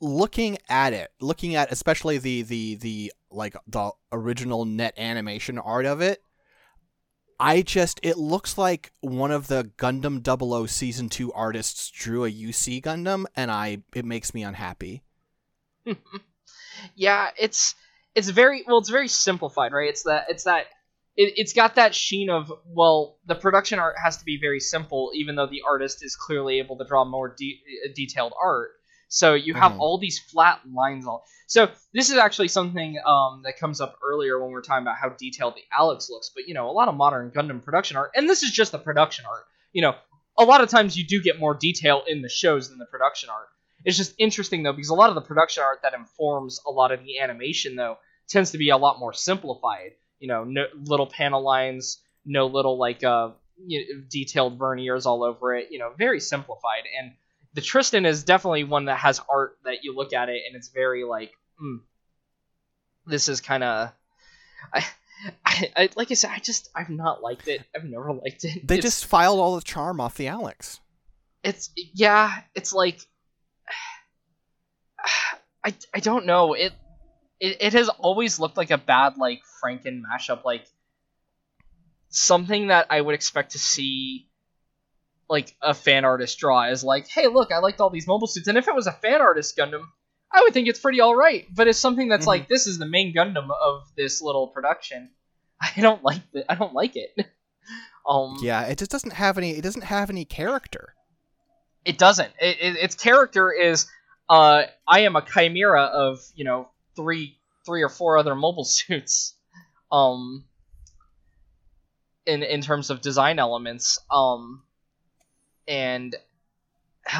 looking 0.00 0.58
at 0.68 0.92
it, 0.92 1.10
looking 1.20 1.54
at 1.54 1.70
especially 1.70 2.18
the 2.18 2.42
the 2.42 2.76
the 2.76 3.12
like 3.30 3.56
the 3.66 3.90
original 4.12 4.64
net 4.64 4.94
animation 4.96 5.58
art 5.58 5.86
of 5.86 6.00
it. 6.00 6.22
I 7.38 7.62
just 7.62 8.00
it 8.02 8.16
looks 8.16 8.56
like 8.56 8.92
one 9.00 9.30
of 9.32 9.48
the 9.48 9.70
Gundam 9.76 10.24
00 10.24 10.66
season 10.66 11.08
2 11.08 11.32
artists 11.32 11.90
drew 11.90 12.24
a 12.24 12.30
UC 12.30 12.82
Gundam 12.82 13.24
and 13.34 13.50
I 13.50 13.82
it 13.94 14.04
makes 14.04 14.32
me 14.32 14.44
unhappy. 14.44 15.02
yeah, 16.94 17.30
it's 17.36 17.74
it's 18.14 18.28
very 18.28 18.64
well, 18.66 18.78
it's 18.78 18.90
very 18.90 19.08
simplified, 19.08 19.72
right? 19.72 19.88
It's 19.88 20.04
that 20.04 20.26
it's 20.28 20.44
that 20.44 20.66
it, 21.16 21.34
it's 21.36 21.52
got 21.52 21.76
that 21.76 21.94
sheen 21.94 22.30
of 22.30 22.52
well, 22.66 23.18
the 23.26 23.34
production 23.34 23.78
art 23.78 23.96
has 24.02 24.16
to 24.18 24.24
be 24.24 24.38
very 24.40 24.60
simple, 24.60 25.10
even 25.14 25.36
though 25.36 25.46
the 25.46 25.62
artist 25.68 26.04
is 26.04 26.16
clearly 26.16 26.58
able 26.58 26.76
to 26.78 26.84
draw 26.84 27.04
more 27.04 27.34
de- 27.36 27.60
uh, 27.84 27.92
detailed 27.94 28.32
art. 28.40 28.70
So 29.08 29.34
you 29.34 29.54
have 29.54 29.72
Mhm. 29.72 29.78
all 29.80 29.98
these 29.98 30.18
flat 30.18 30.60
lines. 30.72 31.06
All 31.06 31.24
so 31.46 31.70
this 31.92 32.10
is 32.10 32.16
actually 32.16 32.48
something 32.48 32.98
um, 33.06 33.42
that 33.44 33.58
comes 33.58 33.80
up 33.80 33.96
earlier 34.02 34.40
when 34.42 34.50
we're 34.50 34.62
talking 34.62 34.82
about 34.82 34.96
how 34.96 35.10
detailed 35.10 35.54
the 35.54 35.62
Alex 35.76 36.08
looks. 36.10 36.30
But 36.34 36.48
you 36.48 36.54
know, 36.54 36.68
a 36.68 36.72
lot 36.72 36.88
of 36.88 36.94
modern 36.94 37.30
Gundam 37.30 37.62
production 37.62 37.96
art, 37.96 38.10
and 38.14 38.28
this 38.28 38.42
is 38.42 38.50
just 38.50 38.72
the 38.72 38.78
production 38.78 39.24
art. 39.26 39.44
You 39.72 39.82
know, 39.82 39.94
a 40.38 40.44
lot 40.44 40.62
of 40.62 40.68
times 40.68 40.96
you 40.96 41.06
do 41.06 41.22
get 41.22 41.38
more 41.38 41.54
detail 41.54 42.02
in 42.06 42.22
the 42.22 42.28
shows 42.28 42.70
than 42.70 42.78
the 42.78 42.86
production 42.86 43.28
art. 43.30 43.46
It's 43.84 43.96
just 43.98 44.14
interesting 44.18 44.62
though 44.62 44.72
because 44.72 44.88
a 44.88 44.94
lot 44.94 45.10
of 45.10 45.14
the 45.14 45.20
production 45.20 45.62
art 45.62 45.80
that 45.82 45.94
informs 45.94 46.58
a 46.66 46.70
lot 46.70 46.90
of 46.90 47.04
the 47.04 47.18
animation 47.20 47.76
though 47.76 47.98
tends 48.28 48.50
to 48.52 48.58
be 48.58 48.70
a 48.70 48.76
lot 48.76 48.98
more 48.98 49.12
simplified. 49.12 49.92
You 50.20 50.28
know, 50.28 50.44
no 50.44 50.64
little 50.74 51.06
panel 51.06 51.42
lines, 51.42 52.00
no 52.24 52.46
little 52.46 52.78
like 52.78 53.02
uh 53.04 53.30
you 53.66 53.80
know, 53.80 54.02
detailed 54.10 54.58
verniers 54.58 55.06
all 55.06 55.22
over 55.22 55.54
it. 55.54 55.68
You 55.70 55.78
know, 55.78 55.92
very 55.96 56.20
simplified. 56.20 56.84
And 56.98 57.12
the 57.54 57.60
Tristan 57.60 58.04
is 58.06 58.24
definitely 58.24 58.64
one 58.64 58.86
that 58.86 58.98
has 58.98 59.20
art 59.28 59.58
that 59.64 59.84
you 59.84 59.94
look 59.94 60.12
at 60.12 60.28
it 60.28 60.42
and 60.46 60.56
it's 60.56 60.68
very 60.68 61.04
like, 61.04 61.32
mm, 61.62 61.80
this 63.06 63.28
is 63.28 63.40
kind 63.40 63.62
of. 63.62 63.92
I, 64.72 64.84
I, 65.44 65.70
I, 65.76 65.90
like 65.96 66.10
I 66.10 66.14
said, 66.14 66.30
I 66.34 66.38
just 66.38 66.68
I've 66.74 66.90
not 66.90 67.22
liked 67.22 67.46
it. 67.48 67.62
I've 67.74 67.84
never 67.84 68.12
liked 68.24 68.44
it. 68.44 68.66
They 68.66 68.78
It's- 68.78 68.82
just 68.82 69.06
filed 69.06 69.38
all 69.38 69.54
the 69.56 69.62
charm 69.62 70.00
off 70.00 70.16
the 70.16 70.28
Alex. 70.28 70.80
it's 71.44 71.70
yeah 71.92 72.40
it's 72.54 72.72
like 72.72 72.98
i 75.64 75.74
i 75.94 76.00
don't 76.00 76.26
know 76.26 76.54
it 76.54 76.72
it, 77.44 77.56
it 77.60 77.72
has 77.74 77.88
always 77.88 78.38
looked 78.38 78.56
like 78.56 78.70
a 78.70 78.78
bad 78.78 79.16
like 79.18 79.42
franken 79.62 80.00
mashup 80.02 80.44
like 80.44 80.66
something 82.08 82.68
that 82.68 82.86
i 82.90 83.00
would 83.00 83.14
expect 83.14 83.52
to 83.52 83.58
see 83.58 84.26
like 85.28 85.54
a 85.62 85.74
fan 85.74 86.04
artist 86.04 86.38
draw 86.38 86.64
is 86.70 86.84
like 86.84 87.08
hey 87.08 87.26
look 87.26 87.50
i 87.52 87.58
liked 87.58 87.80
all 87.80 87.90
these 87.90 88.06
mobile 88.06 88.26
suits 88.26 88.46
and 88.48 88.58
if 88.58 88.68
it 88.68 88.74
was 88.74 88.86
a 88.86 88.92
fan 88.92 89.20
artist 89.20 89.56
gundam 89.56 89.82
i 90.32 90.40
would 90.42 90.52
think 90.52 90.68
it's 90.68 90.78
pretty 90.78 91.00
all 91.00 91.16
right 91.16 91.46
but 91.54 91.66
it's 91.66 91.78
something 91.78 92.08
that's 92.08 92.24
Mhm. 92.24 92.28
like 92.28 92.48
this 92.48 92.66
is 92.66 92.78
the 92.78 92.86
main 92.86 93.14
gundam 93.14 93.48
of 93.50 93.82
this 93.96 94.22
little 94.22 94.48
production 94.48 95.10
i 95.60 95.80
don't 95.80 96.02
like 96.04 96.22
it 96.32 96.44
i 96.48 96.54
don't 96.54 96.74
like 96.74 96.96
it 96.96 97.10
um 98.08 98.36
Yeah, 98.42 98.62
it 98.64 98.78
just 98.78 98.90
doesn't 98.90 99.14
have 99.14 99.38
any 99.38 99.52
it 99.52 99.62
doesn't 99.62 99.84
have 99.84 100.10
any 100.10 100.24
character. 100.26 100.94
It 101.86 101.96
doesn't. 101.98 102.32
It, 102.38 102.56
it, 102.60 102.76
its 102.76 102.94
character 102.94 103.50
is, 103.52 103.86
uh, 104.28 104.64
I 104.86 105.00
am 105.00 105.16
a 105.16 105.22
chimera 105.22 105.84
of 105.84 106.18
you 106.34 106.44
know 106.44 106.68
three, 106.96 107.38
three 107.66 107.82
or 107.82 107.88
four 107.88 108.18
other 108.18 108.34
mobile 108.34 108.64
suits. 108.64 109.34
Um, 109.90 110.44
in 112.26 112.42
in 112.42 112.60
terms 112.60 112.90
of 112.90 113.00
design 113.00 113.38
elements. 113.38 113.98
Um, 114.10 114.62
and 115.68 116.14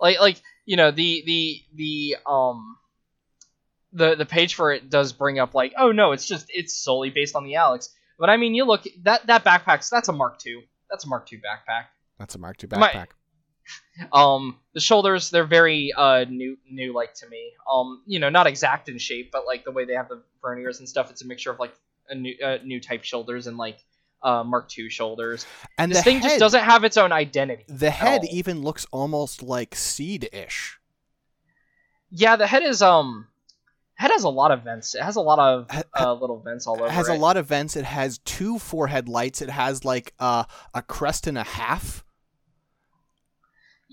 like 0.00 0.20
like 0.20 0.42
you 0.64 0.76
know 0.76 0.90
the 0.90 1.22
the 1.26 1.62
the 1.74 2.16
um 2.26 2.76
the 3.92 4.14
the 4.14 4.26
page 4.26 4.54
for 4.54 4.72
it 4.72 4.88
does 4.88 5.12
bring 5.12 5.38
up 5.38 5.54
like 5.54 5.74
oh 5.76 5.92
no 5.92 6.12
it's 6.12 6.26
just 6.26 6.46
it's 6.48 6.74
solely 6.74 7.10
based 7.10 7.36
on 7.36 7.44
the 7.44 7.56
Alex. 7.56 7.90
But 8.18 8.30
I 8.30 8.36
mean 8.36 8.54
you 8.54 8.64
look 8.64 8.84
that 9.02 9.26
that 9.26 9.44
backpack's 9.44 9.90
that's 9.90 10.08
a 10.08 10.12
Mark 10.12 10.38
II. 10.46 10.64
That's 10.90 11.04
a 11.04 11.08
Mark 11.08 11.32
II 11.32 11.38
backpack. 11.38 11.86
That's 12.18 12.34
a 12.34 12.38
Mark 12.38 12.62
II 12.62 12.68
backpack. 12.68 13.08
Um, 14.12 14.58
the 14.74 14.80
shoulders 14.80 15.30
they're 15.30 15.44
very 15.44 15.92
uh 15.96 16.24
Nu 16.28 16.56
Nu 16.70 16.94
like 16.94 17.14
to 17.14 17.28
me. 17.28 17.52
Um, 17.70 18.02
you 18.06 18.18
know, 18.18 18.28
not 18.28 18.46
exact 18.46 18.88
in 18.88 18.98
shape, 18.98 19.30
but 19.32 19.46
like 19.46 19.64
the 19.64 19.70
way 19.70 19.84
they 19.84 19.94
have 19.94 20.08
the 20.08 20.22
verniers 20.42 20.78
and 20.78 20.88
stuff, 20.88 21.10
it's 21.10 21.22
a 21.22 21.26
mixture 21.26 21.50
of 21.50 21.58
like 21.58 21.74
a 22.08 22.14
new 22.14 22.34
uh, 22.44 22.58
new 22.64 22.80
type 22.80 23.04
shoulders 23.04 23.46
and 23.46 23.56
like 23.56 23.78
uh 24.22 24.42
Mark 24.44 24.70
II 24.76 24.88
shoulders. 24.88 25.46
and 25.78 25.90
this 25.90 25.98
the 25.98 26.04
thing 26.04 26.20
head, 26.20 26.28
just 26.30 26.40
doesn't 26.40 26.64
have 26.64 26.84
its 26.84 26.96
own 26.96 27.12
identity. 27.12 27.64
The 27.68 27.90
head 27.90 28.22
all. 28.22 28.28
even 28.30 28.62
looks 28.62 28.86
almost 28.92 29.42
like 29.42 29.74
seed-ish. 29.74 30.78
Yeah, 32.10 32.36
the 32.36 32.46
head 32.46 32.62
is 32.62 32.82
um 32.82 33.26
head 33.94 34.10
has 34.10 34.24
a 34.24 34.28
lot 34.28 34.50
of 34.50 34.62
vents. 34.64 34.94
It 34.94 35.02
has 35.02 35.16
a 35.16 35.20
lot 35.20 35.38
of 35.38 35.68
uh, 35.98 36.12
little 36.14 36.40
vents 36.40 36.66
all 36.66 36.74
over. 36.74 36.86
It 36.86 36.90
has 36.90 37.08
it. 37.08 37.16
a 37.16 37.18
lot 37.18 37.36
of 37.36 37.46
vents. 37.46 37.76
It 37.76 37.84
has 37.84 38.18
two 38.18 38.58
forehead 38.58 39.08
lights. 39.08 39.40
It 39.42 39.50
has 39.50 39.84
like 39.84 40.12
uh, 40.18 40.44
a 40.74 40.82
crest 40.82 41.26
and 41.26 41.38
a 41.38 41.44
half. 41.44 42.04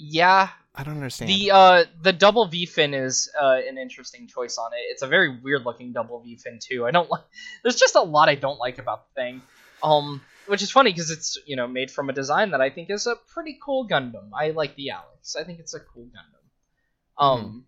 Yeah, 0.01 0.47
I 0.73 0.83
don't 0.83 0.95
understand. 0.95 1.29
the 1.29 1.51
uh 1.51 1.83
the 2.01 2.13
double 2.13 2.45
V 2.47 2.65
fin 2.65 2.93
is 2.93 3.29
uh 3.39 3.57
an 3.67 3.77
interesting 3.77 4.27
choice 4.27 4.57
on 4.57 4.71
it. 4.73 4.79
It's 4.91 5.01
a 5.01 5.07
very 5.07 5.39
weird 5.41 5.65
looking 5.65 5.91
double 5.91 6.21
V 6.21 6.37
fin 6.37 6.57
too. 6.61 6.85
I 6.85 6.91
don't 6.91 7.09
like. 7.09 7.23
There's 7.63 7.75
just 7.75 7.95
a 7.95 8.01
lot 8.01 8.29
I 8.29 8.35
don't 8.35 8.57
like 8.59 8.77
about 8.79 9.07
the 9.13 9.21
thing. 9.21 9.41
Um, 9.83 10.21
which 10.47 10.61
is 10.61 10.71
funny 10.71 10.91
because 10.91 11.09
it's 11.11 11.37
you 11.45 11.55
know 11.57 11.67
made 11.67 11.91
from 11.91 12.09
a 12.09 12.13
design 12.13 12.51
that 12.51 12.61
I 12.61 12.69
think 12.69 12.89
is 12.89 13.07
a 13.07 13.15
pretty 13.33 13.59
cool 13.61 13.87
Gundam. 13.89 14.29
I 14.33 14.51
like 14.51 14.75
the 14.75 14.91
Alex. 14.91 15.35
I 15.35 15.43
think 15.43 15.59
it's 15.59 15.73
a 15.73 15.79
cool 15.81 16.05
Gundam. 16.05 17.23
Um. 17.23 17.65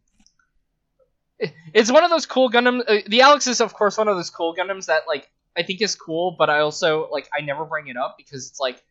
it- 1.40 1.54
It's 1.74 1.92
one 1.92 2.04
of 2.04 2.10
those 2.12 2.26
cool 2.26 2.50
Gundam. 2.50 2.82
Uh, 2.88 3.02
the 3.08 3.22
Alex 3.22 3.48
is, 3.48 3.62
of 3.62 3.74
course, 3.74 3.98
one 3.98 4.08
of 4.08 4.16
those 4.16 4.30
cool 4.30 4.56
Gundams 4.56 4.86
that, 4.86 5.04
like, 5.08 5.28
I 5.58 5.64
think 5.64 5.82
is 5.82 5.96
cool, 5.96 6.36
but 6.38 6.50
I 6.50 6.60
also 6.60 7.10
like 7.12 7.28
I 7.38 7.42
never 7.42 7.66
bring 7.66 7.88
it 7.88 7.98
up 7.98 8.16
because 8.18 8.48
it's 8.50 8.60
like, 8.60 8.82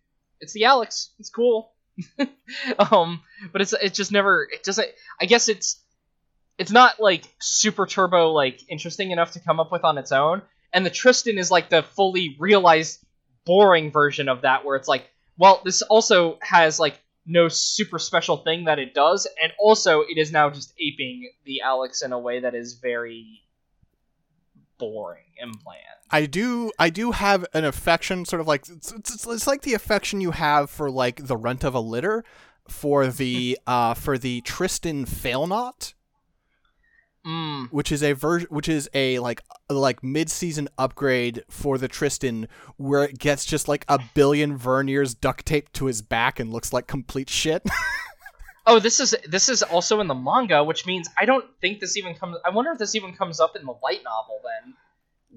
it's 0.41 0.53
the 0.53 0.65
Alex. 0.65 1.11
It's 1.19 1.31
cool. 1.31 1.73
um, 2.79 3.23
but 3.53 3.63
it's 3.63 3.73
it 3.73 3.95
just 3.95 4.13
never 4.13 4.49
it 4.51 4.63
doesn't. 4.63 4.89
I 5.21 5.27
guess 5.27 5.49
it's 5.49 5.83
it's 6.59 6.71
not 6.71 7.01
like 7.01 7.25
super 7.41 7.87
turbo 7.87 8.33
like 8.33 8.61
interesting 8.69 9.11
enough 9.11 9.33
to 9.33 9.41
come 9.41 9.61
up 9.61 9.73
with 9.73 9.85
on 9.85 9.99
its 9.99 10.13
own. 10.13 10.43
And 10.73 10.87
the 10.87 10.91
Tristan 10.91 11.39
is 11.39 11.51
like 11.51 11.69
the 11.69 11.83
fully 11.83 12.37
realized 12.39 13.01
boring 13.45 13.91
version 13.91 14.29
of 14.29 14.43
that, 14.43 14.65
where 14.65 14.77
it's 14.77 14.87
like, 14.89 15.11
well, 15.39 15.63
this 15.65 15.83
also 15.83 16.39
has 16.43 16.79
like 16.79 17.01
no 17.27 17.49
super 17.49 17.99
special 17.99 18.37
thing 18.37 18.65
that 18.65 18.79
it 18.79 18.95
does, 18.95 19.27
and 19.43 19.53
also 19.59 20.03
it 20.03 20.19
is 20.19 20.33
now 20.33 20.51
just 20.51 20.73
aping 20.79 21.31
the 21.45 21.63
Alex 21.63 22.03
in 22.03 22.13
a 22.13 22.19
way 22.19 22.41
that 22.41 22.55
is 22.55 22.75
very 22.75 23.43
boring 24.81 25.27
and 25.41 25.53
bland. 25.63 25.79
I 26.11 26.27
do 26.27 26.73
I 26.79 26.91
do 26.91 27.13
have 27.13 27.47
an 27.55 27.65
affection, 27.65 28.25
sort 28.25 28.41
of 28.41 28.49
like 28.49 28.69
it's, 28.69 28.91
it's, 28.91 29.25
it's 29.27 29.47
like 29.47 29.63
the 29.63 29.75
affection 29.75 30.21
you 30.21 30.33
have 30.33 30.69
for 30.71 30.91
like 30.91 31.27
the 31.27 31.37
rent 31.37 31.63
of 31.63 31.75
a 31.75 31.81
litter 31.81 32.25
for 32.69 33.07
the 33.07 33.57
uh 33.67 33.95
for 33.95 34.19
the 34.19 34.41
Tristan 34.41 35.05
Failnaught, 35.07 35.95
Mm. 37.27 37.69
which 37.71 37.93
is 37.93 38.03
a 38.03 38.15
version 38.15 38.49
which 38.51 38.67
is 38.67 38.89
a 38.95 39.19
like 39.19 39.43
like 39.69 40.03
mid-season 40.03 40.71
upgrade 40.79 41.45
for 41.51 41.77
the 41.77 41.87
Tristan 41.87 42.49
where 42.79 43.05
it 43.05 43.19
gets 43.19 43.45
just 43.45 43.69
like 43.69 43.85
a 43.89 44.01
billion 44.15 44.59
verniers 44.59 45.15
duct 45.21 45.45
taped 45.45 45.75
to 45.75 45.85
his 45.85 46.01
back 46.01 46.41
and 46.41 46.51
looks 46.51 46.73
like 46.73 46.87
complete 46.87 47.29
shit. 47.29 47.63
Oh, 48.71 48.79
this 48.79 49.01
is 49.01 49.15
this 49.27 49.49
is 49.49 49.63
also 49.63 50.01
in 50.01 50.07
the 50.07 50.15
manga, 50.15 50.63
which 50.65 50.87
means 50.87 51.09
I 51.19 51.25
don't 51.25 51.45
think 51.61 51.81
this 51.81 51.97
even 51.97 52.15
comes. 52.15 52.37
I 52.45 52.51
wonder 52.51 52.71
if 52.73 52.79
this 52.79 52.95
even 52.95 53.15
comes 53.15 53.41
up 53.41 53.57
in 53.57 53.67
the 53.67 53.75
light 53.83 54.03
novel. 54.05 54.41
Then, 54.45 54.75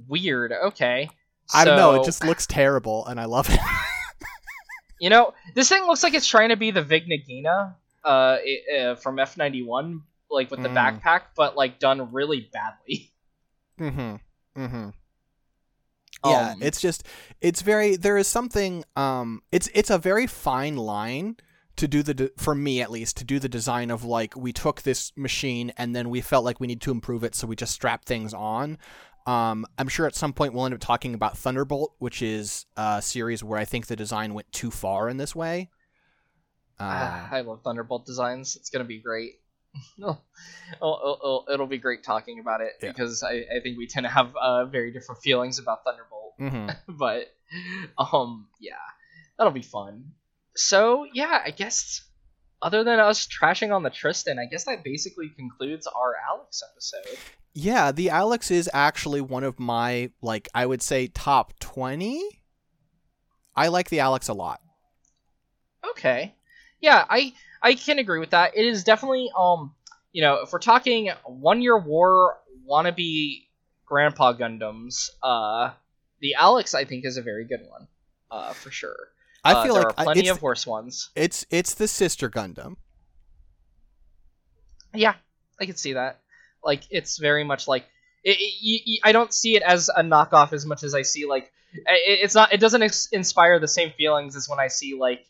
weird. 0.07 0.51
Okay. 0.51 1.09
I 1.53 1.65
don't 1.65 1.75
know, 1.75 1.95
it 1.95 2.05
just 2.05 2.23
looks 2.23 2.47
terrible 2.47 3.05
and 3.05 3.19
I 3.19 3.25
love 3.25 3.49
it. 3.49 3.59
You 4.99 5.09
know, 5.09 5.33
this 5.53 5.67
thing 5.67 5.83
looks 5.85 6.01
like 6.01 6.13
it's 6.13 6.27
trying 6.27 6.47
to 6.49 6.55
be 6.55 6.71
the 6.71 6.81
Vigna 6.81 7.21
Ghina 7.27 7.75
uh, 8.05 8.37
uh 8.77 8.95
from 8.95 9.19
F 9.19 9.35
ninety 9.35 9.61
one, 9.61 10.03
like 10.31 10.49
with 10.49 10.63
the 10.63 10.69
Mm. 10.69 11.01
backpack, 11.01 11.23
but 11.35 11.57
like 11.57 11.77
done 11.77 12.13
really 12.13 12.49
badly. 12.53 13.11
Mm-hmm. 13.77 14.61
Mm-hmm. 14.63 14.89
Yeah, 16.25 16.51
Um, 16.51 16.61
it's 16.61 16.79
just 16.79 17.05
it's 17.41 17.61
very 17.61 17.97
there 17.97 18.17
is 18.17 18.27
something 18.27 18.85
um 18.95 19.41
it's 19.51 19.69
it's 19.73 19.89
a 19.89 19.97
very 19.97 20.25
fine 20.25 20.77
line 20.77 21.35
to 21.75 21.87
do 21.87 22.03
the 22.03 22.13
de- 22.13 22.29
for 22.37 22.53
me 22.55 22.81
at 22.81 22.91
least 22.91 23.17
to 23.17 23.23
do 23.23 23.39
the 23.39 23.49
design 23.49 23.89
of 23.91 24.03
like 24.03 24.35
we 24.35 24.53
took 24.53 24.81
this 24.83 25.11
machine 25.15 25.71
and 25.77 25.95
then 25.95 26.09
we 26.09 26.21
felt 26.21 26.45
like 26.45 26.59
we 26.59 26.67
need 26.67 26.81
to 26.81 26.91
improve 26.91 27.23
it 27.23 27.33
so 27.35 27.47
we 27.47 27.55
just 27.55 27.73
strapped 27.73 28.05
things 28.07 28.33
on. 28.33 28.77
Um 29.25 29.65
I'm 29.77 29.87
sure 29.87 30.05
at 30.05 30.15
some 30.15 30.33
point 30.33 30.53
we'll 30.53 30.65
end 30.65 30.73
up 30.73 30.79
talking 30.81 31.13
about 31.13 31.37
Thunderbolt, 31.37 31.95
which 31.99 32.21
is 32.21 32.65
a 32.77 33.01
series 33.01 33.43
where 33.43 33.57
I 33.59 33.65
think 33.65 33.87
the 33.87 33.95
design 33.95 34.33
went 34.33 34.51
too 34.51 34.69
far 34.69 35.09
in 35.09 35.17
this 35.17 35.35
way. 35.35 35.69
Ah, 36.79 37.29
Uh, 37.31 37.35
I 37.35 37.41
love 37.41 37.61
Thunderbolt 37.63 38.05
designs. 38.05 38.55
It's 38.55 38.69
gonna 38.69 38.83
be 38.85 38.99
great. 38.99 39.39
it'll, 39.97 40.21
it'll, 40.75 41.45
it'll 41.51 41.67
be 41.67 41.77
great 41.79 42.03
talking 42.03 42.39
about 42.39 42.61
it 42.61 42.73
Yeah. 42.81 42.89
because 42.91 43.23
I, 43.23 43.45
I 43.55 43.59
think 43.63 43.77
we 43.77 43.87
tend 43.87 44.03
to 44.05 44.09
have 44.11 44.35
uh, 44.35 44.65
very 44.65 44.91
different 44.91 45.21
feelings 45.21 45.57
about 45.59 45.83
Thunderbolt. 45.83 46.33
mhm. 46.39 46.75
but 46.87 47.33
um 47.97 48.47
yeah 48.59 48.73
that'll 49.37 49.53
be 49.53 49.61
fun 49.61 50.11
so 50.55 51.05
yeah 51.13 51.41
i 51.45 51.51
guess 51.51 52.01
other 52.61 52.83
than 52.83 52.99
us 52.99 53.27
trashing 53.27 53.75
on 53.75 53.83
the 53.83 53.89
tristan 53.89 54.37
i 54.39 54.45
guess 54.45 54.65
that 54.65 54.83
basically 54.83 55.29
concludes 55.29 55.87
our 55.87 56.15
alex 56.29 56.61
episode 56.71 57.17
Yeah, 57.55 57.91
the 57.91 58.09
Alex 58.09 58.49
is 58.49 58.67
actually 58.73 59.21
one 59.21 59.43
of 59.43 59.59
my 59.59 60.09
like 60.23 60.49
I 60.55 60.65
would 60.65 60.81
say 60.81 61.05
top 61.05 61.53
20. 61.59 62.19
I 63.55 63.67
like 63.67 63.89
the 63.89 63.99
Alex 63.99 64.27
a 64.27 64.33
lot. 64.33 64.59
okay 65.91 66.33
yeah 66.81 67.05
i 67.09 67.33
i 67.61 67.75
can 67.75 67.99
agree 67.99 68.19
with 68.19 68.31
that 68.31 68.57
it 68.57 68.65
is 68.65 68.83
definitely 68.83 69.29
um 69.37 69.73
you 70.11 70.21
know 70.21 70.41
if 70.43 70.51
we're 70.51 70.59
talking 70.59 71.11
one 71.25 71.61
year 71.61 71.77
war 71.77 72.37
wannabe 72.67 73.43
grandpa 73.85 74.33
gundams 74.33 75.09
uh 75.21 75.71
the 76.21 76.33
alex 76.35 76.73
i 76.73 76.85
think 76.85 77.05
is 77.05 77.17
a 77.17 77.21
very 77.21 77.45
good 77.45 77.61
one 77.69 77.87
uh 78.31 78.53
for 78.53 78.71
sure 78.71 79.09
I 79.43 79.53
Uh, 79.53 79.63
feel 79.63 79.75
there 79.75 79.85
like 79.85 79.95
plenty 79.97 80.27
of 80.29 80.41
worse 80.41 80.65
ones 80.67 81.09
it's 81.15 81.45
it's 81.49 81.73
the 81.73 81.87
sister 81.87 82.29
Gundam. 82.29 82.77
Yeah, 84.93 85.15
I 85.59 85.65
can 85.65 85.75
see 85.75 85.93
that. 85.93 86.19
Like 86.63 86.83
it's 86.89 87.17
very 87.17 87.43
much 87.43 87.67
like 87.67 87.85
it, 88.23 88.37
it, 88.39 88.99
I 89.03 89.11
don't 89.11 89.33
see 89.33 89.55
it 89.55 89.63
as 89.63 89.89
a 89.89 90.01
knockoff 90.01 90.53
as 90.53 90.65
much 90.65 90.83
as 90.83 90.95
I 90.95 91.01
see 91.01 91.25
like 91.25 91.51
it, 91.73 92.19
it's 92.23 92.35
not. 92.35 92.53
It 92.53 92.59
doesn't 92.59 92.81
ex- 92.83 93.07
inspire 93.11 93.59
the 93.59 93.67
same 93.67 93.91
feelings 93.91 94.35
as 94.35 94.47
when 94.47 94.59
I 94.59 94.67
see 94.67 94.95
like 94.97 95.25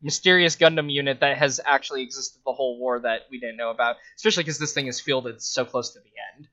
mysterious 0.00 0.56
Gundam 0.56 0.90
unit 0.90 1.20
that 1.20 1.36
has 1.36 1.60
actually 1.64 2.02
existed 2.02 2.40
the 2.46 2.52
whole 2.52 2.78
war 2.78 3.00
that 3.00 3.22
we 3.30 3.40
didn't 3.40 3.56
know 3.56 3.70
about. 3.70 3.96
Especially 4.16 4.44
because 4.44 4.58
this 4.58 4.72
thing 4.72 4.86
is 4.86 5.00
fielded 5.00 5.42
so 5.42 5.64
close 5.64 5.92
to 5.94 6.00
the 6.00 6.10
end, 6.36 6.48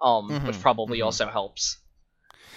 um, 0.00 0.38
which 0.44 0.56
Mhm, 0.56 0.62
probably 0.62 0.98
mhm. 0.98 1.04
also 1.04 1.26
helps. 1.28 1.78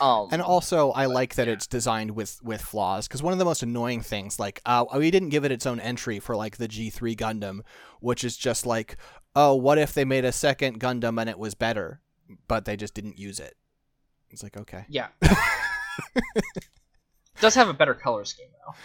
Um, 0.02 0.30
And 0.32 0.42
also, 0.42 0.92
I 0.94 1.06
but, 1.06 1.14
like 1.14 1.36
that 1.36 1.48
yeah. 1.48 1.54
it's 1.54 1.68
designed 1.68 2.12
with 2.12 2.40
with 2.44 2.62
flaws 2.62 3.08
because 3.08 3.24
one 3.24 3.34
of 3.34 3.40
the 3.40 3.46
most 3.46 3.64
annoying 3.64 4.02
things, 4.02 4.40
like, 4.40 4.62
uh, 4.66 4.86
we 4.96 5.12
didn't 5.12 5.30
give 5.30 5.46
it 5.46 5.52
its 5.52 5.66
own 5.66 5.80
entry 5.80 6.20
for 6.20 6.36
like 6.36 6.58
the 6.58 6.68
G3 6.68 7.16
Gundam, 7.16 7.62
which 8.00 8.24
is 8.24 8.38
just 8.38 8.66
like, 8.66 8.98
oh, 9.36 9.56
what 9.56 9.78
if 9.78 9.94
they 9.94 10.06
made 10.06 10.26
a 10.26 10.32
second 10.32 10.80
Gundam 10.80 11.20
and 11.20 11.30
it 11.30 11.40
was 11.40 11.56
better, 11.56 12.02
but 12.48 12.66
they 12.66 12.76
just 12.76 12.94
didn't 12.94 13.20
use 13.20 13.40
it? 13.40 13.56
It's 14.30 14.44
like, 14.44 14.58
okay, 14.58 14.86
yeah, 14.90 15.08
does 17.42 17.56
have 17.56 17.68
a 17.68 17.74
better 17.74 17.94
color 17.94 18.26
scheme 18.26 18.50
though. 18.66 18.76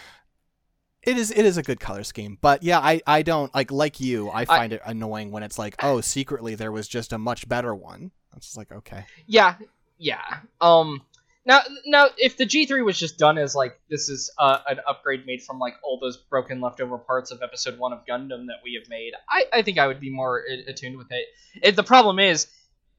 it 1.03 1.19
is 1.19 1.31
it 1.31 1.45
is 1.45 1.59
a 1.59 1.63
good 1.63 1.81
color 1.81 2.03
scheme, 2.03 2.39
but 2.41 2.63
yeah, 2.63 2.79
I 2.79 3.03
I 3.07 3.23
don't 3.23 3.55
like 3.55 3.71
like 3.71 4.01
you, 4.01 4.31
I 4.31 4.47
find 4.47 4.73
it 4.73 4.81
annoying 4.87 5.31
when 5.31 5.43
it's 5.43 5.59
like, 5.59 5.77
oh, 5.83 6.01
secretly 6.01 6.55
there 6.55 6.73
was 6.73 6.89
just 6.89 7.13
a 7.13 7.19
much 7.19 7.49
better 7.49 7.75
one. 7.75 8.11
It's 8.37 8.47
just 8.47 8.57
like, 8.57 8.73
okay, 8.73 9.05
Yeah, 9.27 9.57
yeah. 9.99 10.39
Um, 10.61 11.03
now, 11.47 11.61
now, 11.85 12.09
if 12.17 12.37
the 12.37 12.47
G 12.47 12.67
three 12.67 12.83
was 12.83 12.99
just 12.99 13.19
done 13.19 13.37
as 13.37 13.55
like 13.55 13.79
this 13.91 14.09
is 14.09 14.31
uh, 14.39 14.59
an 14.67 14.81
upgrade 14.87 15.27
made 15.27 15.43
from 15.43 15.59
like 15.59 15.75
all 15.83 15.99
those 16.01 16.17
broken 16.17 16.61
leftover 16.61 16.97
parts 16.97 17.31
of 17.31 17.43
Episode 17.43 17.79
One 17.79 17.93
of 17.93 18.07
Gundam 18.07 18.47
that 18.47 18.61
we 18.65 18.79
have 18.81 18.89
made, 18.89 19.13
I, 19.29 19.45
I 19.53 19.63
think 19.63 19.79
I 19.79 19.87
would 19.87 20.01
be 20.01 20.11
more 20.11 20.43
attuned 20.67 20.97
with 20.97 21.13
it. 21.13 21.27
it. 21.63 21.77
The 21.77 21.83
problem 21.83 22.19
is, 22.19 22.47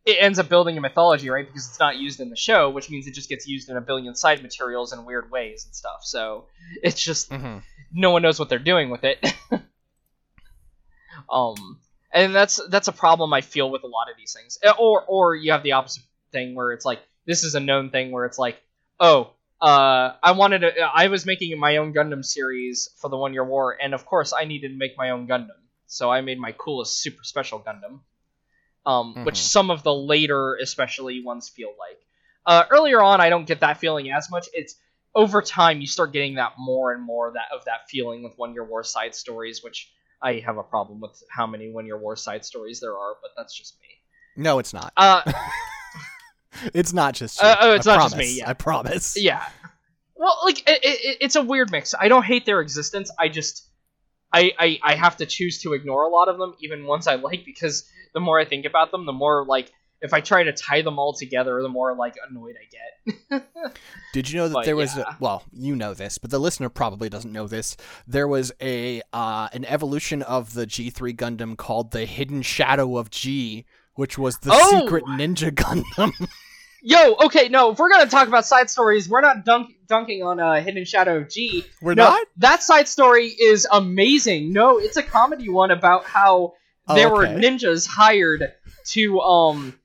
it 0.06 0.18
ends 0.20 0.38
up 0.38 0.48
building 0.48 0.78
a 0.78 0.82
mythology, 0.82 1.30
right? 1.32 1.46
Because 1.46 1.68
it's 1.68 1.80
not 1.80 1.98
used 1.98 2.20
in 2.20 2.30
the 2.30 2.36
show, 2.36 2.70
which 2.70 2.89
means 2.91 3.08
it 3.08 3.16
just 3.16 3.30
gets 3.30 3.48
used 3.48 3.70
in 3.70 3.78
a 3.78 3.82
billion 3.82 4.14
side 4.14 4.43
materials 4.43 4.93
in 4.93 5.04
weird 5.06 5.32
ways 5.32 5.66
and 5.66 5.74
stuff. 5.74 6.02
So 6.04 6.46
it's 6.84 7.04
just 7.04 7.32
mm-hmm. 7.32 7.58
no 7.91 8.12
one 8.12 8.22
knows 8.22 8.38
what 8.39 8.50
they're 8.50 8.60
doing 8.60 8.91
with 8.91 9.04
it. 9.04 9.26
um, 11.30 11.80
and 12.14 12.36
that's 12.36 12.62
that's 12.70 12.88
a 12.88 12.91
problem 12.91 13.34
I 13.34 13.41
feel 13.41 13.72
with 13.72 13.84
a 13.84 13.88
lot 13.88 14.12
of 14.12 14.18
these 14.18 14.34
things. 14.34 14.60
Or 14.78 15.04
or 15.04 15.36
you 15.36 15.52
have 15.52 15.64
the 15.64 15.72
opposite 15.72 16.04
thing 16.36 16.54
where 16.54 16.72
it's 16.74 16.86
like 16.86 17.00
this 17.26 17.44
is 17.44 17.56
a 17.56 17.60
known 17.60 17.90
thing 17.90 18.12
where 18.12 18.26
it's 18.26 18.38
like, 18.38 18.62
oh, 19.00 19.32
uh, 19.62 20.14
I 20.22 20.34
wanted 20.34 20.60
to. 20.60 20.72
I 20.82 21.08
was 21.08 21.26
making 21.26 21.58
my 21.58 21.78
own 21.78 21.94
Gundam 21.94 22.24
series 22.24 22.90
for 22.98 23.10
the 23.10 23.18
One 23.18 23.34
Year 23.34 23.46
War, 23.46 23.76
and 23.82 23.94
of 23.94 24.06
course, 24.06 24.34
I 24.34 24.44
needed 24.46 24.70
to 24.70 24.78
make 24.78 24.98
my 24.98 25.12
own 25.12 25.28
Gundam. 25.28 25.62
So 25.88 26.12
I 26.12 26.22
made 26.22 26.40
my 26.40 26.52
coolest 26.52 27.02
Super 27.02 27.24
Special 27.24 27.60
Gundam, 27.60 28.02
um, 28.86 29.16
which 29.24 29.36
Mhm. 29.40 29.50
some 29.56 29.72
of 29.72 29.82
the 29.84 29.94
later, 29.94 30.56
especially 30.62 31.24
ones, 31.24 31.50
feel 31.50 31.74
like. 31.80 32.00
Uh, 32.46 32.66
earlier 32.70 33.02
on, 33.02 33.22
I 33.22 33.30
don't 33.30 33.48
get 33.48 33.62
that 33.62 33.80
feeling 33.80 34.12
as 34.12 34.30
much. 34.30 34.48
It's 34.54 34.76
over 35.16 35.42
time 35.42 35.80
you 35.82 35.88
start 35.88 36.12
getting 36.12 36.36
that 36.36 36.54
more 36.60 36.92
and 36.94 37.02
more 37.02 37.32
that 37.32 37.48
of 37.52 37.64
that 37.66 37.90
feeling 37.90 38.24
with 38.24 38.38
One 38.38 38.54
Year 38.54 38.66
War 38.66 38.84
side 38.84 39.16
stories, 39.16 39.64
which 39.64 39.90
I 40.22 40.44
have 40.46 40.58
a 40.58 40.64
problem 40.64 41.00
with 41.00 41.24
how 41.30 41.48
many 41.48 41.72
One 41.72 41.86
Year 41.86 41.98
War 41.98 42.16
side 42.16 42.44
stories 42.46 42.80
there 42.82 42.98
are, 42.98 43.16
but 43.22 43.32
that's 43.38 43.56
just 43.58 43.80
me. 43.82 43.88
No, 44.36 44.60
it's 44.60 44.74
not. 44.74 44.92
Uh, 44.98 45.22
It's 46.74 46.93
not 46.93 47.14
just 47.16 47.41
you. 47.41 47.47
Uh, 47.47 47.56
oh, 47.62 47.74
it's 47.74 47.88
I 47.88 47.95
not 47.97 48.03
just 48.03 48.18
me, 48.18 48.38
yeah. 48.38 48.49
I 48.49 48.53
promise. 48.53 49.16
Yeah. 49.18 49.43
Well, 50.16 50.38
like 50.45 50.60
it, 50.68 50.80
it, 50.84 51.18
it's 51.22 51.36
a 51.36 51.41
weird 51.41 51.72
mix. 51.72 51.93
I 51.99 52.08
don't 52.08 52.24
hate 52.24 52.45
their 52.45 52.62
existence. 52.62 53.12
I 53.20 53.28
just 53.30 53.68
I, 54.34 54.51
I 54.58 54.80
I 54.84 54.95
have 54.95 55.18
to 55.18 55.26
choose 55.26 55.62
to 55.64 55.74
ignore 55.74 56.03
a 56.03 56.10
lot 56.10 56.30
of 56.30 56.38
them, 56.38 56.56
even 56.62 56.86
ones 56.86 57.08
I 57.08 57.16
like, 57.16 57.45
because 57.45 57.89
the 58.14 58.20
more 58.20 58.39
I 58.39 58.45
think 58.45 58.66
about 58.66 58.91
them, 58.91 59.06
the 59.06 59.12
more 59.14 59.45
like 59.45 59.72
if 60.01 60.14
I 60.14 60.22
try 60.22 60.43
to 60.43 60.53
tie 60.53 60.82
them 60.82 60.99
all 60.99 61.14
together, 61.14 61.62
the 61.62 61.70
more 61.70 61.95
like 61.95 62.16
annoyed 62.30 62.56
I 62.62 63.32
get. 63.32 63.43
Did 64.14 64.30
you 64.30 64.38
know 64.39 64.47
that 64.49 64.53
But, 64.53 64.66
there 64.66 64.76
was? 64.76 64.95
yeah. 64.95 65.03
A, 65.08 65.16
well, 65.20 65.43
you 65.51 65.76
know 65.76 65.93
this, 65.93 66.18
but 66.18 66.30
the 66.32 66.39
listener 66.39 66.70
probably 66.70 67.10
doesn't 67.10 67.32
know 67.32 67.47
this. 67.47 67.76
There 68.08 68.28
was 68.28 68.51
a 68.62 69.01
uh, 69.14 69.49
an 69.53 69.66
evolution 69.66 70.22
of 70.22 70.53
the 70.53 70.66
G3 70.66 71.16
Gundam 71.16 71.58
called 71.58 71.91
the 71.91 72.06
Hidden 72.06 72.41
Shadow 72.43 72.97
of 72.97 73.10
G, 73.10 73.66
which 73.95 74.18
was 74.18 74.38
the 74.39 74.51
Oh! 74.53 74.80
secret 74.82 75.03
ninja 75.06 75.51
Gundam. 75.53 76.12
Yo, 76.88 77.16
okay, 77.26 77.50
no, 77.50 77.72
if 77.72 77.80
we're 77.80 77.90
gonna 77.90 78.10
talk 78.10 78.28
about 78.28 78.46
side 78.46 78.70
stories, 78.70 79.10
we're 79.10 79.22
not 79.22 79.44
dunk, 79.44 79.72
dunking 79.88 80.22
on 80.22 80.40
uh, 80.40 80.62
Hidden 80.62 80.86
Shadow 80.86 81.18
of 81.18 81.30
G. 81.30 81.66
We're 81.82 81.96
no, 81.96 82.10
not. 82.10 82.28
That 82.38 82.62
side 82.62 82.88
story 82.88 83.28
is 83.28 83.68
amazing. 83.72 84.54
No, 84.54 84.78
it's 84.78 84.96
a 84.96 85.04
comedy 85.04 85.50
one 85.50 85.72
about 85.72 86.06
how 86.06 86.54
Oh, 86.88 86.96
there 86.96 87.10
were 87.10 87.26
ninjas 87.26 87.88
hired 87.88 88.54
to 88.90 89.20
um 89.20 89.80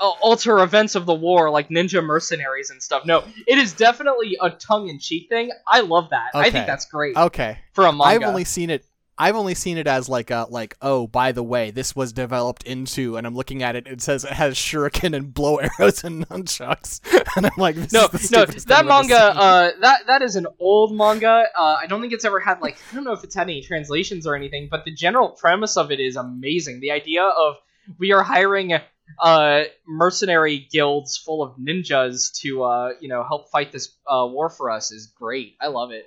alter 0.00 0.58
events 0.58 0.94
of 0.94 1.06
the 1.06 1.14
war, 1.14 1.50
like 1.50 1.68
ninja 1.68 2.04
mercenaries 2.04 2.70
and 2.70 2.82
stuff. 2.82 3.06
No, 3.06 3.24
it 3.46 3.58
is 3.58 3.72
definitely 3.72 4.36
a 4.40 4.50
tongue-in-cheek 4.50 5.28
thing. 5.28 5.50
I 5.66 5.80
love 5.80 6.10
that. 6.10 6.30
I 6.34 6.50
think 6.50 6.66
that's 6.66 6.86
great 6.86 7.16
Okay, 7.16 7.58
for 7.72 7.86
a 7.86 7.92
manga. 7.92 8.04
I've 8.04 8.22
only 8.22 8.44
seen 8.44 8.70
it. 8.70 8.84
I've 9.18 9.36
only 9.36 9.54
seen 9.54 9.78
it 9.78 9.86
as 9.86 10.08
like 10.08 10.30
a 10.30 10.46
like 10.50 10.76
oh 10.82 11.06
by 11.06 11.32
the 11.32 11.42
way 11.42 11.70
this 11.70 11.96
was 11.96 12.12
developed 12.12 12.64
into 12.64 13.16
and 13.16 13.26
I'm 13.26 13.34
looking 13.34 13.62
at 13.62 13.76
it 13.76 13.86
it 13.86 14.00
says 14.00 14.24
it 14.24 14.32
has 14.32 14.54
shuriken 14.54 15.16
and 15.16 15.32
blow 15.32 15.56
arrows 15.78 16.04
and 16.04 16.28
nunchucks 16.28 17.00
and 17.36 17.46
I'm 17.46 17.52
like 17.56 17.76
this 17.76 17.92
no, 17.92 18.08
no, 18.30 18.44
that 18.44 18.86
manga, 18.86 19.18
uh, 19.18 19.70
that 19.80 20.06
that 20.06 20.22
is 20.22 20.36
an 20.36 20.46
old 20.58 20.94
manga. 20.94 21.44
Uh, 21.56 21.76
I 21.80 21.86
don't 21.86 22.00
think 22.00 22.12
it's 22.12 22.24
ever 22.24 22.40
had 22.40 22.60
like 22.60 22.78
I 22.90 22.94
don't 22.94 23.04
know 23.04 23.12
if 23.12 23.24
it's 23.24 23.34
had 23.34 23.44
any 23.44 23.62
translations 23.62 24.26
or 24.26 24.34
anything, 24.34 24.68
but 24.70 24.84
the 24.84 24.92
general 24.92 25.30
premise 25.30 25.76
of 25.76 25.90
it 25.90 26.00
is 26.00 26.16
amazing. 26.16 26.80
The 26.80 26.90
idea 26.90 27.24
of 27.24 27.56
we 27.98 28.12
are 28.12 28.22
hiring 28.22 28.72
uh 29.20 29.62
mercenary 29.86 30.66
guilds 30.70 31.16
full 31.16 31.42
of 31.42 31.56
ninjas 31.56 32.32
to 32.40 32.64
uh 32.64 32.90
you 33.00 33.08
know 33.08 33.22
help 33.22 33.50
fight 33.50 33.72
this 33.72 33.96
uh 34.06 34.26
war 34.28 34.50
for 34.50 34.70
us 34.70 34.92
is 34.92 35.06
great. 35.06 35.56
I 35.60 35.68
love 35.68 35.90
it. 35.90 36.06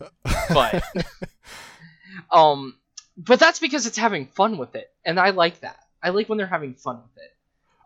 But 0.52 0.82
um, 2.30 2.76
but 3.16 3.38
that's 3.38 3.58
because 3.58 3.86
it's 3.86 3.98
having 3.98 4.26
fun 4.26 4.58
with 4.58 4.74
it, 4.74 4.90
and 5.04 5.18
I 5.20 5.30
like 5.30 5.60
that. 5.60 5.78
I 6.02 6.10
like 6.10 6.28
when 6.28 6.38
they're 6.38 6.46
having 6.46 6.74
fun 6.74 6.96
with 6.96 7.22
it. 7.24 7.30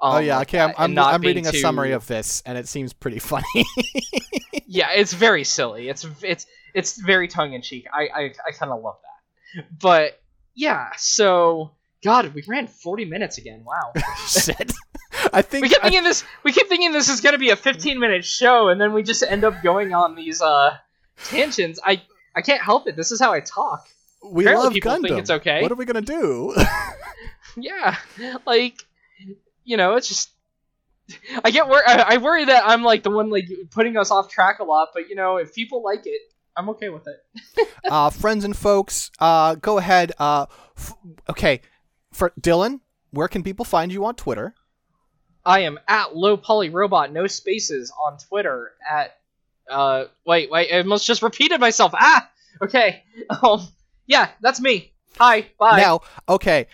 Um, 0.02 0.16
oh 0.16 0.18
yeah 0.18 0.38
like 0.38 0.48
okay 0.48 0.58
I'm 0.60 0.74
I'm, 0.76 0.94
not 0.94 1.14
I'm 1.14 1.22
reading 1.22 1.46
a 1.46 1.52
too- 1.52 1.58
summary 1.60 1.92
of 1.92 2.06
this 2.08 2.42
and 2.44 2.58
it 2.58 2.68
seems 2.68 2.92
pretty 2.92 3.18
funny. 3.20 3.44
yeah, 4.66 4.90
it's 4.92 5.12
very 5.12 5.44
silly. 5.44 5.88
It's 5.88 6.06
it's 6.22 6.46
it's 6.74 7.00
very 7.00 7.28
tongue 7.28 7.52
in 7.54 7.62
cheek. 7.62 7.86
I 7.92 8.08
I, 8.14 8.20
I 8.46 8.50
kind 8.52 8.72
of 8.72 8.82
love 8.82 8.96
that. 9.02 9.66
But 9.80 10.20
yeah, 10.54 10.90
so 10.96 11.70
God, 12.02 12.34
we 12.34 12.42
ran 12.46 12.66
forty 12.66 13.04
minutes 13.04 13.38
again. 13.38 13.64
Wow. 13.64 13.92
Shit. 14.26 14.72
I 15.32 15.42
think 15.42 15.62
we 15.62 15.68
keep 15.68 15.78
I- 15.78 15.82
thinking 15.88 16.02
this. 16.04 16.24
We 16.42 16.52
keep 16.52 16.68
thinking 16.68 16.92
this 16.92 17.08
is 17.08 17.20
gonna 17.20 17.38
be 17.38 17.50
a 17.50 17.56
fifteen 17.56 17.98
minute 17.98 18.24
show, 18.24 18.68
and 18.68 18.80
then 18.80 18.92
we 18.92 19.02
just 19.04 19.22
end 19.22 19.44
up 19.44 19.62
going 19.62 19.94
on 19.94 20.16
these 20.16 20.42
uh 20.42 20.76
tangents. 21.24 21.80
I 21.84 22.02
I 22.34 22.42
can't 22.42 22.60
help 22.60 22.88
it. 22.88 22.96
This 22.96 23.12
is 23.12 23.20
how 23.20 23.32
I 23.32 23.40
talk. 23.40 23.86
We 24.24 24.44
apparently 24.44 24.64
love 24.64 24.72
people 24.72 24.92
Gundam. 24.92 25.02
think 25.02 25.18
it's 25.18 25.30
okay. 25.30 25.62
What 25.62 25.72
are 25.72 25.76
we 25.76 25.84
gonna 25.84 26.00
do? 26.00 26.54
Yeah, 27.56 27.96
like 28.46 28.84
you 29.64 29.76
know, 29.76 29.94
it's 29.94 30.08
just. 30.08 30.30
I 31.44 31.50
get 31.50 31.68
wor- 31.68 31.86
I 31.86 32.14
I 32.14 32.16
worry 32.16 32.46
that 32.46 32.64
I'm 32.66 32.82
like 32.82 33.02
the 33.02 33.10
one 33.10 33.30
like 33.30 33.46
putting 33.70 33.96
us 33.96 34.10
off 34.10 34.30
track 34.30 34.58
a 34.58 34.64
lot, 34.64 34.88
but 34.94 35.08
you 35.08 35.14
know, 35.14 35.36
if 35.36 35.54
people 35.54 35.82
like 35.82 36.06
it, 36.06 36.20
I'm 36.56 36.70
okay 36.70 36.88
with 36.88 37.06
it. 37.06 37.68
uh, 37.90 38.10
friends 38.10 38.44
and 38.44 38.56
folks, 38.56 39.10
uh, 39.20 39.54
go 39.56 39.78
ahead. 39.78 40.12
Uh, 40.18 40.46
f- 40.76 40.96
okay, 41.28 41.60
for 42.10 42.32
Dylan, 42.40 42.80
where 43.10 43.28
can 43.28 43.42
people 43.42 43.64
find 43.64 43.92
you 43.92 44.04
on 44.06 44.14
Twitter? 44.14 44.54
I 45.44 45.60
am 45.60 45.78
at 45.86 46.16
low 46.16 46.36
poly 46.38 46.70
robot, 46.70 47.12
no 47.12 47.26
spaces 47.26 47.92
on 48.00 48.16
Twitter. 48.18 48.72
At 48.90 49.16
uh, 49.70 50.06
wait, 50.26 50.50
wait, 50.50 50.72
I 50.72 50.78
almost 50.78 51.06
just 51.06 51.22
repeated 51.22 51.60
myself. 51.60 51.92
Ah, 51.94 52.30
okay. 52.62 53.02
Um, 53.42 53.68
yeah, 54.06 54.30
that's 54.40 54.60
me. 54.60 54.92
Hi, 55.18 55.48
bye. 55.58 55.78
Now, 55.80 56.00
okay, 56.28 56.66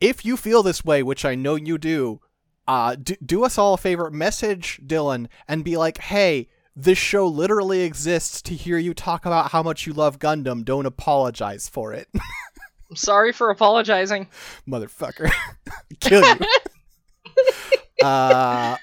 if 0.00 0.24
you 0.24 0.36
feel 0.36 0.62
this 0.62 0.84
way, 0.84 1.02
which 1.02 1.24
I 1.24 1.34
know 1.34 1.54
you 1.56 1.78
do, 1.78 2.20
uh, 2.68 2.94
do, 2.96 3.14
do 3.24 3.44
us 3.44 3.58
all 3.58 3.74
a 3.74 3.78
favor, 3.78 4.10
message 4.10 4.80
Dylan 4.86 5.28
and 5.48 5.64
be 5.64 5.76
like, 5.76 5.98
hey. 5.98 6.48
This 6.76 6.98
show 6.98 7.28
literally 7.28 7.82
exists 7.82 8.42
to 8.42 8.52
hear 8.52 8.78
you 8.78 8.94
talk 8.94 9.26
about 9.26 9.52
how 9.52 9.62
much 9.62 9.86
you 9.86 9.92
love 9.92 10.18
Gundam. 10.18 10.64
Don't 10.64 10.86
apologize 10.86 11.68
for 11.68 11.92
it, 11.92 12.08
I'm 12.90 12.96
sorry 12.96 13.30
for 13.32 13.50
apologizing. 13.50 14.26
motherfucker. 14.68 15.30
Kill 16.00 16.20
you. 16.26 16.34
uh, 18.02 18.76
That 18.76 18.78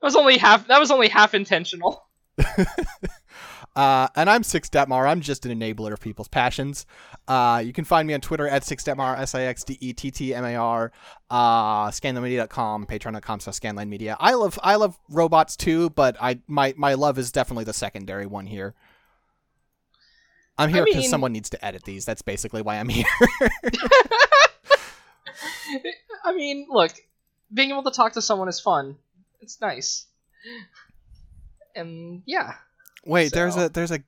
was 0.00 0.14
only 0.14 0.38
half. 0.38 0.68
That 0.68 0.78
was 0.78 0.92
only 0.92 1.08
half 1.08 1.34
intentional. 1.34 2.06
Uh, 3.76 4.08
and 4.16 4.28
I'm 4.30 4.42
Six 4.42 4.70
Dettmar. 4.70 5.06
I'm 5.06 5.20
just 5.20 5.44
an 5.44 5.60
enabler 5.60 5.92
of 5.92 6.00
people's 6.00 6.28
passions. 6.28 6.86
Uh, 7.28 7.62
you 7.64 7.74
can 7.74 7.84
find 7.84 8.08
me 8.08 8.14
on 8.14 8.22
Twitter 8.22 8.48
at 8.48 8.64
Six 8.64 8.82
Dettmar, 8.84 9.18
S 9.18 9.34
I 9.34 9.42
X 9.42 9.64
D 9.64 9.76
E 9.80 9.92
T 9.92 10.10
T 10.10 10.34
M 10.34 10.46
A 10.46 10.54
R. 10.54 10.90
Uh, 11.30 11.88
scanlinemedia.com, 11.88 12.86
patreon.com 12.86 13.40
slash 13.40 13.60
scanlinemedia. 13.60 14.16
I 14.18 14.32
love 14.32 14.58
I 14.62 14.76
love 14.76 14.98
robots 15.10 15.56
too, 15.56 15.90
but 15.90 16.16
I 16.20 16.40
my 16.46 16.72
my 16.78 16.94
love 16.94 17.18
is 17.18 17.30
definitely 17.30 17.64
the 17.64 17.74
secondary 17.74 18.24
one 18.24 18.46
here. 18.46 18.74
I'm 20.56 20.70
here 20.70 20.86
because 20.86 21.02
mean- 21.02 21.10
someone 21.10 21.34
needs 21.34 21.50
to 21.50 21.62
edit 21.62 21.84
these. 21.84 22.06
That's 22.06 22.22
basically 22.22 22.62
why 22.62 22.78
I'm 22.78 22.88
here. 22.88 23.04
I 26.24 26.32
mean, 26.34 26.66
look, 26.70 26.92
being 27.52 27.70
able 27.70 27.82
to 27.82 27.90
talk 27.90 28.14
to 28.14 28.22
someone 28.22 28.48
is 28.48 28.58
fun. 28.58 28.96
It's 29.42 29.60
nice. 29.60 30.06
And 31.74 32.22
yeah, 32.24 32.54
Wait, 33.06 33.32
there's 33.32 33.56
a 33.56 33.68
there's 33.68 33.92
a 33.92 34.00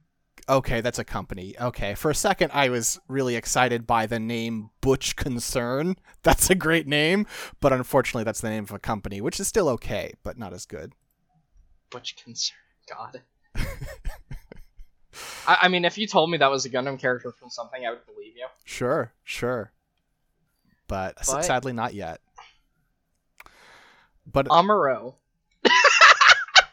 okay, 0.49 0.81
that's 0.81 0.99
a 0.99 1.05
company. 1.05 1.55
Okay, 1.61 1.95
for 1.95 2.11
a 2.11 2.15
second 2.15 2.51
I 2.53 2.69
was 2.69 2.99
really 3.09 3.37
excited 3.37 3.87
by 3.87 4.07
the 4.07 4.19
name 4.19 4.71
Butch 4.81 5.15
Concern. 5.17 5.97
That's 6.23 6.51
a 6.51 6.55
great 6.55 6.87
name, 6.87 7.27
but 7.61 7.73
unfortunately 7.73 8.25
that's 8.25 8.41
the 8.41 8.51
name 8.51 8.65
of 8.65 8.73
a 8.73 8.79
company, 8.79 9.21
which 9.21 9.39
is 9.41 9.47
still 9.49 9.69
okay, 9.71 10.13
but 10.25 10.37
not 10.37 10.53
as 10.53 10.67
good. 10.67 10.93
Butch 11.91 12.17
concern. 12.23 12.57
God. 12.93 13.23
I, 15.47 15.59
I 15.63 15.69
mean, 15.69 15.85
if 15.87 15.97
you 15.97 16.07
told 16.07 16.31
me 16.31 16.37
that 16.39 16.51
was 16.51 16.67
a 16.67 16.71
Gundam 16.71 16.99
character 16.99 17.33
from 17.33 17.49
something, 17.51 17.87
I 17.87 17.91
would 17.91 18.05
believe 18.05 18.37
you. 18.37 18.47
Sure, 18.65 19.13
sure, 19.25 19.73
but, 20.87 21.15
But- 21.17 21.45
sadly 21.45 21.73
not 21.73 21.95
yet. 21.95 22.21
But 24.31 24.49
Amuro. 24.49 25.15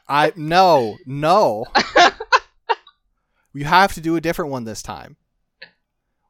I 0.08 0.34
no 0.36 0.98
no. 1.06 1.66
you 3.56 3.66
have 3.66 3.94
to 3.94 4.02
do 4.02 4.16
a 4.16 4.22
different 4.22 4.52
one 4.52 4.64
this 4.66 4.82
time. 4.84 5.18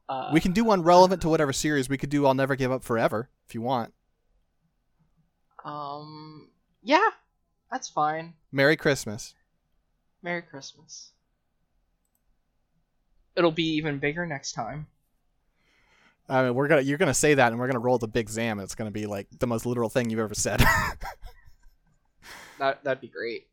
Uh, 0.08 0.30
We 0.32 0.40
can 0.40 0.52
do 0.52 0.64
one 0.64 0.82
relevant 0.82 1.22
to 1.22 1.28
whatever 1.28 1.52
series. 1.52 1.88
We 1.88 1.98
could 1.98 2.10
do 2.10 2.26
I'll 2.26 2.34
Never 2.34 2.54
Give 2.56 2.70
Up 2.72 2.84
Forever 2.84 3.28
if 3.46 3.54
you 3.54 3.60
want. 3.62 3.92
Um. 5.64 6.48
Yeah, 6.82 7.08
that's 7.72 7.88
fine. 7.88 8.34
Merry 8.52 8.76
Christmas. 8.76 9.34
Merry 10.22 10.42
Christmas. 10.42 11.10
It'll 13.34 13.50
be 13.50 13.74
even 13.76 13.98
bigger 13.98 14.24
next 14.26 14.52
time. 14.52 14.86
I 16.28 16.44
mean, 16.44 16.54
we're 16.54 16.68
gonna 16.68 16.82
you're 16.82 16.98
gonna 16.98 17.12
say 17.14 17.34
that, 17.34 17.50
and 17.52 17.60
we're 17.60 17.66
gonna 17.66 17.80
roll 17.80 17.98
the 17.98 18.08
big 18.08 18.28
Zam. 18.28 18.60
It's 18.60 18.74
gonna 18.76 18.90
be 18.92 19.06
like 19.06 19.26
the 19.38 19.46
most 19.46 19.66
literal 19.66 19.88
thing 19.88 20.10
you've 20.10 20.20
ever 20.20 20.34
said. 20.34 20.62
That 22.58 22.82
that'd 22.84 23.02
be 23.02 23.08
great. 23.08 23.48